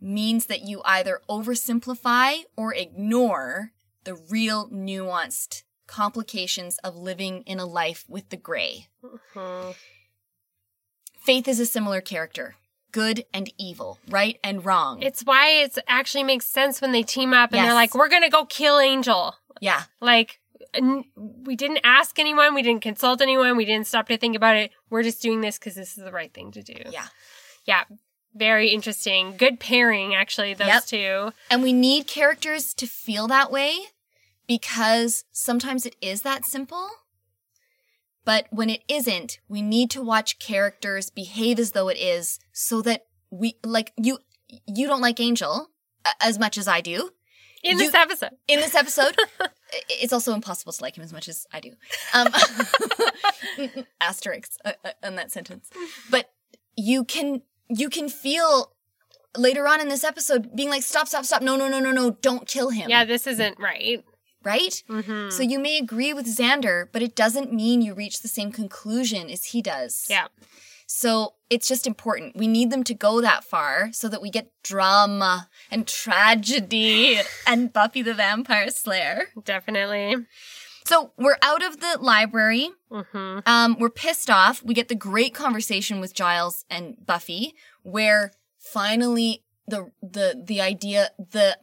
means 0.00 0.46
that 0.46 0.62
you 0.62 0.82
either 0.84 1.20
oversimplify 1.28 2.44
or 2.56 2.72
ignore 2.72 3.72
the 4.04 4.14
real 4.14 4.70
nuanced 4.70 5.64
complications 5.88 6.78
of 6.84 6.94
living 6.94 7.42
in 7.42 7.58
a 7.58 7.66
life 7.66 8.04
with 8.08 8.28
the 8.28 8.36
gray. 8.36 8.86
hmm 9.02 9.72
Faith 11.26 11.48
is 11.48 11.60
a 11.60 11.66
similar 11.66 12.00
character. 12.00 12.54
Good 12.92 13.24
and 13.34 13.52
evil, 13.58 13.98
right 14.08 14.38
and 14.42 14.64
wrong. 14.64 15.02
It's 15.02 15.22
why 15.22 15.48
it 15.50 15.76
actually 15.86 16.24
makes 16.24 16.46
sense 16.46 16.80
when 16.80 16.92
they 16.92 17.02
team 17.02 17.34
up 17.34 17.50
and 17.50 17.56
Yes. 17.58 17.66
they're 17.66 17.74
like, 17.74 17.94
"We're 17.94 18.08
gonna 18.08 18.30
go 18.30 18.46
kill 18.46 18.78
Angel." 18.78 19.34
yeah. 19.60 19.84
Like, 20.00 20.38
n- 20.74 21.04
we 21.16 21.56
didn't 21.56 21.80
ask 21.82 22.18
anyone, 22.18 22.54
we 22.54 22.62
didn't 22.62 22.82
consult 22.82 23.20
anyone, 23.20 23.56
we 23.56 23.64
didn't 23.64 23.86
stop 23.86 24.06
to 24.08 24.16
think 24.18 24.36
about 24.36 24.56
it. 24.56 24.70
We're 24.90 25.02
just 25.02 25.20
doing 25.20 25.40
this 25.40 25.58
because 25.58 25.74
this 25.74 25.96
is 25.98 26.04
the 26.04 26.12
right 26.12 26.32
thing 26.32 26.52
to 26.52 26.62
do. 26.62 26.74
Yeah. 26.90 27.06
Yeah. 27.64 27.84
Very 28.34 28.68
interesting. 28.68 29.36
Good 29.36 29.58
pairing, 29.60 30.14
actually, 30.14 30.52
those 30.54 30.68
Yep. 30.68 30.84
two. 30.86 31.32
And 31.50 31.62
we 31.62 31.72
need 31.72 32.06
characters 32.06 32.72
to 32.74 32.86
feel 32.86 33.26
that 33.28 33.50
way 33.50 33.78
because 34.46 35.24
sometimes 35.32 35.86
it 35.86 35.96
is 36.00 36.22
that 36.22 36.44
simple. 36.44 36.88
But 38.26 38.46
when 38.50 38.68
it 38.68 38.82
isn't, 38.88 39.38
we 39.48 39.62
need 39.62 39.88
to 39.92 40.02
watch 40.02 40.38
characters 40.38 41.08
behave 41.08 41.58
as 41.58 41.70
though 41.70 41.88
it 41.88 41.96
is 41.96 42.38
so 42.52 42.82
that 42.82 43.06
we 43.30 43.56
like 43.64 43.92
you 43.96 44.18
you 44.66 44.86
don't 44.86 45.00
like 45.00 45.18
Angel 45.20 45.70
as 46.20 46.38
much 46.38 46.58
as 46.58 46.68
I 46.68 46.82
do. 46.82 47.10
In 47.62 47.78
You- 47.78 47.86
this 47.86 47.94
episode. 47.94 48.32
in 48.46 48.60
this 48.60 48.74
episode. 48.74 49.16
It's 49.88 50.12
also 50.12 50.32
impossible 50.32 50.72
to 50.72 50.80
like 50.82 50.96
him 50.96 51.02
as 51.02 51.12
much 51.12 51.28
as 51.28 51.44
I 51.52 51.58
do. 51.58 51.72
Um, 52.14 52.28
asterisks 54.00 54.58
uh, 54.64 54.72
uh, 54.84 54.92
on 55.02 55.16
that 55.16 55.32
sentence. 55.32 55.68
But 56.08 56.30
you 56.76 57.04
can 57.04 57.42
you 57.68 57.90
can 57.90 58.08
feel 58.08 58.72
later 59.36 59.66
on 59.66 59.80
in 59.80 59.88
this 59.88 60.04
episode 60.04 60.54
being 60.54 60.70
like, 60.70 60.84
stop, 60.84 61.08
stop, 61.08 61.24
stop! 61.24 61.42
No, 61.42 61.56
no, 61.56 61.68
no, 61.68 61.80
no, 61.80 61.90
no! 61.90 62.10
Don't 62.12 62.46
kill 62.46 62.70
him. 62.70 62.88
Yeah, 62.88 63.04
this 63.04 63.26
isn't 63.26 63.58
right. 63.58 64.04
Right. 64.46 64.82
hmm 64.88 65.28
So 65.30 65.42
you 65.42 65.58
may 65.58 65.76
agree 65.78 66.12
with 66.14 66.26
Xander, 66.26 66.86
but 66.92 67.02
it 67.02 67.14
doesn't 67.22 67.52
mean 67.52 67.82
you 67.82 67.92
reach 67.94 68.22
the 68.22 68.28
same 68.38 68.50
conclusion 68.52 69.28
as 69.30 69.42
he 69.52 69.60
does. 69.60 70.06
Yeah. 70.08 70.28
So 70.86 71.34
it's 71.50 71.66
just 71.68 71.86
important. 71.86 72.36
We 72.36 72.46
need 72.46 72.70
them 72.70 72.84
to 72.84 72.94
go 72.94 73.20
that 73.20 73.42
far 73.44 73.90
so 73.92 74.08
that 74.08 74.22
we 74.22 74.30
get 74.30 74.52
drama 74.62 75.48
and 75.70 75.86
tragedy 75.86 77.18
and 77.46 77.72
Buffy 77.72 78.02
the 78.02 78.14
Vampire 78.14 78.70
Slayer. 78.70 79.18
Definitely. 79.44 80.14
So 80.84 81.10
we're 81.18 81.38
out 81.42 81.64
of 81.64 81.80
the 81.80 81.98
library. 82.00 82.70
hmm 82.90 83.38
Um, 83.44 83.76
we're 83.80 83.90
pissed 83.90 84.30
off. 84.30 84.62
We 84.62 84.74
get 84.74 84.86
the 84.88 84.94
great 85.10 85.34
conversation 85.34 85.98
with 86.00 86.14
Giles 86.14 86.64
and 86.70 86.94
Buffy, 87.04 87.54
where 87.82 88.30
finally 88.58 89.42
the 89.66 89.90
the 90.00 90.40
the 90.46 90.60
idea 90.60 91.10
the 91.18 91.56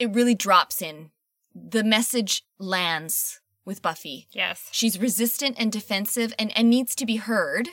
it 0.00 0.12
really 0.12 0.34
drops 0.34 0.82
in. 0.82 1.10
The 1.54 1.84
message 1.84 2.42
lands 2.58 3.40
with 3.64 3.82
Buffy. 3.82 4.26
Yes. 4.32 4.68
She's 4.72 4.98
resistant 4.98 5.56
and 5.58 5.70
defensive 5.70 6.34
and, 6.38 6.56
and 6.56 6.68
needs 6.68 6.96
to 6.96 7.06
be 7.06 7.16
heard. 7.16 7.68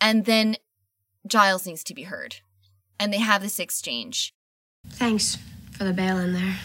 And 0.00 0.26
then 0.26 0.56
Giles 1.26 1.66
needs 1.66 1.84
to 1.84 1.94
be 1.94 2.02
heard. 2.02 2.36
And 2.98 3.12
they 3.12 3.18
have 3.18 3.42
this 3.42 3.58
exchange. 3.60 4.34
Thanks 4.90 5.38
for 5.72 5.84
the 5.84 5.92
bail 5.92 6.18
in 6.18 6.32
there. 6.34 6.56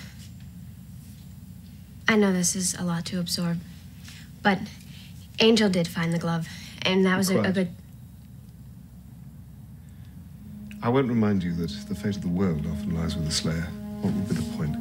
I 2.08 2.16
know 2.16 2.34
this 2.34 2.56
is 2.56 2.74
a 2.76 2.84
lot 2.84 3.06
to 3.06 3.20
absorb, 3.20 3.60
but 4.42 4.60
Angel 5.40 5.70
did 5.70 5.88
find 5.88 6.14
the 6.14 6.20
glove, 6.20 6.48
and 6.82 7.06
that 7.06 7.18
was 7.18 7.30
a, 7.30 7.40
a 7.40 7.52
good. 7.52 7.70
I 10.84 10.90
won't 10.90 11.08
remind 11.08 11.42
you 11.44 11.54
that 11.54 11.72
the 11.88 11.96
fate 11.96 12.18
of 12.18 12.22
the 12.22 12.28
world 12.28 12.66
often 12.68 12.96
lies 12.96 13.16
with 13.16 13.26
the 13.26 13.32
Slayer. 13.32 13.68
What 14.02 14.14
would 14.14 14.28
be 14.28 14.36
the 14.36 14.58
point? 14.58 14.76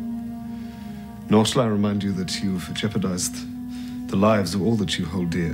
Nor 1.31 1.45
shall 1.45 1.63
I 1.63 1.67
remind 1.67 2.03
you 2.03 2.13
that 2.13 2.43
you've 2.43 2.73
jeopardized 2.75 3.37
the 4.09 4.17
lives 4.17 4.55
of 4.55 4.63
all 4.63 4.75
that 4.77 4.99
you 4.99 5.05
hold 5.05 5.31
dear 5.31 5.53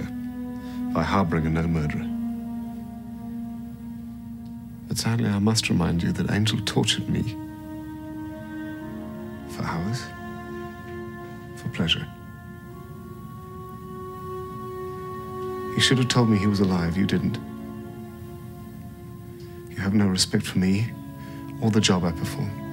by 0.93 1.03
harboring 1.03 1.47
a 1.47 1.51
no 1.51 1.67
murderer. 1.67 2.07
But 4.89 4.97
sadly, 4.97 5.29
I 5.29 5.39
must 5.41 5.69
remind 5.69 6.03
you 6.03 6.13
that 6.13 6.31
Angel 6.31 6.59
tortured 6.65 7.09
me 7.09 7.23
for 9.51 9.63
hours, 9.63 10.03
for 11.57 11.69
pleasure. 11.71 12.07
He 15.75 15.83
should 15.83 15.99
have 15.99 16.09
told 16.09 16.31
me 16.31 16.39
he 16.39 16.47
was 16.47 16.61
alive. 16.61 16.97
You 16.97 17.05
didn't. 17.05 17.39
You 19.69 19.77
have 19.77 19.93
no 19.93 20.07
respect 20.07 20.47
for 20.47 20.59
me 20.59 20.91
or 21.61 21.71
the 21.71 21.81
job 21.83 22.05
I 22.05 22.13
perform. 22.13 22.66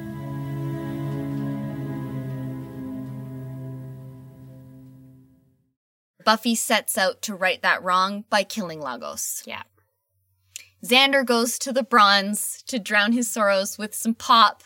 Buffy 6.25 6.55
sets 6.55 6.97
out 6.97 7.21
to 7.23 7.35
right 7.35 7.61
that 7.61 7.83
wrong 7.83 8.25
by 8.29 8.43
killing 8.43 8.79
Lagos. 8.81 9.43
Yeah. 9.45 9.63
Xander 10.83 11.25
goes 11.25 11.57
to 11.59 11.71
the 11.71 11.83
bronze 11.83 12.61
to 12.67 12.77
drown 12.79 13.13
his 13.13 13.29
sorrows 13.29 13.77
with 13.77 13.95
some 13.95 14.13
pop 14.13 14.63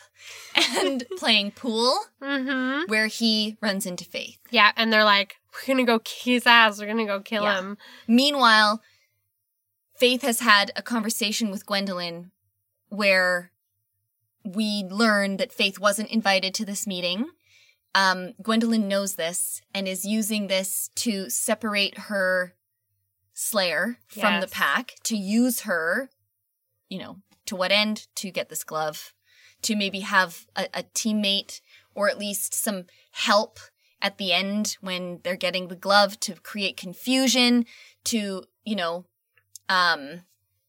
and 0.56 1.04
playing 1.18 1.52
pool, 1.52 1.96
hmm 2.22 2.80
where 2.88 3.06
he 3.06 3.56
runs 3.60 3.86
into 3.86 4.04
Faith. 4.04 4.38
Yeah. 4.50 4.72
And 4.76 4.92
they're 4.92 5.04
like, 5.04 5.36
we're 5.52 5.74
going 5.74 5.84
to 5.86 5.90
go 5.90 5.98
kick 6.00 6.22
his 6.24 6.46
ass. 6.46 6.78
We're 6.80 6.86
going 6.86 6.98
to 6.98 7.04
go 7.04 7.20
kill 7.20 7.44
Yeah. 7.44 7.58
him. 7.58 7.78
Meanwhile, 8.08 8.82
Faith 9.96 10.22
has 10.22 10.40
had 10.40 10.70
a 10.76 10.82
conversation 10.82 11.50
with 11.50 11.66
Gwendolyn 11.66 12.30
where 12.88 13.52
we 14.44 14.84
learn 14.88 15.36
that 15.36 15.52
Faith 15.52 15.78
wasn't 15.78 16.10
invited 16.10 16.54
to 16.54 16.64
this 16.64 16.86
meeting. 16.86 17.26
Um, 17.94 18.34
Gwendolyn 18.42 18.88
knows 18.88 19.14
this 19.14 19.62
and 19.74 19.88
is 19.88 20.04
using 20.04 20.46
this 20.46 20.90
to 20.96 21.30
separate 21.30 21.98
her 21.98 22.54
Slayer 23.32 23.98
from 24.08 24.40
the 24.40 24.48
pack, 24.48 24.94
to 25.04 25.16
use 25.16 25.60
her, 25.60 26.10
you 26.88 26.98
know, 26.98 27.18
to 27.46 27.54
what 27.54 27.70
end? 27.70 28.08
To 28.16 28.32
get 28.32 28.48
this 28.48 28.64
glove, 28.64 29.14
to 29.62 29.76
maybe 29.76 30.00
have 30.00 30.46
a, 30.56 30.66
a 30.74 30.82
teammate 30.82 31.60
or 31.94 32.08
at 32.08 32.18
least 32.18 32.52
some 32.52 32.86
help 33.12 33.60
at 34.02 34.18
the 34.18 34.32
end 34.32 34.76
when 34.80 35.20
they're 35.22 35.36
getting 35.36 35.68
the 35.68 35.76
glove 35.76 36.18
to 36.20 36.34
create 36.34 36.76
confusion, 36.76 37.64
to, 38.04 38.42
you 38.64 38.74
know, 38.76 39.04
um, 39.68 40.22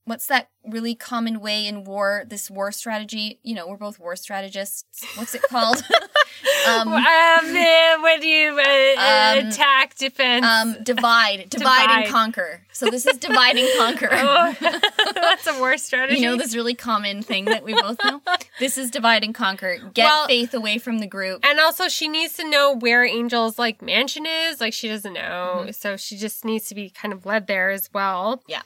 what's 0.09 0.27
that 0.27 0.49
really 0.65 0.95
common 0.95 1.39
way 1.39 1.65
in 1.67 1.83
war, 1.83 2.23
this 2.27 2.49
war 2.49 2.71
strategy? 2.71 3.39
You 3.43 3.55
know, 3.55 3.67
we're 3.67 3.77
both 3.77 3.99
war 3.99 4.15
strategists. 4.15 5.05
What's 5.15 5.35
it 5.35 5.41
called? 5.43 5.77
um, 6.67 6.87
um, 6.89 8.01
what 8.01 8.23
you, 8.23 8.51
uh, 8.59 9.39
um, 9.41 9.47
Attack, 9.47 9.95
defense. 9.95 10.45
um, 10.45 10.77
divide, 10.83 11.49
divide, 11.49 11.49
Divide. 11.49 12.01
and 12.03 12.11
conquer. 12.11 12.61
So 12.73 12.89
this 12.89 13.05
is 13.05 13.17
divide 13.17 13.55
and 13.57 13.69
conquer. 13.77 14.09
oh, 14.11 14.55
that's 15.15 15.47
a 15.47 15.59
war 15.59 15.77
strategy. 15.77 16.19
You 16.19 16.25
know 16.27 16.37
this 16.37 16.55
really 16.55 16.73
common 16.75 17.21
thing 17.21 17.45
that 17.45 17.63
we 17.63 17.73
both 17.73 17.97
know. 18.03 18.21
This 18.59 18.77
is 18.77 18.89
divide 18.91 19.23
and 19.23 19.33
conquer. 19.35 19.77
Get 19.93 20.05
Well- 20.05 20.27
Faith 20.27 20.53
away 20.53 20.77
from 20.79 20.99
the 20.99 21.07
group. 21.07 21.45
And 21.45 21.59
also, 21.59 21.87
she 21.87 22.07
needs 22.07 22.33
to 22.37 22.49
know 22.49 22.75
where 22.75 23.05
Angel's 23.05 23.57
like 23.59 23.81
mansion 23.81 24.25
is. 24.25 24.59
Like 24.59 24.73
she 24.73 24.87
doesn't 24.87 25.13
know, 25.13 25.67
so 25.71 25.97
she 25.97 26.17
just 26.17 26.43
needs 26.45 26.67
to 26.69 26.75
be 26.75 26.89
kind 26.89 27.13
of 27.13 27.25
led 27.25 27.47
there 27.47 27.69
as 27.69 27.89
well. 27.93 28.41
Yeah. 28.47 28.61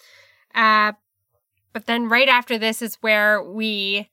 Uh, 0.56 0.94
but 1.74 1.86
then 1.88 2.08
right 2.10 2.30
after 2.30 2.58
this 2.58 2.82
is 2.82 2.96
where 3.02 3.42
we, 3.44 4.10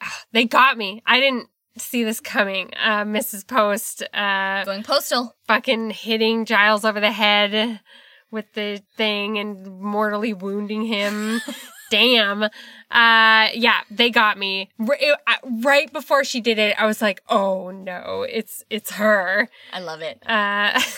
ah, 0.00 0.22
they 0.32 0.44
got 0.44 0.76
me. 0.78 1.02
I 1.06 1.20
didn't 1.20 1.48
see 1.76 2.04
this 2.04 2.20
coming. 2.20 2.70
Uh, 2.80 3.04
Mrs. 3.04 3.46
Post, 3.46 4.02
uh, 4.14 4.64
Going 4.64 4.82
postal. 4.82 5.34
fucking 5.46 5.90
hitting 5.90 6.44
Giles 6.44 6.84
over 6.84 7.00
the 7.00 7.12
head 7.12 7.80
with 8.30 8.52
the 8.54 8.82
thing 8.96 9.38
and 9.38 9.80
mortally 9.80 10.34
wounding 10.34 10.82
him. 10.84 11.40
Damn. 11.90 12.42
Uh, 12.42 12.48
yeah, 12.90 13.80
they 13.90 14.10
got 14.10 14.36
me. 14.36 14.68
R- 14.78 14.96
it- 15.00 15.18
I- 15.26 15.38
right 15.62 15.90
before 15.90 16.22
she 16.24 16.40
did 16.42 16.58
it, 16.58 16.74
I 16.78 16.84
was 16.84 17.00
like, 17.00 17.22
"Oh 17.30 17.70
no, 17.70 18.26
it's 18.28 18.62
it's 18.68 18.90
her." 18.92 19.48
I 19.72 19.80
love 19.80 20.02
it. 20.02 20.22
Uh, 20.26 20.78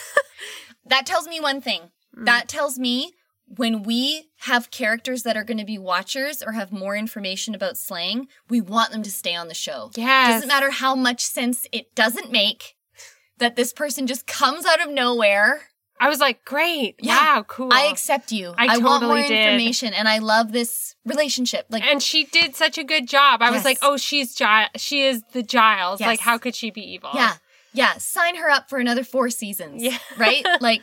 That 0.87 1.07
tells 1.07 1.29
me 1.29 1.39
one 1.39 1.61
thing. 1.61 1.83
Mm. 2.19 2.25
That 2.27 2.49
tells 2.49 2.77
me 2.79 3.13
when 3.57 3.83
we 3.83 4.31
have 4.43 4.71
characters 4.71 5.25
that 5.25 5.37
are 5.37 5.43
going 5.45 5.59
to 5.59 5.65
be 5.65 5.77
watchers 5.79 6.43
or 6.43 6.53
have 6.53 6.71
more 6.71 6.95
information 6.97 7.55
about 7.55 7.77
slang, 7.77 8.29
we 8.49 8.61
want 8.61 8.93
them 8.93 9.03
to 9.03 9.11
stay 9.11 9.35
on 9.35 9.49
the 9.49 9.55
show. 9.55 9.91
Yes. 9.97 10.35
Doesn't 10.35 10.49
matter 10.49 10.71
how 10.71 10.95
much 10.95 11.25
sense 11.25 11.67
it 11.73 11.95
doesn't 11.95 12.31
make 12.31 12.77
that 13.39 13.57
this 13.57 13.73
person 13.73 14.07
just 14.07 14.27
comes 14.27 14.65
out 14.67 14.81
of 14.81 14.91
nowhere. 14.93 15.63
I 15.99 16.09
was 16.09 16.19
like, 16.21 16.45
"Great, 16.47 16.95
Yeah. 17.01 17.17
wow, 17.37 17.45
cool." 17.47 17.71
I 17.73 17.87
accept 17.87 18.33
you. 18.33 18.55
I 18.57 18.79
want 18.79 19.03
more 19.03 19.17
totally 19.17 19.29
did. 19.29 19.47
information 19.47 19.93
and 19.93 20.09
I 20.09 20.19
love 20.19 20.53
this 20.53 20.95
relationship. 21.05 21.67
Like 21.69 21.83
and 21.85 22.03
she 22.03 22.25
did 22.25 22.57
such 22.57 22.79
a 22.79 22.85
good 22.85 23.07
job. 23.07 23.43
I 23.43 23.51
was 23.51 23.65
like, 23.67 23.79
"Oh, 23.83 23.97
she's 23.99 24.35
Giles. 24.35 24.71
She 24.77 25.05
is 25.05 25.23
the 25.33 25.43
Giles. 25.43 26.01
Yes. 26.01 26.07
Like, 26.07 26.21
how 26.21 26.39
could 26.39 26.55
she 26.55 26.71
be 26.71 26.81
evil?" 26.93 27.11
Yeah. 27.15 27.35
Yeah. 27.75 27.95
Sign 27.99 28.37
her 28.37 28.49
up 28.49 28.71
for 28.71 28.79
another 28.79 29.05
four 29.05 29.29
seasons. 29.29 29.83
Yeah. 29.83 29.99
Right? 30.17 30.47
like, 30.61 30.83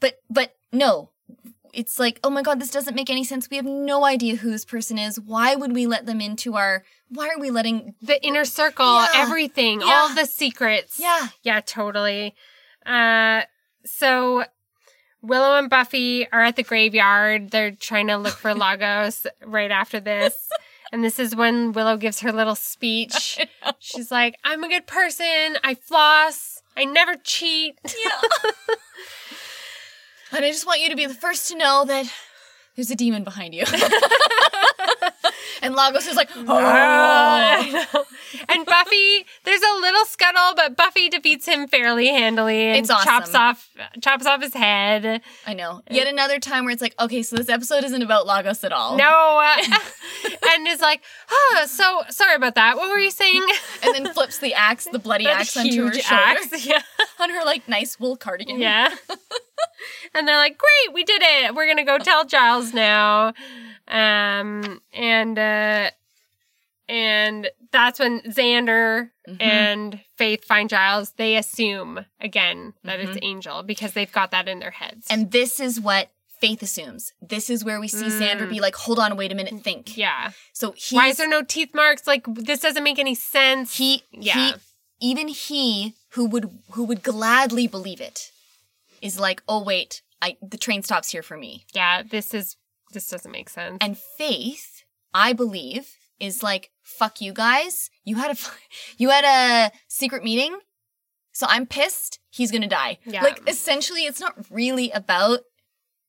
but, 0.00 0.14
but 0.30 0.54
no. 0.72 1.10
It's 1.72 1.98
like, 1.98 2.18
oh 2.24 2.30
my 2.30 2.42
God, 2.42 2.60
this 2.60 2.70
doesn't 2.70 2.94
make 2.94 3.10
any 3.10 3.24
sense. 3.24 3.48
We 3.50 3.56
have 3.56 3.66
no 3.66 4.04
idea 4.04 4.36
who 4.36 4.50
this 4.50 4.64
person 4.64 4.98
is. 4.98 5.18
Why 5.20 5.54
would 5.54 5.74
we 5.74 5.86
let 5.86 6.06
them 6.06 6.20
into 6.20 6.56
our, 6.56 6.84
why 7.08 7.28
are 7.28 7.38
we 7.38 7.50
letting, 7.50 7.94
the 8.02 8.22
inner 8.24 8.44
circle, 8.44 8.86
Yeah. 8.86 9.08
everything, 9.14 9.80
Yeah. 9.80 9.86
all 9.86 10.14
the 10.14 10.26
secrets. 10.26 10.98
yeah. 10.98 11.28
Yeah, 11.42 11.60
totally. 11.60 12.34
Uh, 12.86 13.42
so 13.84 14.44
Willow 15.22 15.56
and 15.58 15.68
Buffy 15.70 16.30
are 16.30 16.42
at 16.42 16.56
the 16.56 16.62
graveyard. 16.62 17.50
They're 17.50 17.72
trying 17.72 18.06
to 18.08 18.16
look 18.16 18.34
for 18.34 18.54
Lagos 18.64 19.26
right 19.44 19.70
after 19.70 20.00
this. 20.00 20.34
And 20.92 21.04
this 21.04 21.18
is 21.18 21.36
when 21.36 21.72
Willow 21.72 21.96
gives 21.98 22.20
her 22.20 22.32
little 22.32 22.54
speech. 22.54 23.38
She's 23.78 24.10
like, 24.10 24.36
I'm 24.44 24.64
a 24.64 24.68
good 24.68 24.86
person. 24.86 25.58
I 25.62 25.74
floss. 25.74 26.62
I 26.76 26.84
never 26.84 27.14
cheat. 27.16 27.78
Yeah. 27.84 28.50
and 30.32 30.44
I 30.44 30.50
just 30.50 30.66
want 30.66 30.80
you 30.80 30.88
to 30.90 30.96
be 30.96 31.06
the 31.06 31.14
first 31.14 31.48
to 31.48 31.56
know 31.56 31.84
that 31.86 32.06
there's 32.76 32.90
a 32.90 32.96
demon 32.96 33.24
behind 33.24 33.54
you. 33.54 33.64
and 35.62 35.74
Lagos 35.74 36.06
is 36.06 36.14
like, 36.16 36.30
oh. 36.36 38.04
And 38.50 38.64
Buffy, 38.66 39.26
there's 39.44 39.62
a 39.62 39.72
little 39.80 40.04
scuttle, 40.04 40.52
but 40.54 40.76
Buffy 40.76 41.08
defeats 41.08 41.46
him 41.46 41.66
fairly 41.66 42.08
handily 42.08 42.68
and 42.68 42.78
It's 42.78 42.90
awesome. 42.90 43.04
chops 43.04 43.34
off 43.34 43.68
chops 44.02 44.26
off 44.26 44.42
his 44.42 44.54
head. 44.54 45.22
I 45.46 45.54
know. 45.54 45.82
Yet 45.90 46.06
another 46.06 46.38
time 46.38 46.64
where 46.64 46.72
it's 46.72 46.82
like, 46.82 46.94
okay, 47.00 47.22
so 47.22 47.36
this 47.36 47.48
episode 47.48 47.84
isn't 47.84 48.02
about 48.02 48.26
Lagos 48.26 48.62
at 48.64 48.72
all. 48.72 48.96
No, 48.96 49.38
uh, 49.42 49.56
and 50.50 50.68
is 50.68 50.80
like, 50.80 51.02
oh, 51.30 51.64
so 51.66 52.02
sorry 52.10 52.34
about 52.36 52.54
that. 52.54 52.76
What 52.76 52.90
were 52.90 52.98
you 52.98 53.10
saying? 53.10 53.44
And 53.82 53.94
then 53.94 54.12
flips 54.14 54.38
the 54.38 54.54
axe, 54.54 54.86
the 54.92 54.98
bloody 54.98 55.24
That 55.24 55.40
axe 55.40 55.56
onto 55.56 55.84
her 55.86 55.90
huge 55.92 56.04
shoulder. 56.04 56.22
axe. 56.22 56.64
Yeah, 56.66 56.82
On 57.18 57.30
her 57.30 57.44
like 57.44 57.66
nice 57.68 57.98
wool 57.98 58.16
cardigan. 58.16 58.60
yeah. 58.60 58.94
and 60.14 60.26
they're 60.26 60.36
like, 60.36 60.58
great, 60.58 60.94
we 60.94 61.04
did 61.04 61.22
it. 61.22 61.54
We're 61.54 61.66
gonna 61.66 61.84
go 61.84 61.98
tell 61.98 62.24
Giles 62.24 62.72
now. 62.74 63.32
Um, 63.86 64.80
and 64.92 65.38
uh, 65.38 65.90
and 66.88 67.50
that's 67.70 67.98
when 67.98 68.20
Xander 68.22 69.10
Mm-hmm. 69.28 69.42
and 69.42 70.00
Faith 70.16 70.42
find 70.44 70.70
Giles. 70.70 71.10
They 71.18 71.36
assume 71.36 72.06
again 72.18 72.72
that 72.82 72.98
it's 72.98 73.18
Mhm. 73.18 73.24
Angel 73.24 73.62
because 73.62 73.92
they've 73.92 74.10
got 74.10 74.30
that 74.30 74.48
in 74.48 74.58
their 74.58 74.70
heads. 74.70 75.06
And 75.10 75.30
this 75.30 75.60
is 75.60 75.78
what 75.78 76.08
Faith 76.40 76.62
assumes. 76.62 77.12
This 77.20 77.50
is 77.50 77.62
where 77.62 77.78
we 77.78 77.88
see 77.88 78.06
Xander 78.06 78.48
be 78.48 78.60
like, 78.60 78.74
hold 78.74 78.98
on, 78.98 79.16
wait 79.18 79.30
a 79.32 79.34
minute, 79.34 79.62
think. 79.62 79.84
Mm. 79.86 79.96
yeah, 79.98 80.30
So 80.54 80.74
why 80.92 81.08
is 81.08 81.18
there 81.18 81.28
no 81.28 81.42
teeth 81.42 81.74
marks? 81.74 82.06
Like 82.06 82.24
this 82.26 82.60
doesn't 82.60 82.82
make 82.84 82.98
any 82.98 83.14
sense. 83.14 83.76
he, 83.76 84.02
Yeah. 84.12 84.52
he, 85.00 85.10
even 85.12 85.28
he 85.28 85.94
who 86.12 86.24
would 86.26 86.48
who 86.70 86.84
would 86.84 87.02
gladly 87.02 87.66
believe 87.66 88.00
it 88.00 88.30
is 89.02 89.18
like, 89.20 89.42
oh 89.48 89.62
wait, 89.62 90.02
I 90.22 90.36
the 90.42 90.58
train 90.58 90.82
stops 90.82 91.10
here 91.10 91.22
for 91.22 91.36
me. 91.36 91.64
yeah, 91.74 92.02
this 92.02 92.34
is 92.34 92.56
this 92.92 93.08
doesn't 93.08 93.30
make 93.32 93.48
sense. 93.50 93.78
And 93.80 93.96
Faith, 94.16 94.84
I 95.12 95.32
believe, 95.34 95.94
is 96.18 96.42
like, 96.42 96.70
fuck 96.82 97.20
you 97.20 97.32
guys. 97.32 97.90
You 98.04 98.16
had 98.16 98.30
a 98.32 98.36
you 98.98 99.10
had 99.10 99.24
a 99.24 99.72
secret 99.88 100.24
meeting, 100.24 100.58
so 101.32 101.46
I'm 101.48 101.66
pissed. 101.66 102.18
He's 102.30 102.50
gonna 102.50 102.68
die. 102.68 102.98
Yeah. 103.04 103.22
Like 103.22 103.42
essentially, 103.48 104.02
it's 104.06 104.20
not 104.20 104.34
really 104.50 104.90
about 104.90 105.40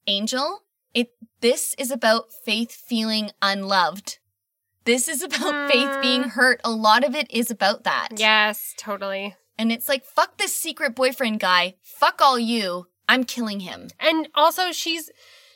Angel. 0.08 0.62
It 0.94 1.12
this 1.42 1.76
is 1.78 1.92
about 1.92 2.32
Faith 2.32 2.72
feeling 2.72 3.32
unloved. 3.42 4.18
This 4.86 5.08
is 5.08 5.22
about 5.22 5.70
Faith 5.70 5.88
Hmm. 5.96 6.02
being 6.02 6.24
hurt. 6.24 6.62
A 6.64 6.72
lot 6.72 7.04
of 7.04 7.14
it 7.16 7.30
is 7.30 7.52
about 7.52 7.84
that. 7.84 8.10
yes, 8.18 8.74
totally. 8.78 9.36
And 9.60 9.72
it's 9.72 9.88
like, 9.90 10.06
fuck 10.06 10.38
this 10.38 10.56
secret 10.58 10.96
boyfriend 10.96 11.40
guy. 11.40 11.76
Fuck 11.84 12.22
all 12.22 12.40
you. 12.40 12.88
I'm 13.08 13.26
killing 13.26 13.60
him. 13.60 13.90
And 14.00 14.30
also 14.34 14.72
she's 14.72 15.12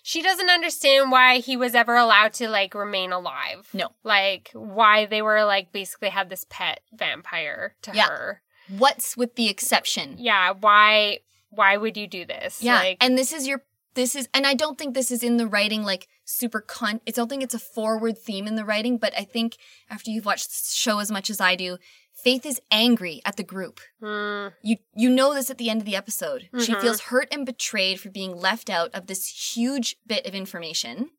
she 0.06 0.22
doesn't 0.22 0.50
understand 0.50 1.12
why 1.12 1.38
he 1.38 1.56
was 1.56 1.74
ever 1.74 1.96
allowed 1.96 2.34
to 2.34 2.50
like 2.50 2.76
remain 2.76 3.12
alive. 3.14 3.70
No. 3.74 3.90
Like 4.04 4.50
why 4.54 5.06
they 5.06 5.22
were 5.22 5.46
like 5.46 5.72
basically 5.72 6.10
had 6.10 6.30
this 6.30 6.46
pet 6.50 6.82
vampire 6.94 7.76
to 7.84 7.92
Yeah. 7.96 8.08
her. 8.10 8.42
What's 8.78 9.16
with 9.16 9.36
the 9.36 9.50
exception? 9.50 10.16
Yeah, 10.20 10.52
why 10.60 11.20
why 11.50 11.78
would 11.78 11.96
you 11.96 12.08
do 12.08 12.26
this? 12.26 12.62
Yeah. 12.62 12.76
Like 12.80 12.98
and 13.00 13.18
this 13.18 13.32
is 13.32 13.48
your 13.48 13.64
this 13.94 14.16
is 14.16 14.28
and 14.34 14.46
I 14.48 14.56
don't 14.56 14.78
think 14.78 14.94
this 14.96 15.12
is 15.12 15.24
in 15.24 15.38
the 15.38 15.48
writing 15.48 15.84
like 15.84 16.08
super 16.26 16.60
con 16.60 17.00
I 17.08 17.12
don't 17.12 17.30
think 17.30 17.44
it's 17.44 17.54
a 17.54 17.60
forward 17.60 18.18
theme 18.18 18.48
in 18.48 18.56
the 18.56 18.66
writing, 18.66 18.98
but 18.98 19.14
I 19.18 19.24
think 19.24 19.56
after 19.90 20.10
you've 20.12 20.26
watched 20.26 20.50
the 20.50 20.74
show 20.74 21.00
as 21.00 21.12
much 21.12 21.30
as 21.30 21.40
I 21.40 21.56
do, 21.56 21.78
Faith 22.24 22.46
is 22.46 22.62
angry 22.72 23.22
at 23.26 23.36
the 23.38 23.44
group. 23.44 23.80
hmm, 24.00 24.48
You 24.62 24.78
you 24.96 25.10
know 25.10 25.34
this 25.34 25.50
at 25.50 25.58
the 25.58 25.70
end 25.70 25.82
of 25.82 25.86
the 25.86 25.96
episode. 25.96 26.50
She 26.60 26.74
Mhm. 26.74 26.82
feels 26.82 27.02
hurt 27.02 27.28
and 27.32 27.46
betrayed 27.46 28.00
for 28.00 28.10
being 28.10 28.36
left 28.38 28.70
out 28.70 28.92
of 28.94 29.08
this 29.08 29.56
huge 29.56 29.98
bit 30.08 30.26
of 30.26 30.34
information. 30.34 31.10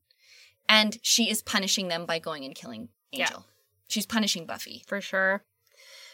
And 0.68 0.98
she 1.02 1.28
is 1.28 1.42
punishing 1.42 1.88
them 1.88 2.06
by 2.06 2.18
going 2.18 2.44
and 2.44 2.54
killing 2.54 2.88
Yeah. 3.12 3.26
Angel. 3.26 3.44
She's 3.86 4.06
punishing 4.06 4.46
Buffy. 4.46 4.82
for 4.86 5.00
sure. 5.00 5.44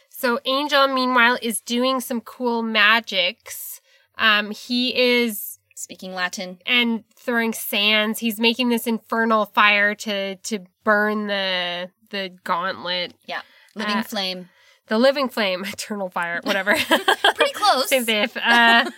So 0.08 0.40
Angel 0.44 0.88
meanwhile 0.88 1.38
is 1.40 1.60
doing 1.60 2.00
some 2.00 2.20
cool 2.20 2.62
magics. 2.62 3.80
Um 4.18 4.50
he 4.50 4.94
is 4.96 5.58
Speaking 5.76 6.14
Latin. 6.14 6.60
and 6.66 7.04
throwing 7.16 7.52
sands. 7.54 8.18
He's 8.18 8.38
making 8.40 8.68
this 8.70 8.86
infernal 8.88 9.46
fire 9.46 9.94
to 9.94 10.34
to 10.36 10.66
burn 10.84 11.28
the 11.28 11.90
the 12.10 12.30
gauntlet, 12.42 13.14
Yeah. 13.26 13.42
Living 13.76 13.98
Uh, 13.98 14.02
flame. 14.02 14.50
The 14.90 14.98
living 14.98 15.30
flame, 15.30 15.64
eternal 15.66 16.10
fire, 16.10 16.40
whatever. 16.44 16.74
Pretty 17.34 17.52
close. 17.54 17.88
Same 17.88 18.04
thing. 18.04 18.28
Uh, 18.36 18.90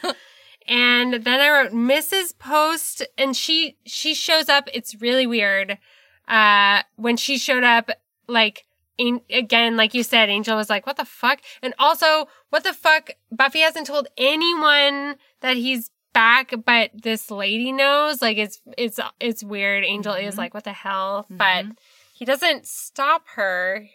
and 0.66 1.14
then 1.24 1.40
I 1.40 1.50
wrote 1.50 1.72
Mrs. 1.72 2.36
Post, 2.38 3.06
and 3.16 3.36
she 3.36 3.76
she 3.86 4.14
shows 4.14 4.48
up. 4.48 4.68
It's 4.74 5.00
really 5.00 5.26
weird. 5.26 5.78
Uh, 6.26 6.82
when 6.96 7.16
she 7.16 7.36
showed 7.38 7.64
up, 7.64 7.90
like 8.26 8.64
in, 8.98 9.20
again, 9.30 9.76
like 9.76 9.92
you 9.94 10.02
said, 10.02 10.28
Angel 10.28 10.56
was 10.56 10.70
like, 10.70 10.86
"What 10.86 10.96
the 10.96 11.04
fuck?" 11.04 11.40
And 11.62 11.74
also, 11.78 12.26
what 12.50 12.64
the 12.64 12.72
fuck? 12.72 13.10
Buffy 13.30 13.60
hasn't 13.60 13.86
told 13.86 14.08
anyone 14.16 15.16
that 15.40 15.56
he's 15.56 15.90
back, 16.12 16.52
but 16.64 16.90
this 16.94 17.30
lady 17.30 17.72
knows. 17.72 18.22
Like 18.22 18.36
it's 18.38 18.60
it's 18.78 18.98
it's 19.20 19.42
weird. 19.44 19.84
Angel 19.84 20.14
is 20.14 20.34
Mhm. 20.34 20.38
like, 20.38 20.54
"What 20.54 20.64
the 20.64 20.72
hell?" 20.72 21.26
But 21.28 21.66
he 22.14 22.24
doesn't 22.24 22.66
stop 22.66 23.24
her. 23.34 23.88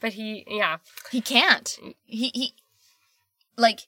But 0.00 0.12
he, 0.14 0.44
yeah, 0.48 0.78
He 1.10 1.20
can't. 1.20 1.76
He 2.04 2.30
he 2.34 2.54
like 3.56 3.80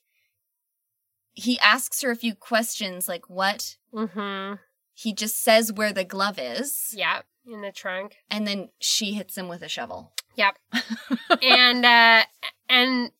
he 1.34 1.58
asks 1.60 2.00
her 2.02 2.10
a 2.10 2.16
few 2.16 2.34
questions 2.34 3.08
like 3.08 3.28
what? 3.30 3.76
mm-hmm, 3.94 4.54
He 4.94 5.12
just 5.12 5.40
says 5.40 5.72
where 5.72 5.92
the 5.92 6.04
glove 6.04 6.38
is 6.38 6.94
yeah, 6.96 7.20
in 7.46 7.60
the 7.60 7.70
trunk. 7.72 8.16
and 8.30 8.46
then 8.46 8.70
she 8.80 9.12
hits 9.14 9.36
him 9.36 9.48
with 9.48 9.62
a 9.62 9.68
shovel. 9.68 10.12
Yep. 10.36 10.56
and 11.42 11.84
uh 11.84 12.22
and 12.68 13.10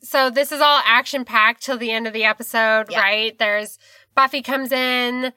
so 0.00 0.28
this 0.28 0.52
is 0.52 0.60
all 0.60 0.82
action 0.84 1.24
packed 1.24 1.62
till 1.62 1.78
the 1.78 1.90
end 1.90 2.06
of 2.06 2.12
the 2.12 2.24
episode, 2.24 2.86
Yeah. 2.90 3.00
right? 3.00 3.38
There's 3.38 3.78
Buffy 4.14 4.42
comes 4.42 4.70
in. 4.70 5.32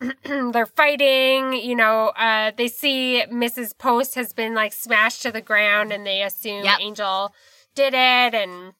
they're 0.24 0.66
fighting, 0.66 1.52
you 1.54 1.74
know, 1.74 2.08
uh, 2.08 2.52
they 2.56 2.68
see 2.68 3.24
Mrs. 3.30 3.76
Post 3.76 4.14
has 4.14 4.32
been 4.32 4.54
like 4.54 4.72
smashed 4.72 5.22
to 5.22 5.32
the 5.32 5.40
ground 5.40 5.92
and 5.92 6.06
they 6.06 6.22
assume 6.22 6.64
Yep. 6.64 6.78
Angel 6.80 7.32
did 7.74 7.94
it 7.94 8.34
and 8.34 8.74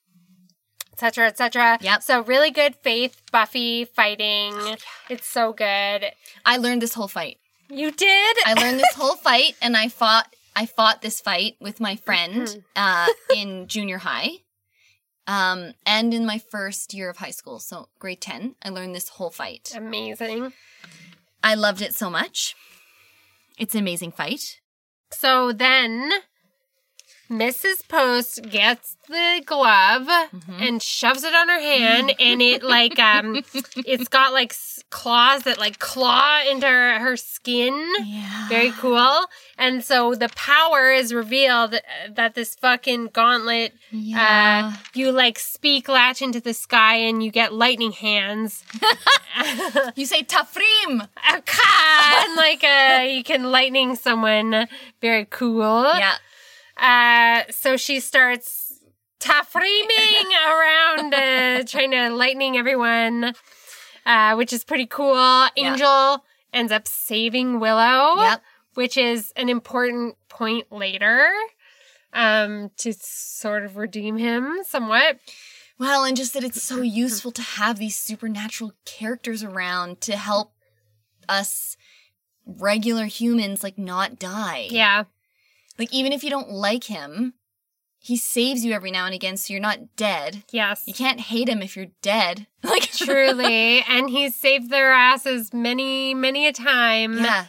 et 0.93 0.99
cetera, 1.01 1.27
et 1.27 1.37
cetera. 1.39 1.79
Yep. 1.81 2.03
So 2.03 2.23
really 2.25 2.51
good 2.51 2.75
faith, 2.77 3.21
Buffy 3.33 3.85
fighting. 3.85 4.55
It's 5.09 5.27
so 5.27 5.53
good. 5.53 6.07
I 6.45 6.57
learned 6.59 6.83
this 6.83 6.95
whole 6.95 7.09
fight. 7.09 7.39
You 7.69 7.91
did? 7.91 8.37
I 8.47 8.55
learned 8.55 8.79
this 8.79 8.95
whole 8.95 9.17
fight, 9.29 9.55
and 9.61 9.77
I 9.77 9.89
fought. 9.89 10.33
I 10.55 10.65
fought 10.67 11.03
this 11.03 11.21
fight 11.21 11.57
with 11.61 11.81
my 11.81 11.97
friend 11.97 12.63
uh, 12.77 13.09
in 13.35 13.67
junior 13.67 13.99
high, 13.99 14.31
um, 15.27 15.75
and 15.85 16.15
in 16.15 16.25
my 16.25 16.39
first 16.39 16.95
year 16.95 17.11
of 17.11 17.17
high 17.19 17.33
school, 17.33 17.59
so 17.59 17.89
grade 17.99 18.21
ten. 18.21 18.55
I 18.63 18.69
learned 18.71 18.95
this 18.95 19.09
whole 19.09 19.31
fight. 19.31 19.73
Amazing. 19.77 20.53
I 21.47 21.55
loved 21.55 21.81
it 21.81 21.95
so 21.95 22.11
much. 22.11 22.57
It's 23.57 23.77
an 23.77 23.81
amazing 23.81 24.11
fight. 24.11 24.61
So 25.13 25.53
then 25.53 26.11
Mrs. 27.31 27.87
Post 27.89 28.43
gets 28.51 28.97
the 29.09 29.43
glove 29.45 30.09
and 30.61 30.83
shoves 30.83 31.23
it 31.25 31.35
on 31.35 31.49
her 31.49 31.61
hand 31.61 32.13
and 32.19 32.43
it 32.43 32.63
like 32.63 32.99
um 32.99 33.37
it's 33.77 34.09
got 34.09 34.33
like 34.33 34.55
claws 34.91 35.43
that 35.43 35.59
like 35.59 35.79
claw 35.79 36.41
into 36.49 36.67
her, 36.67 36.99
her 36.99 37.17
skin. 37.17 37.75
Yeah. 38.05 38.49
Very 38.49 38.71
cool. 38.73 39.27
And 39.59 39.85
so 39.85 40.15
the 40.15 40.29
power 40.31 40.93
is 40.93 41.13
revealed 41.15 41.75
uh, 41.75 41.79
that 42.15 42.35
this 42.35 42.55
fucking 42.57 43.09
gauntlet 43.13 43.73
Yeah. 43.91 44.73
uh 44.75 44.77
you 44.95 45.11
like 45.13 45.39
speak 45.39 45.89
latch 45.89 46.23
into 46.23 46.41
the 46.41 46.55
sky 46.55 46.97
and 46.97 47.23
you 47.23 47.31
get 47.31 47.53
lightning 47.53 47.93
hands. 47.93 48.65
you 49.97 50.07
say 50.07 50.23
tafrim. 50.23 51.09
and 51.27 52.37
like 52.37 52.65
uh 52.65 53.03
you 53.09 53.23
can 53.25 53.51
lightning 53.51 53.97
someone. 53.97 54.69
Very 55.01 55.25
cool. 55.27 55.85
Yeah. 55.97 56.15
Uh, 56.77 57.43
so 57.51 57.77
she 57.77 58.01
starts 58.01 58.81
tafreeming 59.21 60.27
around, 60.49 61.15
uh, 61.15 61.63
trying 61.65 61.91
to 61.93 62.11
lightning 62.11 62.57
everyone, 62.57 63.33
uh, 64.05 64.35
which 64.35 64.53
is 64.53 64.65
pretty 64.65 64.87
cool. 64.87 65.47
Angel 65.57 66.25
ends 66.53 66.73
up 66.73 66.87
saving 66.87 67.61
Willow, 67.61 68.21
Yep. 68.23 68.43
which 68.75 68.97
is 68.97 69.33
an 69.37 69.49
important 69.49 70.17
point 70.29 70.71
later, 70.71 71.29
um, 72.13 72.71
to 72.79 72.93
sort 72.93 73.65
of 73.65 73.77
redeem 73.77 74.17
him 74.19 74.59
somewhat. 74.67 75.19
Well, 75.79 76.05
and 76.05 76.17
just 76.17 76.33
that 76.35 76.45
it's 76.45 76.63
so 76.63 76.81
useful 76.81 77.33
to 77.33 77.43
have 77.43 77.79
these 77.79 77.97
supernatural 77.97 78.73
characters 78.87 79.43
around 79.43 80.01
to 80.03 80.17
help 80.17 80.53
us 81.29 81.77
regular 82.47 83.05
humans 83.07 83.63
like 83.63 83.77
not 83.77 84.19
die. 84.19 84.69
Yeah. 84.71 85.05
Like 85.79 85.93
even 85.93 86.13
if 86.13 86.25
you 86.25 86.31
don't 86.31 86.51
like 86.51 86.85
him, 86.85 87.35
he 87.99 88.17
saves 88.17 88.65
you 88.65 88.73
every 88.73 88.91
now 88.91 89.05
and 89.07 89.15
again 89.15 89.37
so 89.37 89.53
you're 89.53 89.61
not 89.61 89.97
dead. 89.97 90.45
Yes. 90.53 90.85
You 90.87 90.95
can't 90.95 91.21
hate 91.21 91.49
him 91.49 91.63
if 91.63 91.77
you're 91.77 91.93
dead. 92.03 92.47
Like 92.63 92.83
Truly. 92.93 93.83
and 93.89 94.11
he's 94.11 94.35
saved 94.35 94.71
their 94.71 94.93
asses 94.93 95.53
many, 95.55 96.15
many 96.15 96.47
a 96.47 96.53
time. 96.53 97.19
Yeah. 97.19 97.47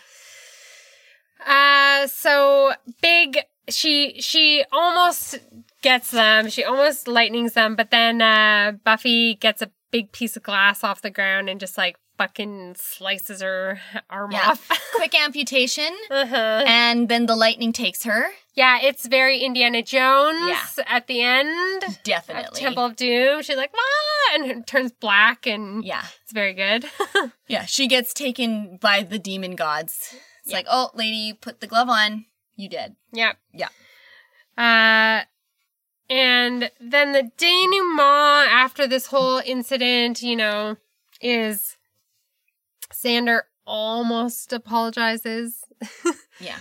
Uh 1.46 2.08
so 2.08 2.74
big 3.02 3.40
she 3.70 4.20
she 4.22 4.64
almost 4.72 5.40
gets 5.82 6.12
them. 6.12 6.50
She 6.50 6.64
almost 6.64 7.08
lightnings 7.08 7.54
them, 7.54 7.76
but 7.76 7.90
then 7.92 8.22
uh 8.22 8.74
Buffy 8.84 9.36
gets 9.36 9.62
a 9.62 9.72
big 9.92 10.12
piece 10.12 10.36
of 10.38 10.44
glass 10.44 10.84
off 10.84 11.02
the 11.02 11.10
ground 11.10 11.50
and 11.50 11.60
just 11.60 11.78
like 11.78 11.98
fucking 12.18 12.76
slices 12.78 13.42
her 13.42 13.80
arm 14.10 14.32
Yeah. 14.32 14.50
off. 14.52 14.70
Quick 14.96 15.14
amputation. 15.20 15.96
uh-huh. 16.10 16.64
And 16.66 17.10
then 17.10 17.26
the 17.28 17.36
lightning 17.36 17.72
takes 17.74 18.04
her. 18.04 18.30
Yeah, 18.56 18.80
it's 18.82 19.06
very 19.08 19.40
Indiana 19.40 19.84
Jones 19.84 20.48
Yeah. 20.48 20.84
at 20.88 21.06
the 21.08 21.22
end. 21.22 22.00
Definitely. 22.04 22.60
Temple 22.60 22.86
of 22.86 22.96
Doom. 22.96 23.44
She's 23.44 23.56
like, 23.56 23.72
ah, 23.76 24.36
and 24.36 24.46
it 24.50 24.66
turns 24.68 24.92
black 24.92 25.46
and 25.46 25.84
Yeah. 25.86 26.04
it's 26.24 26.34
very 26.34 26.54
good. 26.54 26.86
Yeah. 27.48 27.66
She 27.66 27.88
gets 27.88 28.14
taken 28.14 28.78
by 28.82 29.04
the 29.04 29.20
demon 29.20 29.56
gods. 29.56 30.16
It's 30.44 30.52
like, 30.54 30.66
oh, 30.70 30.90
lady, 30.94 31.16
you 31.18 31.36
put 31.36 31.62
the 31.62 31.68
glove 31.68 31.88
on. 31.90 32.26
You 32.56 32.68
did." 32.68 32.96
Yeah. 33.14 33.34
Yeah. 33.54 33.68
Uh, 34.58 35.24
and 36.10 36.72
then 36.80 37.12
the 37.14 37.32
denouement 37.38 38.52
after 38.52 38.88
this 38.88 39.08
whole 39.08 39.42
incident, 39.46 40.22
you 40.22 40.36
know, 40.36 40.76
is 41.22 41.77
Xander 42.94 43.42
almost 43.66 44.54
apologizes. 44.54 45.64
Yeah. 46.40 46.60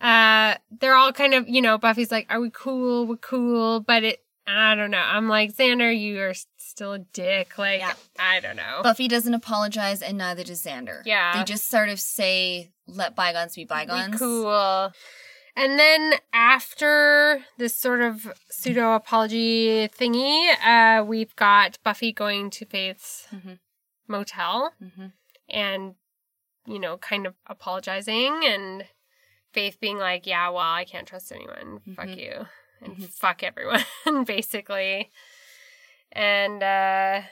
Uh, 0.00 0.56
they're 0.80 0.94
all 0.94 1.12
kind 1.12 1.34
of, 1.34 1.48
you 1.48 1.60
know, 1.62 1.76
Buffy's 1.78 2.10
like, 2.10 2.26
"Are 2.30 2.40
we 2.40 2.50
cool? 2.50 3.06
We're 3.06 3.16
cool," 3.18 3.80
but 3.80 4.02
it, 4.02 4.24
I 4.46 4.74
don't 4.74 4.90
know. 4.90 4.98
I'm 4.98 5.28
like, 5.28 5.54
Xander, 5.54 5.96
you 5.96 6.18
are 6.22 6.32
still 6.56 6.94
a 6.94 6.98
dick. 6.98 7.56
Like, 7.58 7.80
Yeah. 7.80 7.92
I 8.18 8.40
don't 8.40 8.56
know. 8.56 8.80
Buffy 8.82 9.06
doesn't 9.06 9.34
apologize, 9.34 10.02
and 10.02 10.18
neither 10.18 10.42
does 10.44 10.62
Xander. 10.64 11.02
Yeah. 11.04 11.36
They 11.38 11.44
just 11.44 11.68
sort 11.68 11.88
of 11.90 12.00
say, 12.00 12.72
let 12.88 13.14
bygones 13.14 13.54
be 13.54 13.64
bygones. 13.64 14.12
Be 14.12 14.18
cool. 14.18 14.90
And 15.54 15.78
then 15.78 16.14
after 16.32 17.44
this 17.58 17.76
sort 17.76 18.00
of 18.00 18.32
pseudo 18.50 18.94
apology 18.94 19.88
thingy, 19.88 20.54
uh, 20.64 21.04
we've 21.04 21.36
got 21.36 21.78
Buffy 21.84 22.12
going 22.12 22.48
to 22.50 22.64
Faith's 22.64 23.26
Mhm. 23.30 23.58
motel 24.08 24.72
Mhm. 24.82 25.12
And, 25.52 25.94
you 26.66 26.78
know, 26.80 26.96
kind 26.96 27.26
of 27.26 27.34
apologizing 27.46 28.40
and 28.44 28.84
Faith 29.52 29.76
being 29.80 29.98
like, 29.98 30.26
yeah, 30.26 30.48
well, 30.48 30.60
I 30.60 30.84
can't 30.86 31.06
trust 31.06 31.30
anyone. 31.30 31.80
Fuck 31.94 32.06
Mhm. 32.06 32.16
you. 32.16 32.46
And 32.80 32.96
Mhm. 32.96 33.08
fuck 33.10 33.42
everyone, 33.42 33.84
basically. 34.24 35.12
And, 36.10 36.62
uh, 36.62 37.22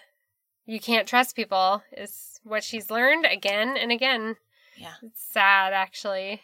you 0.66 0.78
can't 0.80 1.08
trust 1.08 1.34
people 1.34 1.82
is 1.92 2.38
what 2.42 2.62
she's 2.62 2.90
learned 2.90 3.24
again 3.24 3.74
and 3.78 3.90
again. 3.90 4.36
Yeah. 4.76 4.96
It's 5.02 5.22
sad, 5.22 5.72
actually. 5.72 6.42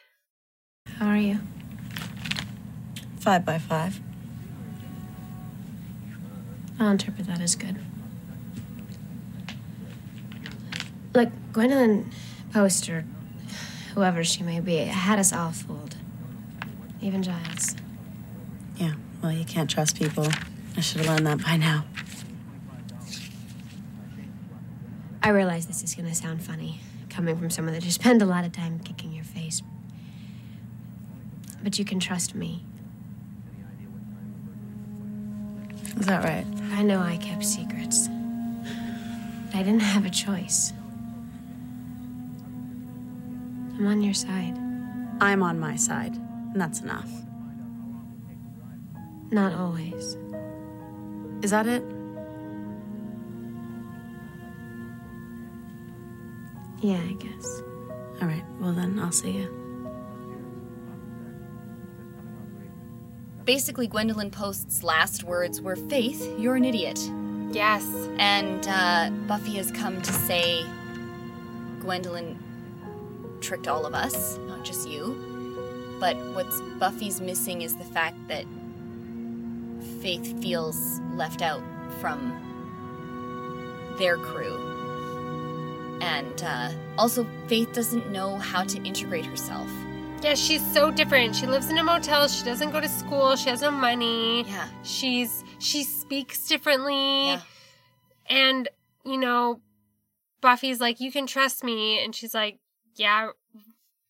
How 0.99 1.09
are 1.09 1.17
you? 1.19 1.41
Five 3.21 3.45
by 3.45 3.59
five. 3.59 4.01
I'll 6.81 6.91
interpret 6.91 7.27
that 7.27 7.41
as 7.43 7.55
good. 7.55 7.77
Look, 11.17 11.31
Gwendolyn 11.55 12.11
Post, 12.53 12.91
or 12.91 13.07
whoever 13.95 14.23
she 14.23 14.43
may 14.43 14.61
be, 14.61 14.77
had 14.77 15.19
us 15.19 15.33
all 15.33 15.51
fooled. 15.51 15.97
Even 17.01 17.23
Giles. 17.23 17.75
Yeah, 18.77 18.93
well, 19.23 19.33
you 19.33 19.47
can't 19.47 19.71
trust 19.71 19.99
people. 19.99 20.29
I 20.77 20.81
should 20.83 21.01
have 21.01 21.09
learned 21.09 21.27
that 21.27 21.43
by 21.43 21.57
now. 21.57 21.87
I 25.23 25.31
realize 25.31 25.65
this 25.65 25.83
is 25.83 25.95
gonna 25.95 26.15
sound 26.15 26.43
funny, 26.43 26.81
coming 27.09 27.35
from 27.39 27.49
someone 27.49 27.73
that 27.73 27.87
you 27.87 27.91
spend 27.91 28.21
a 28.21 28.27
lot 28.27 28.45
of 28.45 28.53
time 28.53 28.79
kicking 28.81 29.11
your 29.15 29.25
face. 29.25 29.63
But 31.63 31.79
you 31.79 31.87
can 31.87 31.99
trust 31.99 32.35
me. 32.35 32.63
Is 35.99 36.05
that 36.05 36.23
right? 36.23 36.45
I 36.75 36.83
know 36.83 37.01
I 37.01 37.17
kept 37.17 37.43
secrets. 37.43 38.09
But 39.47 39.55
I 39.55 39.63
didn't 39.63 39.81
have 39.81 40.05
a 40.05 40.11
choice. 40.11 40.75
I'm 43.79 43.87
on 43.87 44.03
your 44.03 44.15
side. 44.15 44.57
I'm 45.21 45.43
on 45.43 45.59
my 45.59 45.77
side, 45.77 46.15
and 46.15 46.61
that's 46.61 46.81
enough. 46.81 47.11
Not 49.31 49.53
always. 49.55 50.17
Is 51.43 51.51
that 51.51 51.67
it? 51.67 51.83
Yeah, 56.81 57.01
I 57.01 57.13
guess. 57.19 57.63
All 58.21 58.29
right, 58.29 58.45
well 58.61 58.73
then, 58.73 58.99
I'll 58.99 59.13
see 59.13 59.33
you. 59.33 59.67
Basically, 63.45 63.87
Gwendolyn 63.87 64.31
Post's 64.31 64.83
last 64.83 65.23
words 65.23 65.61
were, 65.61 65.77
Faith, 65.77 66.27
you're 66.39 66.57
an 66.57 66.65
idiot. 66.65 66.99
Yes. 67.51 67.85
And 68.19 68.67
uh, 68.69 69.11
Buffy 69.27 69.55
has 69.57 69.71
come 69.71 70.03
to 70.03 70.13
say 70.13 70.65
Gwendolyn 71.81 72.39
tricked 73.47 73.69
all 73.69 73.87
of 73.87 73.95
us, 73.95 74.39
not 74.49 74.65
just 74.65 74.89
you. 74.89 75.17
But 76.01 76.17
what's 76.35 76.61
Buffy's 76.79 77.21
missing 77.21 77.63
is 77.63 77.77
the 77.77 77.85
fact 77.85 78.17
that 78.29 78.45
Faith 80.03 80.43
feels 80.43 81.01
left 81.15 81.43
out 81.43 81.63
from 82.01 82.43
their 83.99 84.17
crew. 84.17 84.57
And 86.01 86.43
uh, 86.43 86.73
also, 86.99 87.27
Faith 87.47 87.73
doesn't 87.73 88.11
know 88.11 88.37
how 88.37 88.65
to 88.65 88.83
integrate 88.83 89.25
herself. 89.25 89.69
Yeah, 90.23 90.35
she's 90.35 90.63
so 90.73 90.91
different. 90.91 91.37
She 91.37 91.47
lives 91.47 91.71
in 91.71 91.79
a 91.79 91.85
motel. 91.85 92.27
She 92.27 92.45
doesn't 92.45 92.73
go 92.73 92.81
to 92.81 92.89
school. 92.89 93.37
She 93.37 93.49
has 93.49 93.63
no 93.63 93.71
money. 93.71 94.43
Yeah. 94.43 94.69
She's 94.83 95.45
she 95.59 95.85
speaks 95.85 96.47
differently. 96.49 97.29
Yeah. 97.29 97.41
And, 98.29 98.69
you 99.05 99.19
know, 99.19 99.61
Buffy's 100.41 100.81
like, 100.81 101.01
"You 101.01 101.13
can 101.13 101.27
trust 101.27 101.63
me." 101.63 102.03
And 102.03 102.15
she's 102.15 102.35
like, 102.35 102.59
"Yeah, 102.97 103.31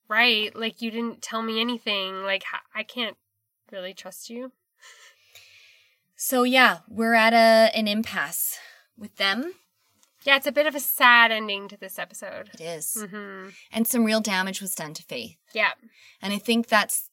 right. 0.08 0.54
Like 0.54 0.82
you 0.82 0.90
didn't 0.90 1.22
tell 1.22 1.42
me 1.42 1.60
anything. 1.60 2.22
Like 2.22 2.44
I 2.74 2.82
can't 2.82 3.16
really 3.70 3.94
trust 3.94 4.30
you." 4.30 4.52
So 6.16 6.44
yeah, 6.44 6.78
we're 6.88 7.14
at 7.14 7.34
a 7.34 7.76
an 7.76 7.88
impasse 7.88 8.58
with 8.96 9.16
them. 9.16 9.52
Yeah, 10.24 10.36
it's 10.36 10.46
a 10.46 10.52
bit 10.52 10.66
of 10.66 10.74
a 10.74 10.80
sad 10.80 11.30
ending 11.30 11.68
to 11.68 11.76
this 11.76 12.00
episode. 12.00 12.50
It 12.54 12.60
is. 12.60 12.96
Mm-hmm. 13.00 13.50
And 13.70 13.86
some 13.86 14.04
real 14.04 14.20
damage 14.20 14.60
was 14.60 14.74
done 14.74 14.92
to 14.94 15.02
Faith. 15.04 15.36
Yeah. 15.54 15.72
And 16.20 16.32
I 16.32 16.38
think 16.38 16.66
that's 16.66 17.10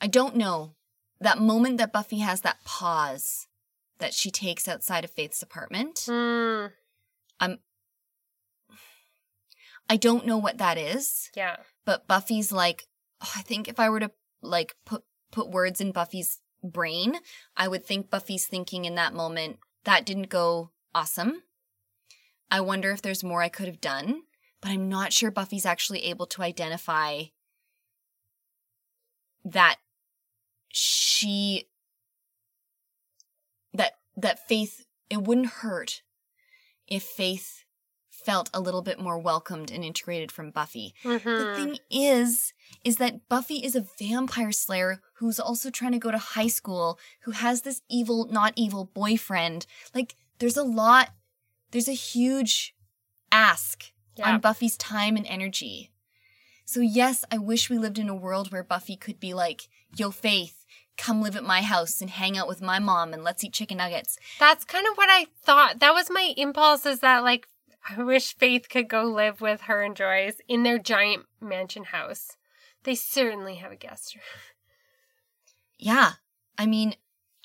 I 0.00 0.08
don't 0.08 0.36
know. 0.36 0.74
That 1.20 1.38
moment 1.38 1.78
that 1.78 1.92
Buffy 1.92 2.18
has 2.18 2.40
that 2.40 2.64
pause 2.64 3.46
that 3.98 4.12
she 4.12 4.30
takes 4.30 4.66
outside 4.66 5.04
of 5.04 5.10
Faith's 5.10 5.42
apartment. 5.42 5.94
Mm, 6.08 6.72
I'm 7.38 7.58
I 9.88 9.96
don't 9.96 10.26
know 10.26 10.38
what 10.38 10.58
that 10.58 10.78
is, 10.78 11.30
yeah. 11.36 11.56
but 11.84 12.06
Buffy's 12.08 12.52
like 12.52 12.86
oh, 13.22 13.32
I 13.36 13.42
think 13.42 13.68
if 13.68 13.78
I 13.78 13.88
were 13.88 14.00
to 14.00 14.10
like 14.42 14.74
put 14.84 15.02
put 15.30 15.50
words 15.50 15.80
in 15.80 15.92
Buffy's 15.92 16.40
brain, 16.62 17.16
I 17.56 17.68
would 17.68 17.84
think 17.84 18.10
Buffy's 18.10 18.46
thinking 18.46 18.84
in 18.84 18.94
that 18.96 19.14
moment 19.14 19.58
that 19.84 20.06
didn't 20.06 20.28
go 20.28 20.70
awesome. 20.94 21.42
I 22.50 22.60
wonder 22.60 22.90
if 22.90 23.02
there's 23.02 23.24
more 23.24 23.42
I 23.42 23.48
could 23.48 23.66
have 23.66 23.80
done, 23.80 24.22
but 24.60 24.70
I'm 24.70 24.88
not 24.88 25.12
sure 25.12 25.30
Buffy's 25.30 25.66
actually 25.66 26.04
able 26.04 26.26
to 26.26 26.42
identify 26.42 27.24
that 29.44 29.76
she 30.68 31.68
that 33.74 33.92
that 34.16 34.46
faith 34.46 34.86
it 35.10 35.22
wouldn't 35.22 35.48
hurt 35.48 36.02
if 36.86 37.02
faith 37.02 37.64
felt 38.24 38.50
a 38.54 38.60
little 38.60 38.82
bit 38.82 38.98
more 38.98 39.18
welcomed 39.18 39.70
and 39.70 39.84
integrated 39.84 40.30
from 40.32 40.50
Buffy. 40.50 40.94
The 41.02 41.08
Mhm. 41.18 41.54
thing 41.56 41.78
is, 41.90 42.52
is 42.84 42.96
that 42.96 43.28
Buffy 43.28 43.64
is 43.64 43.74
a 43.74 43.86
vampire 43.98 44.52
slayer 44.52 45.00
who's 45.14 45.38
also 45.40 45.70
trying 45.70 45.92
to 45.92 45.98
go 45.98 46.10
to 46.10 46.18
high 46.18 46.48
school, 46.48 46.98
who 47.22 47.32
has 47.32 47.62
this 47.62 47.82
evil, 47.88 48.26
not 48.26 48.52
evil 48.56 48.84
boyfriend. 48.84 49.66
Like, 49.94 50.16
there's 50.38 50.56
a 50.56 50.62
lot, 50.62 51.10
there's 51.70 51.88
a 51.88 51.92
huge 51.92 52.74
ask 53.30 53.92
Yeah. 54.16 54.28
on 54.34 54.40
Buffy's 54.40 54.76
time 54.76 55.16
and 55.16 55.26
energy. 55.26 55.90
So, 56.64 56.80
yes, 56.80 57.24
I 57.30 57.38
wish 57.38 57.68
we 57.70 57.78
lived 57.78 57.98
in 57.98 58.08
a 58.08 58.14
world 58.14 58.50
where 58.52 58.62
Buffy 58.62 58.96
could 58.96 59.18
be 59.20 59.34
like, 59.34 59.68
Yo, 59.96 60.10
Faith, 60.10 60.64
come 60.96 61.20
live 61.22 61.36
at 61.36 61.44
my 61.44 61.62
house 61.62 62.00
and 62.00 62.08
hang 62.10 62.36
out 62.38 62.48
with 62.48 62.62
my 62.62 62.78
mom 62.78 63.12
and 63.12 63.22
let's 63.24 63.42
eat 63.44 63.52
chicken 63.52 63.78
nuggets. 63.78 64.18
That's 64.38 64.64
kind 64.64 64.86
of 64.86 64.96
what 64.96 65.08
I 65.10 65.26
thought. 65.42 65.80
That 65.80 65.92
was 65.94 66.08
my 66.10 66.32
impulse 66.36 66.86
is 66.86 67.00
that 67.00 67.22
like 67.22 67.46
I 67.88 68.02
wish 68.02 68.36
Faith 68.36 68.68
could 68.68 68.88
go 68.88 69.02
live 69.04 69.40
with 69.40 69.62
her 69.62 69.82
and 69.82 69.96
Joyce 69.96 70.36
in 70.48 70.62
their 70.62 70.78
giant 70.78 71.26
mansion 71.40 71.84
house. 71.84 72.36
They 72.84 72.94
certainly 72.94 73.56
have 73.56 73.72
a 73.72 73.76
guest 73.76 74.14
room. 74.14 74.22
Yeah, 75.78 76.12
I 76.56 76.66
mean, 76.66 76.94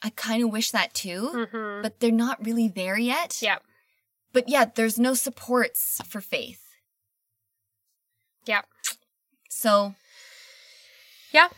I 0.03 0.11
kind 0.11 0.43
of 0.43 0.51
wish 0.51 0.69
that 0.71 0.93
too, 0.93 1.47
Mhm. 1.51 1.81
but 1.81 1.99
they're 1.99 2.11
not 2.11 2.45
really 2.45 2.67
there 2.67 2.97
yet. 2.97 3.41
Yeah. 3.41 3.59
But 4.31 4.47
yeah, 4.47 4.65
there's 4.65 4.99
no 4.99 5.15
supports 5.15 5.99
for 6.07 6.21
Faith. 6.21 6.63
Yeah. 8.45 8.61
So 9.49 9.95
Yeah. 11.31 11.49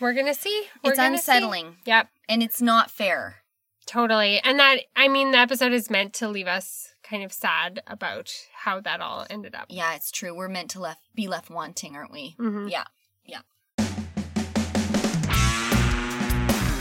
We're 0.00 0.14
going 0.14 0.26
to 0.26 0.34
see. 0.34 0.68
We're 0.82 0.90
it's 0.92 0.98
gonna 0.98 1.16
see. 1.18 1.32
unsettling 1.32 1.76
Yep. 1.84 2.08
and 2.28 2.42
it's 2.42 2.60
not 2.60 2.90
fair. 2.90 3.42
Totally. 3.86 4.40
And 4.40 4.58
that 4.58 4.80
I 4.96 5.08
mean 5.08 5.30
the 5.32 5.38
episode 5.38 5.72
is 5.72 5.90
meant 5.90 6.14
to 6.14 6.28
leave 6.28 6.46
us 6.48 6.91
kind 7.12 7.24
of 7.24 7.32
sad 7.32 7.82
about 7.86 8.32
how 8.54 8.80
that 8.80 9.02
all 9.02 9.26
ended 9.28 9.54
up. 9.54 9.66
Yeah, 9.68 9.94
it's 9.94 10.10
true. 10.10 10.34
We're 10.34 10.48
meant 10.48 10.70
to 10.70 10.80
left 10.80 11.02
be 11.14 11.28
left 11.28 11.50
wanting, 11.50 11.94
aren't 11.94 12.10
we? 12.10 12.34
Mhm. 12.38 12.70
Yeah. 12.70 12.84
Yeah. 13.26 13.42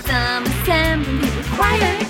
Some 0.06 0.46
assembly 0.46 1.30
required. 1.38 2.08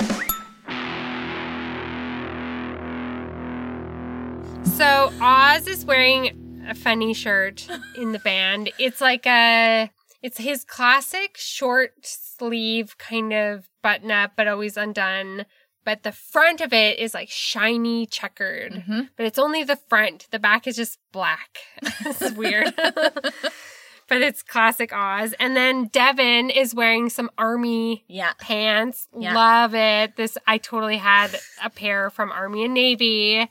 So 4.78 5.12
Oz 5.20 5.66
is 5.68 5.84
wearing 5.84 6.64
a 6.70 6.76
funny 6.76 7.16
shirt 7.16 7.68
in 7.96 8.12
the 8.12 8.20
band. 8.20 8.70
It's 8.78 9.02
like 9.02 9.26
a 9.26 9.90
it's 10.22 10.38
his 10.38 10.64
classic 10.64 11.38
short 11.38 11.94
sleeve 12.06 13.00
kind 13.00 13.34
of 13.34 13.68
button 13.82 14.12
up 14.12 14.34
but 14.38 14.48
always 14.48 14.78
undone. 14.78 15.48
But 15.84 16.04
the 16.04 16.12
front 16.12 16.62
of 16.62 16.74
it 16.74 17.00
is 17.00 17.14
like 17.14 17.30
shiny 17.30 18.06
checkered. 18.06 18.74
Mhm. 18.88 19.10
But 19.16 19.26
it's 19.26 19.40
only 19.40 19.64
the 19.64 19.76
front. 19.78 20.28
The 20.32 20.38
back 20.40 20.68
is 20.68 20.76
just 20.76 21.00
black. 21.12 21.58
it's 21.82 22.32
weird. 22.34 22.74
but 24.08 24.22
it's 24.22 24.44
classic 24.44 24.92
Oz. 24.94 25.34
And 25.40 25.56
then 25.56 25.86
Devon 25.88 26.50
is 26.50 26.76
wearing 26.76 27.10
some 27.10 27.32
army 27.38 28.04
Yeah. 28.08 28.34
pants. 28.40 29.08
Yeah. 29.18 29.34
Love 29.34 29.74
it. 29.74 30.16
This 30.18 30.38
I 30.46 30.58
totally 30.60 30.98
had 30.98 31.40
a 31.64 31.70
pair 31.70 32.10
from 32.10 32.32
Army 32.32 32.66
and 32.66 32.74
Navy. 32.74 33.50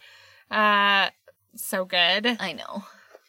Uh 0.50 1.10
so 1.56 1.84
good. 1.84 2.36
I 2.38 2.52
know. 2.52 2.84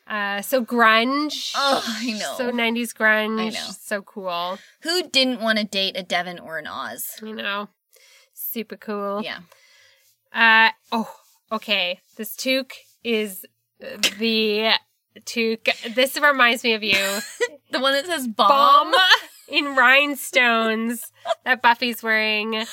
Uh 0.07 0.41
so 0.41 0.63
grunge. 0.63 1.53
Oh, 1.55 1.83
I 2.01 2.11
know. 2.11 2.35
So 2.37 2.51
90s 2.51 2.93
grunge. 2.93 3.39
I 3.39 3.49
know. 3.49 3.69
So 3.79 4.01
cool. 4.01 4.59
Who 4.81 5.07
didn't 5.09 5.41
want 5.41 5.57
to 5.57 5.63
date 5.65 5.95
a 5.97 6.03
Devon 6.03 6.37
or 6.37 6.57
an 6.59 6.67
Oz? 6.67 7.17
You 7.23 7.33
know. 7.33 7.69
Super 8.51 8.77
cool. 8.77 9.21
Yeah. 9.23 9.39
Uh 10.33 10.71
oh, 10.91 11.13
okay. 11.51 11.99
This 12.17 12.35
toque 12.35 12.73
is 13.03 13.45
the 13.79 14.71
toque. 15.25 15.93
This 15.95 16.19
reminds 16.19 16.63
me 16.63 16.73
of 16.73 16.83
you. 16.83 16.97
The 17.71 17.79
one 17.79 17.93
that 17.93 18.05
says 18.05 18.27
Bomb 18.27 18.91
bomb. 18.91 19.01
in 19.47 19.77
rhinestones 19.77 21.09
that 21.45 21.61
Buffy's 21.61 22.03
wearing. 22.03 22.53
It 22.55 22.67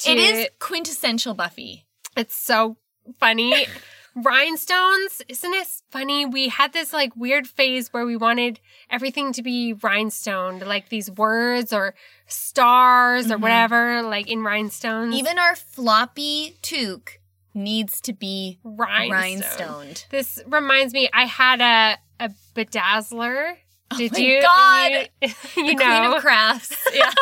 to- 0.00 0.10
is 0.16 0.48
quintessential 0.58 1.34
Buffy. 1.34 1.86
It's 2.16 2.34
so 2.34 2.76
funny. 3.20 3.66
Rhinestones, 4.14 5.22
isn't 5.28 5.54
it 5.54 5.66
funny? 5.90 6.26
We 6.26 6.48
had 6.48 6.72
this 6.72 6.92
like 6.92 7.14
weird 7.16 7.46
phase 7.46 7.92
where 7.92 8.04
we 8.04 8.16
wanted 8.16 8.60
everything 8.90 9.32
to 9.32 9.42
be 9.42 9.72
rhinestoned, 9.74 10.66
like 10.66 10.88
these 10.88 11.10
words 11.10 11.72
or 11.72 11.94
stars 12.26 13.30
or 13.30 13.34
mm-hmm. 13.34 13.42
whatever, 13.42 14.02
like 14.02 14.28
in 14.30 14.42
rhinestones. 14.42 15.14
Even 15.14 15.38
our 15.38 15.56
floppy 15.56 16.56
toque 16.62 17.18
needs 17.54 18.00
to 18.02 18.12
be 18.12 18.58
rhinestone. 18.64 19.10
rhinestoned. 19.10 20.06
This 20.10 20.42
reminds 20.46 20.92
me, 20.92 21.08
I 21.12 21.24
had 21.24 21.60
a 21.60 21.98
a 22.24 22.30
bedazzler. 22.54 23.56
Oh 23.90 23.96
Did 23.98 24.12
Oh 24.14 24.18
my 24.18 24.26
you? 24.26 24.42
God. 24.42 25.08
You, 25.20 25.28
you 25.56 25.76
the 25.76 25.84
know, 25.84 26.00
Queen 26.00 26.12
of 26.16 26.20
Crafts. 26.22 26.76
Yeah. 26.94 27.12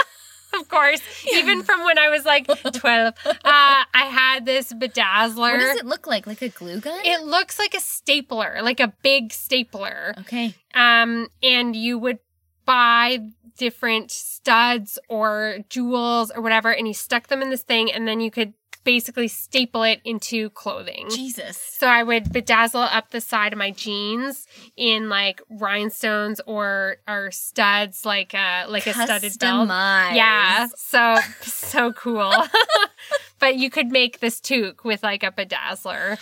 of 0.61 0.69
course. 0.69 1.01
Even 1.33 1.63
from 1.63 1.85
when 1.85 1.99
I 1.99 2.09
was 2.09 2.25
like 2.25 2.47
twelve, 2.73 3.15
uh, 3.25 3.35
I 3.45 3.85
had 3.95 4.47
this 4.47 4.73
bedazzler. 4.73 5.53
what 5.53 5.59
does 5.59 5.77
it 5.77 5.87
look 5.87 6.07
like? 6.07 6.27
Like 6.27 6.43
a 6.43 6.49
glue 6.49 6.81
gun? 6.81 7.01
It 7.05 7.23
looks 7.23 7.59
like 7.59 7.75
a 7.75 7.81
stapler, 7.81 8.61
like 8.63 8.81
a 8.81 8.93
big 9.03 9.33
stapler. 9.33 10.15
okay. 10.19 10.55
Um, 10.75 11.29
and 11.43 11.75
you 11.75 11.99
would 11.99 12.19
buy 12.65 13.19
different 13.57 14.11
studs 14.11 14.99
or 15.09 15.59
jewels 15.69 16.31
or 16.31 16.41
whatever, 16.41 16.73
and 16.73 16.89
you 16.89 16.95
stuck 16.95 17.29
them 17.29 17.43
in 17.43 17.51
this 17.51 17.63
thing, 17.63 17.93
and 17.93 18.07
then 18.09 18.21
you 18.21 18.31
could 18.31 18.55
basically 18.85 19.29
staple 19.29 19.83
it 19.83 20.01
into 20.05 20.51
clothing. 20.51 21.07
Jesus. 21.11 21.57
So 21.57 21.87
I 21.87 22.03
would 22.03 22.25
bedazzle 22.25 22.89
up 22.93 23.11
the 23.11 23.21
side 23.21 23.53
of 23.53 23.59
my 23.59 23.71
jeans 23.71 24.47
in 24.77 25.09
like 25.09 25.41
rhinestones 25.51 26.41
or 26.47 26.97
or 27.09 27.31
studs, 27.31 28.05
like 28.05 28.35
uh 28.35 28.67
like 28.69 28.87
a 28.87 28.93
studded 28.93 29.39
belt. 29.39 29.69
Yeah, 30.15 30.69
so 30.77 31.17
so 31.43 31.93
cool. 31.93 32.33
but 33.39 33.57
you 33.57 33.71
could 33.71 33.89
make 33.89 34.21
this 34.21 34.41
toque 34.41 34.85
with 34.85 35.03
like 35.03 35.23
a 35.23 35.31
bedazzler. 35.31 36.19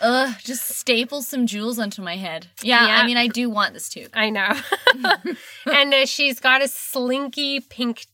Ugh, 0.00 0.34
just 0.44 0.68
staple 0.68 1.22
some 1.22 1.46
jewels 1.46 1.78
onto 1.78 2.02
my 2.02 2.16
head. 2.16 2.48
Yeah, 2.62 2.86
Yeah. 2.86 2.96
I 2.98 3.06
mean, 3.06 3.16
I 3.16 3.28
do 3.28 3.48
want 3.48 3.72
this 3.72 3.88
too. 3.88 4.08
I 4.12 4.28
know. 4.28 4.54
and 5.72 5.94
uh, 5.94 6.04
she's 6.04 6.38
got 6.38 6.60
a 6.62 6.68
slinky 6.68 7.60
pink, 7.60 8.04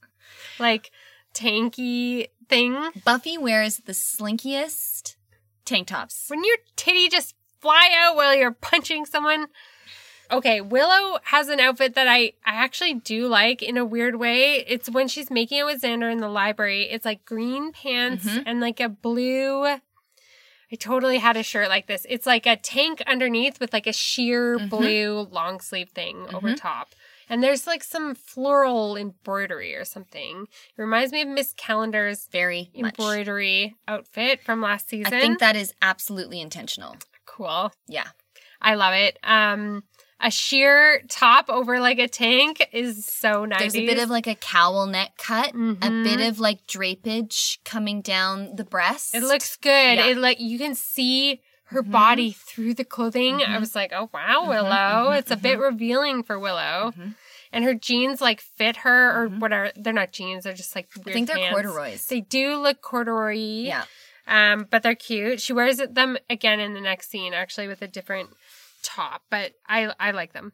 like 0.61 0.93
tanky 1.35 2.29
thing. 2.49 2.91
Buffy 3.05 3.37
wears 3.39 3.79
the 3.79 3.93
slinkiest 3.93 5.17
tank 5.65 5.89
tops. 5.89 6.27
When 6.29 6.45
your 6.45 6.57
titty 6.77 7.09
just 7.09 7.35
fly 7.61 7.91
out 7.97 8.17
while 8.17 8.35
you're 8.35 8.53
punching 8.53 9.07
someone. 9.07 9.47
Okay, 10.31 10.61
Willow 10.63 11.19
has 11.25 11.49
an 11.49 11.61
outfit 11.61 11.95
that 11.95 12.09
I, 12.09 12.33
I 12.45 12.55
actually 12.55 12.95
do 12.95 13.27
like 13.29 13.63
in 13.63 13.77
a 13.77 13.85
weird 13.85 14.17
way. 14.17 14.65
It's 14.67 14.89
when 14.89 15.07
she's 15.07 15.31
making 15.31 15.59
it 15.59 15.65
with 15.67 15.83
Xander 15.83 16.11
in 16.11 16.19
the 16.19 16.29
library. 16.29 16.85
It's 16.85 17.05
like 17.05 17.25
green 17.27 17.71
pants 17.73 18.25
Mhm. 18.25 18.43
and 18.47 18.61
like 18.61 18.81
a 18.81 18.89
blue. 18.89 19.65
I 19.67 19.81
totally 20.79 21.19
had 21.19 21.37
a 21.37 21.43
shirt 21.43 21.69
like 21.69 21.87
this. 21.87 22.07
It's 22.09 22.25
like 22.25 22.47
a 22.47 22.57
tank 22.57 23.03
underneath 23.07 23.61
with 23.61 23.75
like 23.75 23.87
a 23.87 23.93
sheer 23.93 24.57
Mm-hmm. 24.59 24.69
blue 24.69 25.29
long 25.31 25.61
sleeve 25.61 25.91
thing 25.91 26.27
over 26.33 26.55
top. 26.55 26.95
And 27.33 27.43
there's 27.43 27.67
like 27.67 27.83
some 27.83 28.15
floral 28.15 28.97
embroidery 28.97 29.75
or 29.75 29.85
something. 29.87 30.43
It 30.77 30.81
reminds 30.81 31.13
me 31.13 31.23
of 31.23 31.29
Miss 31.29 31.55
Calendar's 31.55 32.29
Very 32.31 32.71
much. 32.77 32.99
embroidery 32.99 33.75
outfit 33.89 34.43
from 34.43 34.61
last 34.61 34.91
season. 34.91 35.15
I 35.15 35.21
think 35.21 35.39
that 35.39 35.57
is 35.57 35.73
absolutely 35.81 36.41
intentional. 36.43 36.97
cool. 37.25 37.73
Yeah. 37.89 38.09
I 38.61 38.75
love 38.75 38.93
it. 38.93 39.19
Um 39.25 39.85
a 40.21 40.31
sheer 40.31 41.03
top 41.09 41.47
over 41.49 41.81
like 41.81 41.99
a 41.99 42.07
tank 42.07 42.69
is 42.73 43.07
so 43.07 43.45
nice. 43.47 43.59
There's 43.61 43.77
a 43.77 43.87
bit 43.87 43.99
of 43.99 44.11
like 44.11 44.27
a 44.27 44.35
cowl 44.37 44.87
neck 44.87 45.13
cut, 45.17 45.51
a 45.51 45.57
Mhm. 45.57 46.05
bit 46.05 46.21
of 46.21 46.39
like 46.39 46.67
drapage 46.69 47.59
coming 47.65 48.03
down 48.03 48.55
the 48.57 48.65
breast. 48.65 49.15
It 49.15 49.23
looks 49.23 49.57
good. 49.57 49.71
Yeah. 49.99 50.07
It 50.09 50.19
like 50.19 50.39
you 50.41 50.59
can 50.59 50.75
see 50.75 51.41
her 51.73 51.83
Mhm. 51.83 51.91
body 51.91 52.33
through 52.33 52.75
the 52.75 52.85
clothing. 52.85 53.43
I 53.43 53.47
Mhm. 53.57 53.61
was 53.61 53.75
like, 53.75 53.93
oh 53.93 54.09
wow, 54.13 54.43
Mhm, 54.45 54.49
Willow. 54.49 55.11
mhm, 55.11 55.19
it's 55.19 55.31
a 55.31 55.37
bit 55.37 55.59
revealing 55.59 56.23
for 56.23 56.39
Willow. 56.39 56.93
And 57.55 57.65
her 57.65 57.75
jeans 57.75 58.21
like 58.23 58.41
fit 58.41 58.77
her 58.79 59.11
or 59.25 59.29
whatever. 59.29 59.73
They're 59.77 59.93
not 59.93 60.13
jeans. 60.13 60.45
They're 60.45 60.55
just 60.55 60.75
like 60.75 60.89
I 61.07 61.13
think 61.13 61.27
they're 61.27 61.37
pants. 61.37 61.53
corduroys. 61.53 62.07
They 62.07 62.21
do 62.21 62.57
look 62.57 62.81
corduroy. 62.81 63.35
yeah. 63.35 63.85
Um, 64.27 64.69
but 64.71 64.83
they're 64.83 64.95
cute. 64.95 65.41
She 65.41 65.53
wears 65.53 65.79
them 65.79 66.17
again 66.31 66.61
in 66.61 66.75
the 66.75 66.81
next 66.81 67.11
scene, 67.11 67.35
actually, 67.35 67.67
with 67.69 67.83
a 67.83 67.89
different 67.89 68.31
top. 68.83 69.23
But 69.31 69.53
I 69.69 69.93
I 70.01 70.13
like 70.13 70.33
them. 70.33 70.53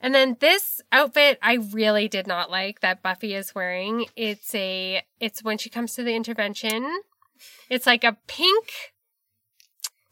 And 0.00 0.14
then 0.14 0.36
this 0.40 0.80
outfit 0.92 1.38
I 1.42 1.54
really 1.54 2.08
did 2.08 2.26
not 2.26 2.50
like 2.50 2.80
that 2.80 3.02
Buffy 3.02 3.34
is 3.34 3.54
wearing. 3.54 4.06
It's 4.16 4.54
a 4.54 5.02
it's 5.20 5.42
when 5.44 5.58
she 5.58 5.68
comes 5.70 5.94
to 5.94 6.02
the 6.02 6.14
intervention. 6.14 7.02
It's 7.68 7.86
like 7.86 8.02
a 8.04 8.16
pink 8.26 8.92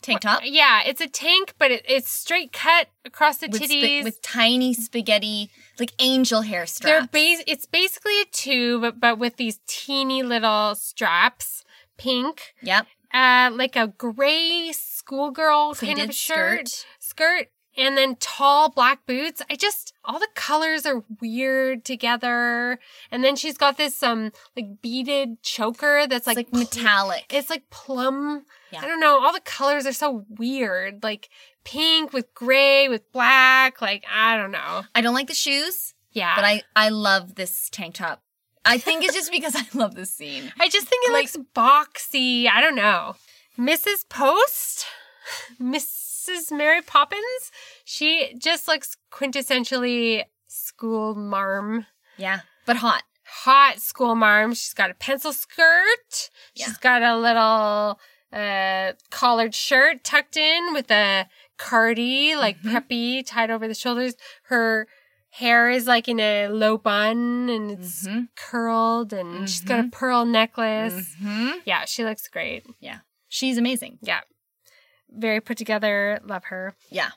Tank 0.06 0.20
top 0.20 0.40
Yeah, 0.44 0.82
it's 0.86 1.00
a 1.00 1.08
tank, 1.08 1.54
but 1.58 1.70
it, 1.70 1.84
it's 1.88 2.08
straight 2.10 2.52
cut 2.52 2.88
across 3.04 3.38
the 3.38 3.48
with, 3.50 3.62
titties. 3.62 4.04
with 4.04 4.22
tiny 4.22 4.72
spaghetti, 4.72 5.50
like 5.78 5.92
angel 5.98 6.42
hair 6.42 6.64
straps. 6.66 6.90
They're 6.90 7.06
base. 7.08 7.42
It's 7.46 7.66
basically 7.66 8.20
a 8.20 8.26
tube, 8.26 9.00
but 9.00 9.18
with 9.18 9.36
these 9.36 9.60
teeny 9.66 10.22
little 10.22 10.74
straps, 10.74 11.64
pink, 11.96 12.54
Yep. 12.62 12.86
uh, 13.12 13.50
like 13.52 13.74
a 13.76 13.88
gray 13.88 14.72
schoolgirl 14.72 15.74
kind 15.74 15.98
of 15.98 16.14
shirt, 16.14 16.68
skirt. 16.68 16.86
skirt, 16.98 17.48
and 17.76 17.96
then 17.96 18.16
tall 18.16 18.70
black 18.70 19.04
boots. 19.06 19.42
I 19.50 19.56
just 19.56 19.92
all 20.04 20.18
the 20.18 20.28
colors 20.34 20.86
are 20.86 21.02
weird 21.20 21.84
together, 21.84 22.78
and 23.10 23.22
then 23.24 23.36
she's 23.36 23.56
got 23.58 23.76
this 23.76 24.02
um 24.02 24.32
like 24.56 24.80
beaded 24.82 25.42
choker 25.42 26.06
that's 26.06 26.26
like, 26.26 26.36
like, 26.36 26.50
pl- 26.50 26.60
metallic. 26.60 27.26
It's 27.30 27.50
like 27.50 27.68
plum. 27.70 28.44
Yeah. 28.72 28.80
I 28.82 28.86
don't 28.86 29.00
know. 29.00 29.22
All 29.24 29.32
the 29.32 29.40
colors 29.40 29.86
are 29.86 29.92
so 29.92 30.24
weird, 30.28 31.02
like 31.02 31.28
pink 31.64 32.12
with 32.12 32.32
gray 32.34 32.88
with 32.88 33.10
black. 33.12 33.80
Like 33.80 34.04
I 34.12 34.36
don't 34.36 34.50
know. 34.50 34.82
I 34.94 35.00
don't 35.00 35.14
like 35.14 35.28
the 35.28 35.34
shoes, 35.34 35.94
Yeah, 36.12 36.34
but 36.34 36.44
I 36.44 36.62
I 36.74 36.88
love 36.88 37.34
this 37.36 37.68
tank 37.70 37.94
top. 37.96 38.22
I 38.64 38.78
think 38.78 39.04
it's 39.04 39.14
just 39.14 39.30
because 39.38 39.54
I 39.54 39.64
love 39.74 39.94
this 39.94 40.12
scene. 40.12 40.52
I 40.58 40.68
just 40.68 40.88
think 40.88 41.06
it 41.06 41.12
Like- 41.12 41.32
looks 41.32 41.36
boxy. 41.54 42.48
I 42.48 42.60
don't 42.60 42.74
know. 42.74 43.14
Mrs. 43.58 44.06
Post, 44.08 44.86
Mrs. 45.60 46.50
Mary 46.52 46.82
Poppins, 46.82 47.50
she 47.84 48.34
just 48.38 48.68
looks 48.68 48.96
quintessentially 49.12 50.24
school 50.46 51.14
marm. 51.14 51.86
Yeah, 52.16 52.40
but 52.66 52.76
hot. 52.76 53.02
Hot 53.28 53.80
school 53.80 54.14
marm. 54.14 54.54
She's 54.54 54.72
got 54.74 54.90
a 54.90 54.94
pencil 54.94 55.32
skirt. 55.32 56.30
Yeah. 56.54 56.66
She's 56.66 56.76
got 56.76 57.02
a 57.02 57.16
little 57.16 57.98
uh 58.32 58.92
collared 59.10 59.54
shirt 59.54 60.02
tucked 60.04 60.36
in 60.36 60.72
with 60.72 60.90
a 60.90 61.26
cardi, 61.58 62.34
like 62.36 62.58
Mm-hmm. 62.60 62.76
preppy, 62.76 63.26
tied 63.26 63.50
over 63.50 63.66
the 63.68 63.74
shoulders. 63.74 64.14
Her 64.44 64.86
hair 65.30 65.70
is 65.70 65.86
like 65.86 66.08
in 66.08 66.18
a 66.20 66.48
low 66.48 66.76
bun 66.78 67.48
and 67.50 67.70
it's 67.70 68.06
Mhm. 68.06 68.28
curled 68.36 69.12
and 69.12 69.48
she's 69.48 69.60
got 69.60 69.84
a 69.84 69.88
pearl 69.88 70.24
necklace. 70.24 71.14
hmm 71.20 71.50
Yeah, 71.64 71.84
she 71.84 72.04
looks 72.04 72.26
great. 72.28 72.64
Yeah, 72.80 72.98
she's 73.28 73.58
amazing. 73.58 73.98
Yeah. 74.02 74.20
Very 75.10 75.40
put 75.40 75.56
together. 75.58 76.20
Love 76.24 76.44
her. 76.46 76.74
Yeah. 76.90 77.10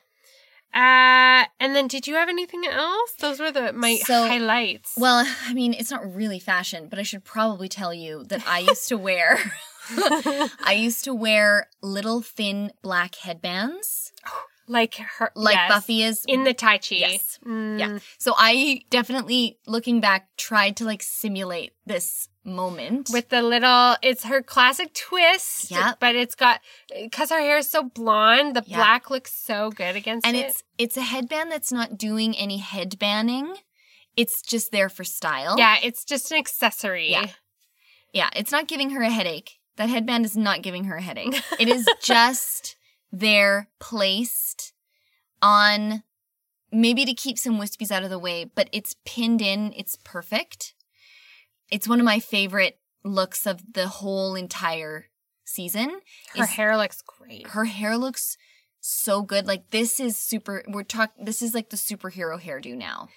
Uh 0.72 1.46
and 1.58 1.74
then 1.74 1.88
did 1.88 2.06
you 2.06 2.14
have 2.14 2.28
anything 2.28 2.64
else? 2.66 3.12
Those 3.18 3.40
were 3.40 3.50
the 3.50 3.72
my 3.72 3.96
So- 3.96 4.28
highlights. 4.28 4.94
Well, 4.96 5.26
I 5.46 5.52
mean, 5.54 5.72
it's 5.74 5.90
not 5.90 6.14
really 6.14 6.38
fashion, 6.38 6.86
but 6.88 6.98
I 6.98 7.02
should 7.02 7.24
probably 7.24 7.68
tell 7.68 7.92
you 7.92 8.24
that 8.24 8.46
I 8.46 8.60
used 8.60 8.86
to 8.88 8.96
wear 8.96 9.38
I 10.64 10.74
used 10.78 11.04
to 11.04 11.14
wear 11.14 11.68
little 11.82 12.22
thin 12.22 12.72
black 12.82 13.14
headbands 13.16 14.12
like 14.68 14.94
her 15.18 15.30
like 15.34 15.54
yes. 15.56 15.68
Buffy 15.70 16.02
is 16.02 16.24
in 16.28 16.44
the 16.44 16.54
Tai 16.54 16.78
Chi. 16.78 16.96
Yes. 16.96 17.38
Mm, 17.44 17.78
Yeah. 17.78 17.98
So 18.18 18.34
I 18.36 18.82
definitely 18.90 19.58
looking 19.66 20.00
back 20.00 20.28
tried 20.36 20.76
to 20.76 20.84
like 20.84 21.02
simulate 21.02 21.72
this 21.86 22.28
moment 22.44 23.10
With 23.12 23.28
the 23.28 23.42
little, 23.42 23.96
it's 24.02 24.24
her 24.24 24.42
classic 24.42 24.94
twist. 24.94 25.70
Yeah, 25.70 25.92
But 26.00 26.14
it's 26.14 26.34
got, 26.34 26.60
because 27.02 27.28
her 27.30 27.38
hair 27.40 27.58
is 27.58 27.68
so 27.68 27.82
blonde, 27.82 28.56
the 28.56 28.64
Yeah. 28.66 28.78
black 28.78 29.10
looks 29.10 29.32
so 29.34 29.70
good 29.70 29.94
against 29.94 30.26
and 30.26 30.36
it. 30.36 30.46
it's 30.46 30.62
it's 30.78 30.96
a 30.96 31.02
headband 31.02 31.52
that's 31.52 31.70
not 31.72 31.98
doing 31.98 32.34
any 32.36 32.56
headbanding. 32.58 33.54
It's 34.16 34.40
just 34.42 34.72
there 34.72 34.88
for 34.88 35.04
style. 35.04 35.56
yeah, 35.58 35.76
it's 35.82 36.04
just 36.04 36.30
an 36.32 36.38
accessory. 36.38 37.10
Yeah. 37.10 37.26
Yeah, 38.12 38.30
it's 38.34 38.50
not 38.50 38.66
giving 38.68 38.90
her 38.90 39.02
a 39.02 39.10
headache. 39.10 39.59
That 39.76 39.88
headband 39.88 40.24
is 40.24 40.36
not 40.36 40.62
giving 40.62 40.84
her 40.84 40.96
a 40.96 41.02
headache. 41.02 41.40
it 41.60 41.68
is 41.68 41.86
just 42.02 42.76
there 43.12 43.68
placed 43.78 44.72
on 45.42 46.02
maybe 46.72 47.04
to 47.04 47.14
keep 47.14 47.38
some 47.38 47.58
wispies 47.58 47.90
out 47.90 48.02
of 48.04 48.10
the 48.10 48.18
way, 48.18 48.44
but 48.44 48.68
it's 48.72 48.94
pinned 49.04 49.40
in. 49.42 49.72
It's 49.76 49.96
perfect. 50.04 50.74
It's 51.70 51.88
one 51.88 51.98
of 52.00 52.04
my 52.04 52.20
favorite 52.20 52.78
looks 53.04 53.46
of 53.46 53.60
the 53.72 53.88
whole 53.88 54.34
entire 54.34 55.06
season. 55.44 56.00
Her 56.36 56.44
is- 56.44 56.50
hair 56.50 56.76
looks 56.76 57.02
great. 57.02 57.46
her 57.48 57.64
hair 57.64 57.96
looks 57.96 58.36
so 58.80 59.22
good. 59.22 59.46
Like 59.46 59.70
this 59.70 59.98
is 60.00 60.16
super 60.16 60.62
we're 60.68 60.82
talk 60.84 61.10
this 61.22 61.42
is 61.42 61.54
like 61.54 61.70
the 61.70 61.76
superhero 61.76 62.40
hairdo 62.40 62.76
now. 62.76 63.08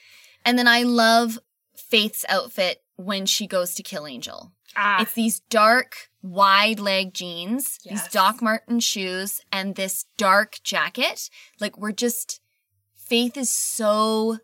And 0.46 0.58
then 0.58 0.68
I 0.68 0.84
love 0.84 1.40
Faith's 1.76 2.26
outfit 2.30 2.84
when 2.96 3.26
she 3.26 3.48
goes 3.48 3.74
to 3.76 3.84
kill 3.84 4.06
Angel. 4.08 4.52
Ah, 4.76 5.02
It's 5.02 5.14
these 5.14 5.40
dark, 5.50 6.10
wide 6.24 6.80
leg 6.80 7.14
jeans, 7.14 7.78
these 7.86 8.08
Doc 8.08 8.42
Marten 8.42 8.80
shoes, 8.80 9.42
and 9.52 9.76
this 9.76 10.06
dark 10.18 10.58
jacket. 10.64 11.30
Like 11.60 11.78
we're 11.78 11.92
just 11.92 12.40
Faith 12.96 13.38
is 13.38 13.52
so 13.52 14.40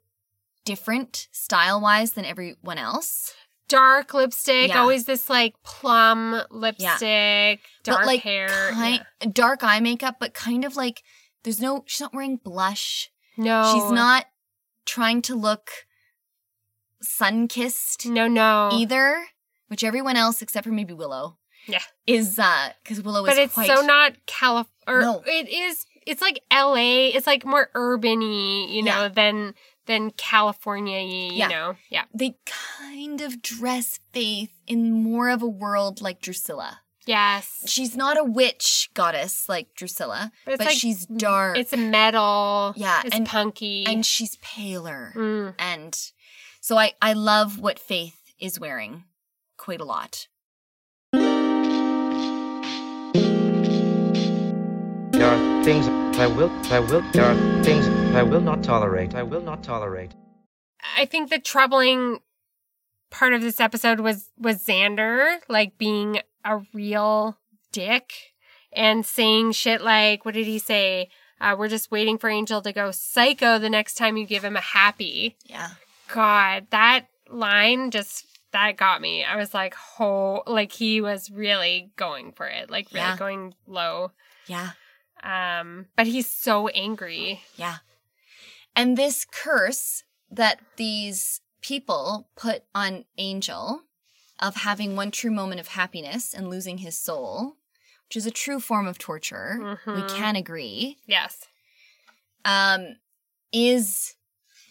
different 0.66 1.30
style 1.32 1.82
wise 1.82 2.12
than 2.14 2.26
everyone 2.26 2.78
else. 2.78 3.34
dark 3.70 4.14
lipstick, 4.14 4.70
Yeah. 4.70 4.82
always 4.82 5.06
this 5.06 5.30
like 5.30 5.56
plum 5.64 6.42
lipstick, 6.52 7.00
yeah. 7.02 7.56
dark 7.84 8.00
but 8.02 8.06
like 8.08 8.22
hair. 8.22 8.72
kind, 8.74 9.02
dark 9.32 9.64
eye 9.64 9.80
makeup, 9.80 10.18
but 10.20 10.34
kind 10.34 10.66
of 10.66 10.76
like 10.76 11.02
there's 11.44 11.62
no 11.62 11.84
she's 11.88 12.02
not 12.02 12.14
wearing 12.14 12.36
blush. 12.38 13.10
No. 13.38 13.64
She's 13.74 13.92
not 13.92 14.26
trying 14.86 15.22
to 15.24 15.36
look 15.36 15.72
sun 17.02 17.48
kissed 17.48 18.06
No, 18.06 18.28
no. 18.28 18.70
either, 18.74 19.26
which 19.68 19.84
everyone 19.86 20.18
else 20.18 20.42
except 20.42 20.68
for 20.68 20.74
maybe 20.74 20.94
Willow. 20.94 21.38
Yeah. 21.70 21.82
Is 22.08 22.38
uh 22.40 22.70
because 22.84 23.02
Willow 23.02 23.26
but 23.26 23.38
it's 23.38 23.54
quite 23.54 23.68
so 23.68 23.82
not 23.82 24.14
Calif 24.26 24.68
or 24.88 25.02
No. 25.02 25.24
it 25.26 25.48
is 25.50 25.86
it's 26.06 26.22
like 26.22 26.42
LA. 26.52 27.10
It's 27.14 27.28
like 27.28 27.46
more 27.46 27.70
urban-y, 27.76 28.66
you 28.70 28.82
know, 28.84 29.04
Yeah. 29.04 29.08
than 29.10 29.54
than 29.86 30.12
California 30.12 31.00
you 31.02 31.34
Yeah. 31.34 31.48
know. 31.48 31.76
Yeah. 31.90 32.06
they 32.14 32.36
kind 32.46 33.22
of 33.22 33.42
dress 33.42 34.00
Faith 34.14 34.52
in 34.68 34.92
more 34.92 35.30
of 35.30 35.42
a 35.42 35.48
world 35.48 36.02
like 36.02 36.22
Drusilla. 36.22 36.82
Yes. 37.06 37.64
She's 37.66 37.96
not 37.96 38.18
a 38.20 38.24
witch 38.24 38.90
goddess 38.94 39.50
like 39.50 39.74
Drusilla, 39.76 40.32
But 40.46 40.60
but, 40.60 40.68
like- 40.68 40.78
she's 40.78 41.06
dark. 41.08 41.58
It's 41.58 41.76
metal. 41.76 42.74
Yeah, 42.76 43.02
It's 43.06 43.16
and- 43.16 43.26
punky. 43.28 43.84
and 43.88 44.06
she's 44.06 44.36
paler. 44.38 45.14
Mm. 45.16 45.56
And 45.58 45.98
so 46.62 46.78
I 46.78 46.94
I 47.02 47.14
love 47.14 47.60
what 47.60 47.80
Faith 47.80 48.22
is 48.40 48.60
wearing 48.60 49.06
quite 49.58 49.82
a 49.82 49.86
lot. 49.86 50.28
Things 55.64 55.88
I 56.18 56.28
will, 56.28 56.50
I 56.72 56.80
will, 56.80 57.02
there 57.14 57.26
are 57.26 57.64
things 57.64 57.88
I 58.16 58.24
will 58.24 58.42
not 58.42 58.64
tolerate. 58.64 59.16
I 59.16 59.24
will 59.24 59.42
not 59.42 59.64
tolerate. 59.64 60.12
I 60.98 61.06
think 61.06 61.30
the 61.30 61.40
troubling 61.40 62.20
part 63.12 63.34
of 63.34 63.42
this 63.42 63.60
episode 63.60 64.00
was 64.00 64.30
was 64.38 64.64
Xander 64.64 65.38
like 65.48 65.78
being 65.78 66.22
a 66.46 66.62
real 66.74 67.38
dick 67.72 68.14
and 68.72 69.06
saying 69.06 69.52
shit 69.54 69.82
like 69.82 70.26
what 70.26 70.34
did 70.34 70.46
he 70.48 70.60
say? 70.60 71.10
Uh, 71.42 71.56
we're 71.58 71.70
just 71.70 71.90
waiting 71.92 72.18
for 72.18 72.30
Angel 72.30 72.62
to 72.62 72.74
go 72.74 72.92
psycho 72.92 73.58
the 73.60 73.70
next 73.70 73.96
time 73.96 74.18
you 74.18 74.26
give 74.26 74.44
him 74.44 74.56
a 74.58 74.62
happy. 74.62 75.38
Yeah. 75.46 75.70
God, 76.14 76.68
that 76.72 77.06
line 77.30 77.92
just 77.92 78.26
that 78.52 78.78
got 78.78 79.00
me. 79.02 79.24
I 79.24 79.36
was 79.38 79.54
like, 79.54 79.76
oh, 80.00 80.44
like 80.48 80.72
he 80.72 81.02
was 81.02 81.30
really 81.32 81.92
going 81.96 82.32
for 82.34 82.46
it, 82.48 82.70
like 82.70 82.88
really 82.92 83.06
Yeah. 83.06 83.18
going 83.18 83.54
low. 83.68 84.12
Yeah. 84.48 84.72
Um, 85.24 85.88
but 85.96 86.08
he's 86.08 86.30
so 86.30 86.68
angry. 86.70 87.42
Yeah. 87.56 87.78
And 88.76 88.98
this 88.98 89.26
curse 89.26 90.04
that 90.32 90.60
these 90.78 91.42
people 91.62 92.30
put 92.36 92.64
on 92.74 93.06
Angel 93.18 93.82
of 94.40 94.56
having 94.56 94.96
one 94.96 95.12
true 95.12 95.32
moment 95.32 95.60
of 95.60 95.70
happiness 95.70 96.34
and 96.34 96.50
losing 96.50 96.78
his 96.80 96.98
soul, 96.98 97.58
which 98.08 98.16
is 98.16 98.26
a 98.26 98.32
true 98.32 98.60
form 98.60 98.88
of 98.88 98.98
torture, 98.98 99.58
we 99.86 100.02
Mhm. 100.02 100.08
can 100.18 100.36
agree, 100.38 100.98
Yes. 101.06 101.46
um, 102.46 102.96
is 103.52 104.16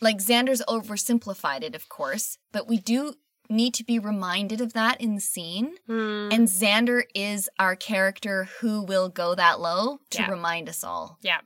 like 0.00 0.18
Xander's 0.18 0.62
oversimplified 0.68 1.62
it, 1.62 1.74
of 1.74 1.88
course, 1.88 2.38
but 2.52 2.66
we 2.68 2.78
do 2.78 3.14
need 3.48 3.72
to 3.74 3.84
be 3.84 3.98
reminded 3.98 4.60
of 4.60 4.72
that 4.74 5.00
in 5.00 5.14
the 5.14 5.20
scene. 5.20 5.76
Hmm. 5.86 6.28
And 6.30 6.48
Xander 6.48 7.04
is 7.14 7.48
our 7.58 7.74
character 7.76 8.48
who 8.60 8.82
will 8.82 9.08
go 9.08 9.34
that 9.34 9.60
low 9.60 10.00
to 10.10 10.18
Yeah. 10.22 10.30
remind 10.30 10.68
us 10.68 10.84
all. 10.84 11.18
yeah. 11.22 11.40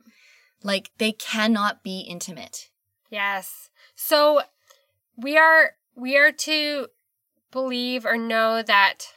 Like 0.61 0.91
they 0.97 1.11
cannot 1.11 1.83
be 1.83 2.01
intimate. 2.01 2.69
Yes. 3.09 3.69
So 3.95 4.41
we 5.17 5.37
are 5.37 5.75
we 5.95 6.17
are 6.17 6.31
to 6.31 6.87
believe 7.51 8.05
or 8.05 8.17
know 8.17 8.61
that 8.63 9.07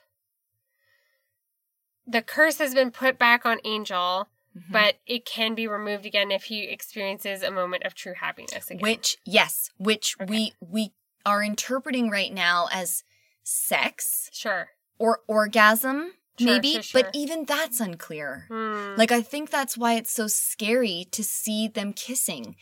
the 2.06 2.22
curse 2.22 2.58
has 2.58 2.74
been 2.74 2.90
put 2.90 3.18
back 3.18 3.44
on 3.46 3.58
Angel, 3.64 4.28
Mm-hmm. 4.56 4.72
but 4.72 4.94
it 5.06 5.26
can 5.26 5.54
be 5.54 5.68
removed 5.68 6.06
again 6.06 6.30
if 6.30 6.44
he 6.44 6.62
experiences 6.64 7.42
a 7.42 7.50
moment 7.50 7.82
of 7.84 7.94
true 7.94 8.14
happiness 8.14 8.70
again. 8.70 8.80
Which 8.80 9.18
yes, 9.26 9.70
which 9.76 10.16
Okay. 10.18 10.30
we 10.30 10.52
we 10.60 10.92
are 11.26 11.42
interpreting 11.42 12.08
right 12.08 12.32
now 12.32 12.68
as 12.72 13.04
sex 13.42 14.30
sure. 14.32 14.70
or 14.98 15.20
orgasm 15.28 16.12
Sure, 16.38 16.52
maybe, 16.52 16.72
sure, 16.74 16.82
sure. 16.82 17.02
but 17.02 17.10
even 17.14 17.44
that's 17.46 17.80
unclear. 17.80 18.44
Hmm. 18.48 18.94
Like 18.98 19.10
I 19.10 19.22
think 19.22 19.48
that's 19.50 19.76
why 19.76 19.94
it's 19.94 20.10
so 20.12 20.26
scary 20.26 21.06
to 21.12 21.24
see 21.24 21.66
them 21.66 21.92
kissing. 21.94 22.56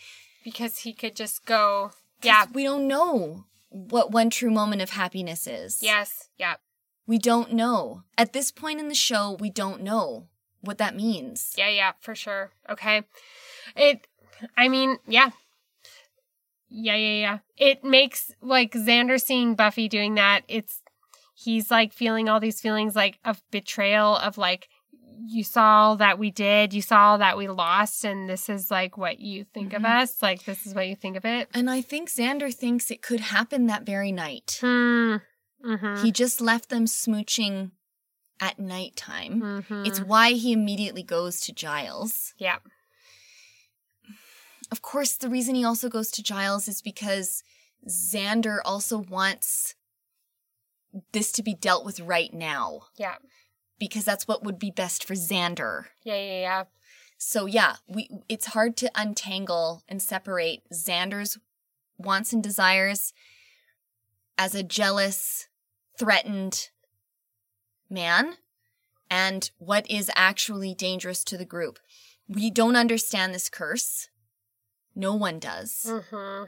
because 0.45 0.79
he 0.79 0.93
could 0.93 1.17
just 1.17 1.45
go, 1.45 1.91
Yeah. 2.23 2.47
We 2.53 2.63
don't 2.63 2.87
know 2.87 3.47
what 3.71 4.13
one 4.13 4.31
true 4.31 4.51
moment 4.53 4.81
of 4.83 4.91
happiness 4.91 5.47
is. 5.49 5.83
Yes. 5.83 6.29
Yeah. 6.39 6.55
We 7.07 7.19
don't 7.19 7.53
know. 7.53 8.05
At 8.17 8.33
this 8.33 8.53
point 8.53 8.79
in 8.79 8.89
the 8.89 8.95
show, 8.95 9.33
we 9.41 9.51
don't 9.51 9.83
know 9.83 10.29
what 10.61 10.79
that 10.79 10.95
means. 10.95 11.53
Yeah, 11.59 11.69
yeah, 11.69 11.93
for 12.01 12.15
sure. 12.15 12.53
Okay. 12.71 13.03
It 13.77 14.07
I 14.57 14.69
mean, 14.69 14.99
yeah. 15.09 15.31
Yeah, 16.77 16.97
yeah, 16.97 17.21
yeah. 17.21 17.39
It 17.57 17.85
makes 17.85 18.33
like 18.43 18.73
Xander 18.73 19.21
seeing 19.23 19.55
Buffy 19.55 19.89
doing 19.89 20.15
that, 20.17 20.43
it's 20.49 20.81
he's 21.37 21.71
like 21.71 21.93
feeling 21.93 22.29
all 22.29 22.41
these 22.41 22.61
feelings 22.61 22.97
like 22.97 23.19
of 23.25 23.41
betrayal 23.51 24.17
of 24.17 24.37
like 24.39 24.69
you 25.27 25.45
saw 25.45 25.83
all 25.91 25.97
that 25.97 26.19
we 26.19 26.31
did, 26.33 26.75
you 26.75 26.83
saw 26.83 27.13
all 27.13 27.19
that 27.19 27.37
we 27.39 27.47
lost, 27.49 28.05
and 28.05 28.29
this 28.29 28.49
is 28.49 28.71
like 28.71 28.99
what 28.99 29.21
you 29.21 29.45
think 29.55 29.73
of 29.73 29.83
Mhm. 29.83 30.03
us. 30.03 30.21
Like 30.21 30.45
this 30.45 30.67
is 30.67 30.75
what 30.75 30.89
you 30.89 30.97
think 30.97 31.17
of 31.17 31.25
it. 31.25 31.49
And 31.55 31.71
I 31.71 31.81
think 31.81 32.09
Xander 32.11 32.53
thinks 32.53 32.91
it 32.91 33.01
could 33.03 33.21
happen 33.21 33.67
that 33.69 33.85
very 33.85 34.11
night. 34.11 34.59
Hmm. 34.61 35.17
Mm-hmm. 35.65 36.03
He 36.05 36.11
just 36.11 36.41
left 36.41 36.69
them 36.69 36.87
smooching 36.87 37.71
at 38.41 38.59
nighttime. 38.59 39.41
mm-hmm. 39.41 39.85
It's 39.87 40.01
why 40.01 40.33
he 40.33 40.53
immediately 40.53 41.05
goes 41.05 41.41
to 41.43 41.53
Giles. 41.53 42.35
yeah. 42.37 42.57
Of 44.75 44.83
course, 44.83 45.13
the 45.17 45.29
reason 45.31 45.55
he 45.55 45.65
also 45.65 45.89
goes 45.89 46.11
to 46.11 46.21
Giles 46.21 46.67
is 46.67 46.83
because 46.83 47.45
Xander 47.89 48.59
also 48.65 48.99
wants 48.99 49.77
this 51.13 51.31
to 51.31 51.45
be 51.45 51.55
dealt 51.55 51.85
with 51.85 52.01
right 52.01 52.35
now 52.35 52.87
Yeah. 52.97 53.19
because 53.79 54.05
that's 54.05 54.27
what 54.27 54.43
would 54.43 54.59
be 54.59 54.73
best 54.73 55.05
for 55.05 55.15
Xander. 55.15 55.85
Yeah, 56.03 56.17
yeah, 56.17 56.41
yeah. 56.41 56.65
So 57.19 57.47
yeah, 57.47 57.77
we 57.87 58.09
it's 58.29 58.47
hard 58.47 58.77
to 58.79 58.91
untangle 58.97 59.85
and 59.89 60.03
separate 60.03 60.65
Xander's 60.73 61.39
wants 61.97 62.33
and 62.33 62.43
desires 62.43 63.13
as 64.37 64.57
a 64.57 64.65
jealous, 64.65 65.47
threatened 65.97 66.71
man 67.89 68.39
and 69.09 69.53
what 69.59 69.89
is 69.89 70.11
actually 70.17 70.75
dangerous 70.75 71.23
to 71.23 71.37
the 71.37 71.45
group. 71.45 71.79
We 72.27 72.51
don't 72.51 72.75
understand 72.75 73.33
this 73.33 73.49
curse. 73.49 74.09
No 74.95 75.15
one 75.15 75.39
does. 75.39 75.87
Mm-hmm. 75.89 76.45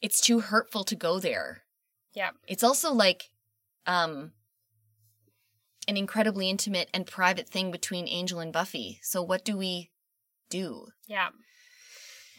It's 0.00 0.20
too 0.20 0.40
hurtful 0.40 0.84
to 0.84 0.94
go 0.94 1.18
there. 1.18 1.62
Yeah. 2.12 2.30
It's 2.46 2.62
also 2.64 2.92
like 2.92 3.30
um 3.86 4.32
an 5.86 5.96
incredibly 5.96 6.50
intimate 6.50 6.88
and 6.92 7.06
private 7.06 7.48
thing 7.48 7.70
between 7.70 8.06
Angel 8.08 8.40
and 8.40 8.52
Buffy. 8.52 9.00
So 9.02 9.22
what 9.22 9.44
do 9.44 9.56
we 9.56 9.90
do? 10.50 10.88
Yeah. 11.06 11.28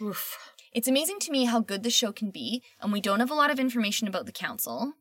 Oof. 0.01 0.37
It's 0.71 0.87
amazing 0.87 1.19
to 1.21 1.31
me 1.31 1.45
how 1.45 1.59
good 1.59 1.81
the 1.81 1.89
show 1.89 2.11
can 2.11 2.29
be, 2.29 2.63
and 2.79 2.93
we 2.93 3.01
don't 3.01 3.19
have 3.19 3.31
a 3.31 3.35
lot 3.35 3.49
of 3.49 3.59
information 3.59 4.07
about 4.07 4.27
the 4.27 4.31
council. 4.31 4.93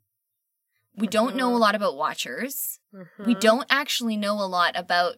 We 0.97 1.07
don't 1.07 1.37
know 1.37 1.51
a 1.55 1.57
Mhm. 1.59 1.61
lot 1.61 1.75
about 1.75 1.97
watchers. 1.97 2.81
We 3.19 3.35
Mhm. 3.35 3.41
don't 3.41 3.67
actually 3.71 4.17
know 4.17 4.35
a 4.43 4.49
lot 4.49 4.73
about 4.77 5.17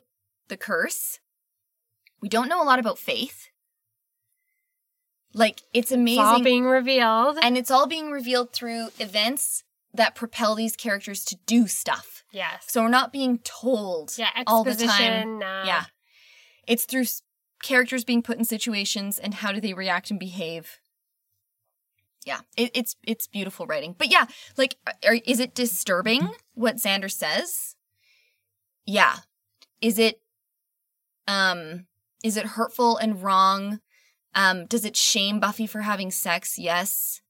the 0.49 0.57
curse. 0.57 1.21
We 2.21 2.29
don't 2.29 2.49
know 2.49 2.61
a 2.63 2.67
lot 2.67 2.81
about 2.81 2.99
faith. 2.99 3.49
Like 5.33 5.61
it's 5.73 5.91
It's 5.91 5.93
amazing 5.93 6.25
all 6.25 6.43
being 6.43 6.65
revealed. 6.65 7.39
and 7.43 7.57
it's 7.57 7.71
all 7.71 7.87
being 7.87 8.11
revealed 8.11 8.53
through 8.53 8.89
events 8.99 9.63
that 9.95 10.15
propel 10.15 10.55
these 10.55 10.77
characters 10.77 11.25
to 11.27 11.37
do 11.47 11.67
stuff. 11.67 12.25
yes. 12.33 12.65
So 12.69 12.83
we're 12.83 12.89
not 12.89 13.13
being 13.13 13.39
told 13.39 14.17
Yeah, 14.19 14.31
all 14.47 14.65
the 14.65 14.75
time. 14.75 15.37
uh, 15.43 15.65
Yeah. 15.65 15.85
It's 16.67 16.85
through 16.85 17.03
s- 17.03 17.23
characters 17.63 18.05
being 18.05 18.23
put 18.23 18.39
in 18.39 18.45
situations 18.45 19.19
and 19.19 19.35
how 19.35 19.51
do 19.53 19.61
they 19.61 19.75
react 19.75 20.11
and 20.11 20.19
behave. 20.21 20.79
Yeah, 22.25 22.41
it, 22.57 22.71
it's 22.75 22.97
it's 23.03 23.27
beautiful 23.27 23.67
writing. 23.67 23.95
But 23.99 24.11
yeah, 24.13 24.27
like, 24.57 24.77
are, 25.07 25.19
is 25.25 25.41
it 25.41 25.55
disturbing 25.55 26.31
what 26.55 26.77
Xander 26.77 27.11
says? 27.11 27.75
Yeah. 28.87 29.17
Is 29.81 29.99
it, 29.99 30.21
um, 31.27 31.87
is 32.23 32.37
it 32.37 32.45
hurtful 32.47 32.97
and 32.99 33.23
wrong? 33.23 33.81
Um, 34.35 34.67
does 34.67 34.85
it 34.85 34.97
shame 34.97 35.41
Buffy 35.41 35.67
for 35.67 35.81
having 35.83 36.11
sex? 36.11 36.59
Yes. 36.59 37.21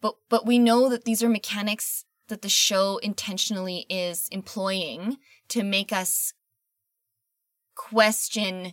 But 0.00 0.14
but 0.28 0.46
we 0.46 0.58
know 0.58 0.88
that 0.88 1.04
these 1.04 1.22
are 1.22 1.28
mechanics 1.28 2.04
that 2.28 2.42
the 2.42 2.48
show 2.48 2.98
intentionally 2.98 3.86
is 3.90 4.28
employing 4.30 5.18
to 5.48 5.62
make 5.62 5.92
us 5.92 6.32
question 7.74 8.72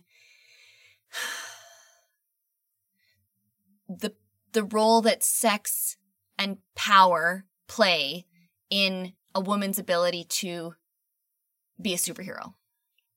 the 3.90 4.14
the 4.54 4.64
role 4.64 5.02
that 5.02 5.24
sex 5.24 5.98
and 6.38 6.58
power 6.76 7.46
play 7.68 8.26
in 8.70 9.14
a 9.36 9.42
woman's 9.42 9.80
ability 9.80 10.24
to 10.24 10.74
be 11.82 11.94
a 11.94 11.98
superhero. 11.98 12.54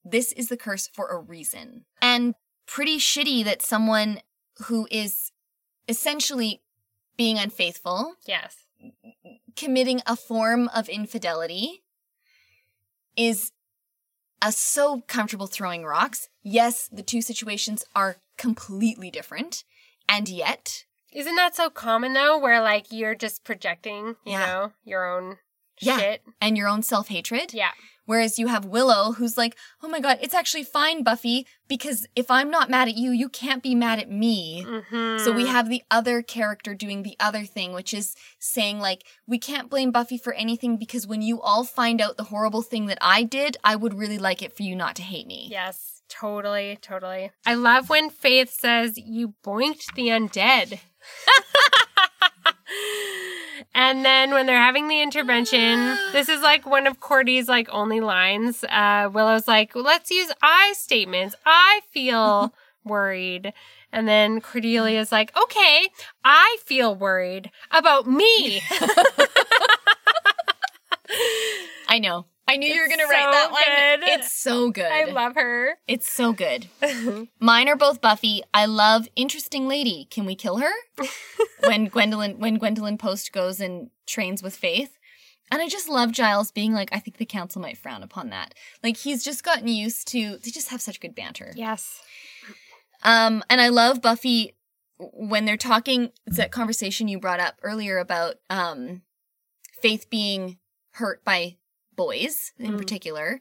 This 0.04 0.32
is 0.32 0.48
the 0.48 0.56
curse 0.56 0.88
for 0.88 1.08
a 1.08 1.18
reason. 1.18 1.84
And 2.00 2.34
pretty 2.70 2.98
shitty 2.98 3.44
that 3.44 3.62
someone 3.62 4.20
who 4.66 4.86
is 4.92 5.32
essentially 5.88 6.62
being 7.16 7.36
unfaithful, 7.36 8.14
Yes. 8.26 8.56
committing 9.56 10.00
a 10.06 10.14
form 10.14 10.68
of 10.68 10.88
infidelity, 10.88 11.82
is 13.16 13.50
a 14.40 14.52
so 14.52 15.00
comfortable 15.02 15.48
throwing 15.48 15.84
rocks. 15.84 16.28
Yes, 16.42 16.88
the 16.92 17.02
two 17.02 17.20
situations 17.22 17.84
are 17.94 18.16
completely 18.38 19.10
different, 19.10 19.64
and 20.08 20.28
yet, 20.28 20.84
Isn't 21.12 21.34
that 21.34 21.56
so 21.56 21.70
common 21.70 22.12
though, 22.12 22.38
where 22.38 22.62
like 22.62 22.92
you're 22.92 23.16
just 23.16 23.42
projecting, 23.42 24.14
you 24.24 24.32
Yeah. 24.32 24.46
know, 24.46 24.72
your 24.84 25.04
own 25.12 25.38
Yeah. 25.80 25.98
shit? 25.98 26.22
and 26.40 26.56
your 26.56 26.68
own 26.68 26.82
self 26.82 27.08
hatred. 27.08 27.52
Yeah. 27.54 27.70
Whereas 28.10 28.40
you 28.40 28.48
have 28.48 28.64
Willow, 28.64 29.12
who's 29.12 29.36
like, 29.36 29.56
oh 29.84 29.88
my 29.88 30.00
god, 30.00 30.18
it's 30.20 30.34
actually 30.34 30.64
fine, 30.64 31.04
Buffy, 31.04 31.46
because 31.68 32.08
if 32.16 32.28
I'm 32.28 32.50
not 32.50 32.68
mad 32.68 32.88
at 32.88 32.96
you, 32.96 33.12
you 33.12 33.28
can't 33.28 33.62
be 33.62 33.76
mad 33.76 34.00
at 34.00 34.10
me. 34.10 34.64
Mm-hmm. 34.66 35.24
So 35.24 35.30
we 35.30 35.46
have 35.46 35.68
the 35.68 35.84
other 35.92 36.20
character 36.20 36.74
doing 36.74 37.04
the 37.04 37.14
other 37.20 37.44
thing, 37.44 37.72
which 37.72 37.94
is 37.94 38.16
saying, 38.40 38.80
like, 38.80 39.04
we 39.28 39.38
can't 39.38 39.70
blame 39.70 39.92
Buffy 39.92 40.18
for 40.18 40.32
anything 40.32 40.76
because 40.76 41.06
when 41.06 41.22
you 41.22 41.40
all 41.40 41.62
find 41.62 42.00
out 42.00 42.16
the 42.16 42.24
horrible 42.24 42.62
thing 42.62 42.86
that 42.86 42.98
I 43.00 43.22
did, 43.22 43.56
I 43.62 43.76
would 43.76 43.94
really 43.94 44.18
like 44.18 44.42
it 44.42 44.56
for 44.56 44.64
you 44.64 44.74
not 44.74 44.96
to 44.96 45.02
hate 45.02 45.28
me. 45.28 45.46
Yes, 45.48 46.02
totally, 46.08 46.78
totally. 46.82 47.30
I 47.46 47.54
love 47.54 47.88
when 47.88 48.10
Faith 48.10 48.52
says, 48.52 48.98
You 48.98 49.34
boinked 49.44 49.94
the 49.94 50.08
undead. 50.08 50.80
and 53.74 54.04
then 54.04 54.30
when 54.32 54.46
they're 54.46 54.60
having 54.60 54.88
the 54.88 55.00
intervention, 55.00 55.96
this 56.12 56.28
is 56.28 56.42
like 56.42 56.66
one 56.66 56.86
of 56.86 57.00
Cordy's 57.00 57.48
like 57.48 57.68
only 57.70 58.00
lines. 58.00 58.64
Uh, 58.64 59.08
Willow's 59.12 59.46
like, 59.48 59.74
Let's 59.74 60.10
use 60.10 60.32
I 60.42 60.72
statements. 60.76 61.34
I 61.46 61.80
feel 61.90 62.52
worried. 62.84 63.52
And 63.92 64.06
then 64.08 64.40
Cordelia's 64.40 65.12
like, 65.12 65.36
Okay, 65.36 65.88
I 66.24 66.56
feel 66.64 66.94
worried 66.94 67.50
about 67.70 68.06
me. 68.06 68.62
I 71.88 71.98
know. 71.98 72.26
I 72.50 72.56
knew 72.56 72.68
you 72.68 72.80
were 72.80 72.88
going 72.88 72.98
to 72.98 73.06
write 73.06 73.26
so 73.26 73.30
that 73.30 73.52
one. 73.52 74.08
It's 74.10 74.32
so 74.32 74.70
good. 74.72 74.90
I 74.90 75.04
love 75.04 75.36
her. 75.36 75.78
It's 75.86 76.12
so 76.12 76.32
good. 76.32 76.66
Mine 77.38 77.68
are 77.68 77.76
both 77.76 78.00
Buffy. 78.00 78.42
I 78.52 78.66
love 78.66 79.06
interesting 79.14 79.68
lady. 79.68 80.08
Can 80.10 80.26
we 80.26 80.34
kill 80.34 80.56
her? 80.56 80.72
when 81.60 81.84
Gwendolyn 81.84 82.40
when 82.40 82.58
Gwendolyn 82.58 82.98
Post 82.98 83.32
goes 83.32 83.60
and 83.60 83.90
trains 84.04 84.42
with 84.42 84.56
Faith. 84.56 84.98
And 85.52 85.62
I 85.62 85.68
just 85.68 85.88
love 85.88 86.10
Giles 86.10 86.50
being 86.50 86.72
like, 86.72 86.88
I 86.92 86.98
think 86.98 87.18
the 87.18 87.24
council 87.24 87.62
might 87.62 87.78
frown 87.78 88.02
upon 88.02 88.30
that. 88.30 88.54
Like 88.82 88.96
he's 88.96 89.22
just 89.22 89.44
gotten 89.44 89.68
used 89.68 90.08
to 90.08 90.38
they 90.38 90.50
just 90.50 90.70
have 90.70 90.82
such 90.82 90.98
good 90.98 91.14
banter. 91.14 91.52
Yes. 91.54 92.02
Um, 93.04 93.44
and 93.48 93.60
I 93.60 93.68
love 93.68 94.02
Buffy 94.02 94.56
when 94.98 95.44
they're 95.44 95.56
talking. 95.56 96.10
It's 96.26 96.38
that 96.38 96.50
conversation 96.50 97.06
you 97.06 97.20
brought 97.20 97.38
up 97.38 97.60
earlier 97.62 97.98
about 97.98 98.38
um, 98.50 99.02
Faith 99.80 100.10
being 100.10 100.58
hurt 100.94 101.24
by 101.24 101.56
boys 102.04 102.52
in 102.58 102.72
Mm. 102.72 102.78
particular. 102.78 103.40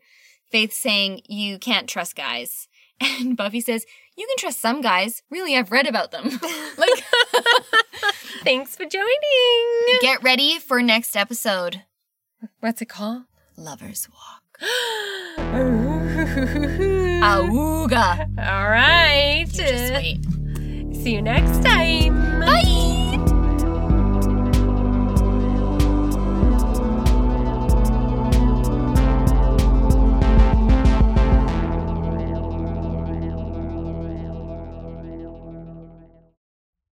Faith 0.52 0.74
saying 0.74 1.22
you 1.28 1.60
can't 1.60 1.88
trust 1.88 2.16
guys, 2.16 2.68
and 3.02 3.38
Buffy 3.38 3.62
says 3.62 3.86
you 4.18 4.26
can 4.28 4.38
trust 4.38 4.60
some 4.60 4.82
guys. 4.82 5.22
Really, 5.30 5.56
I've 5.56 5.72
read 5.72 5.88
about 5.88 6.12
them. 6.12 6.26
like, 6.78 7.04
Thanks 8.44 8.76
for 8.76 8.86
joining. 8.86 10.00
get 10.02 10.24
ready 10.24 10.60
for 10.60 10.82
next 10.82 11.16
episode. 11.16 11.84
What's 12.62 12.82
it 12.82 12.90
called? 12.90 13.24
Lovers 13.58 14.08
walk. 14.10 14.44
Auga. 17.22 18.28
All 18.40 18.70
right. 18.70 19.46
You 19.48 19.64
just 19.64 19.94
wait. 19.94 20.24
See 20.96 21.14
you 21.14 21.22
next 21.22 21.64
time. 21.64 22.40
Bye. 22.40 22.99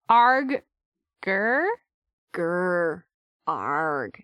Arg. 0.09 0.61
Gur. 1.21 1.67
Grr. 2.33 3.03
Arg. 3.47 4.23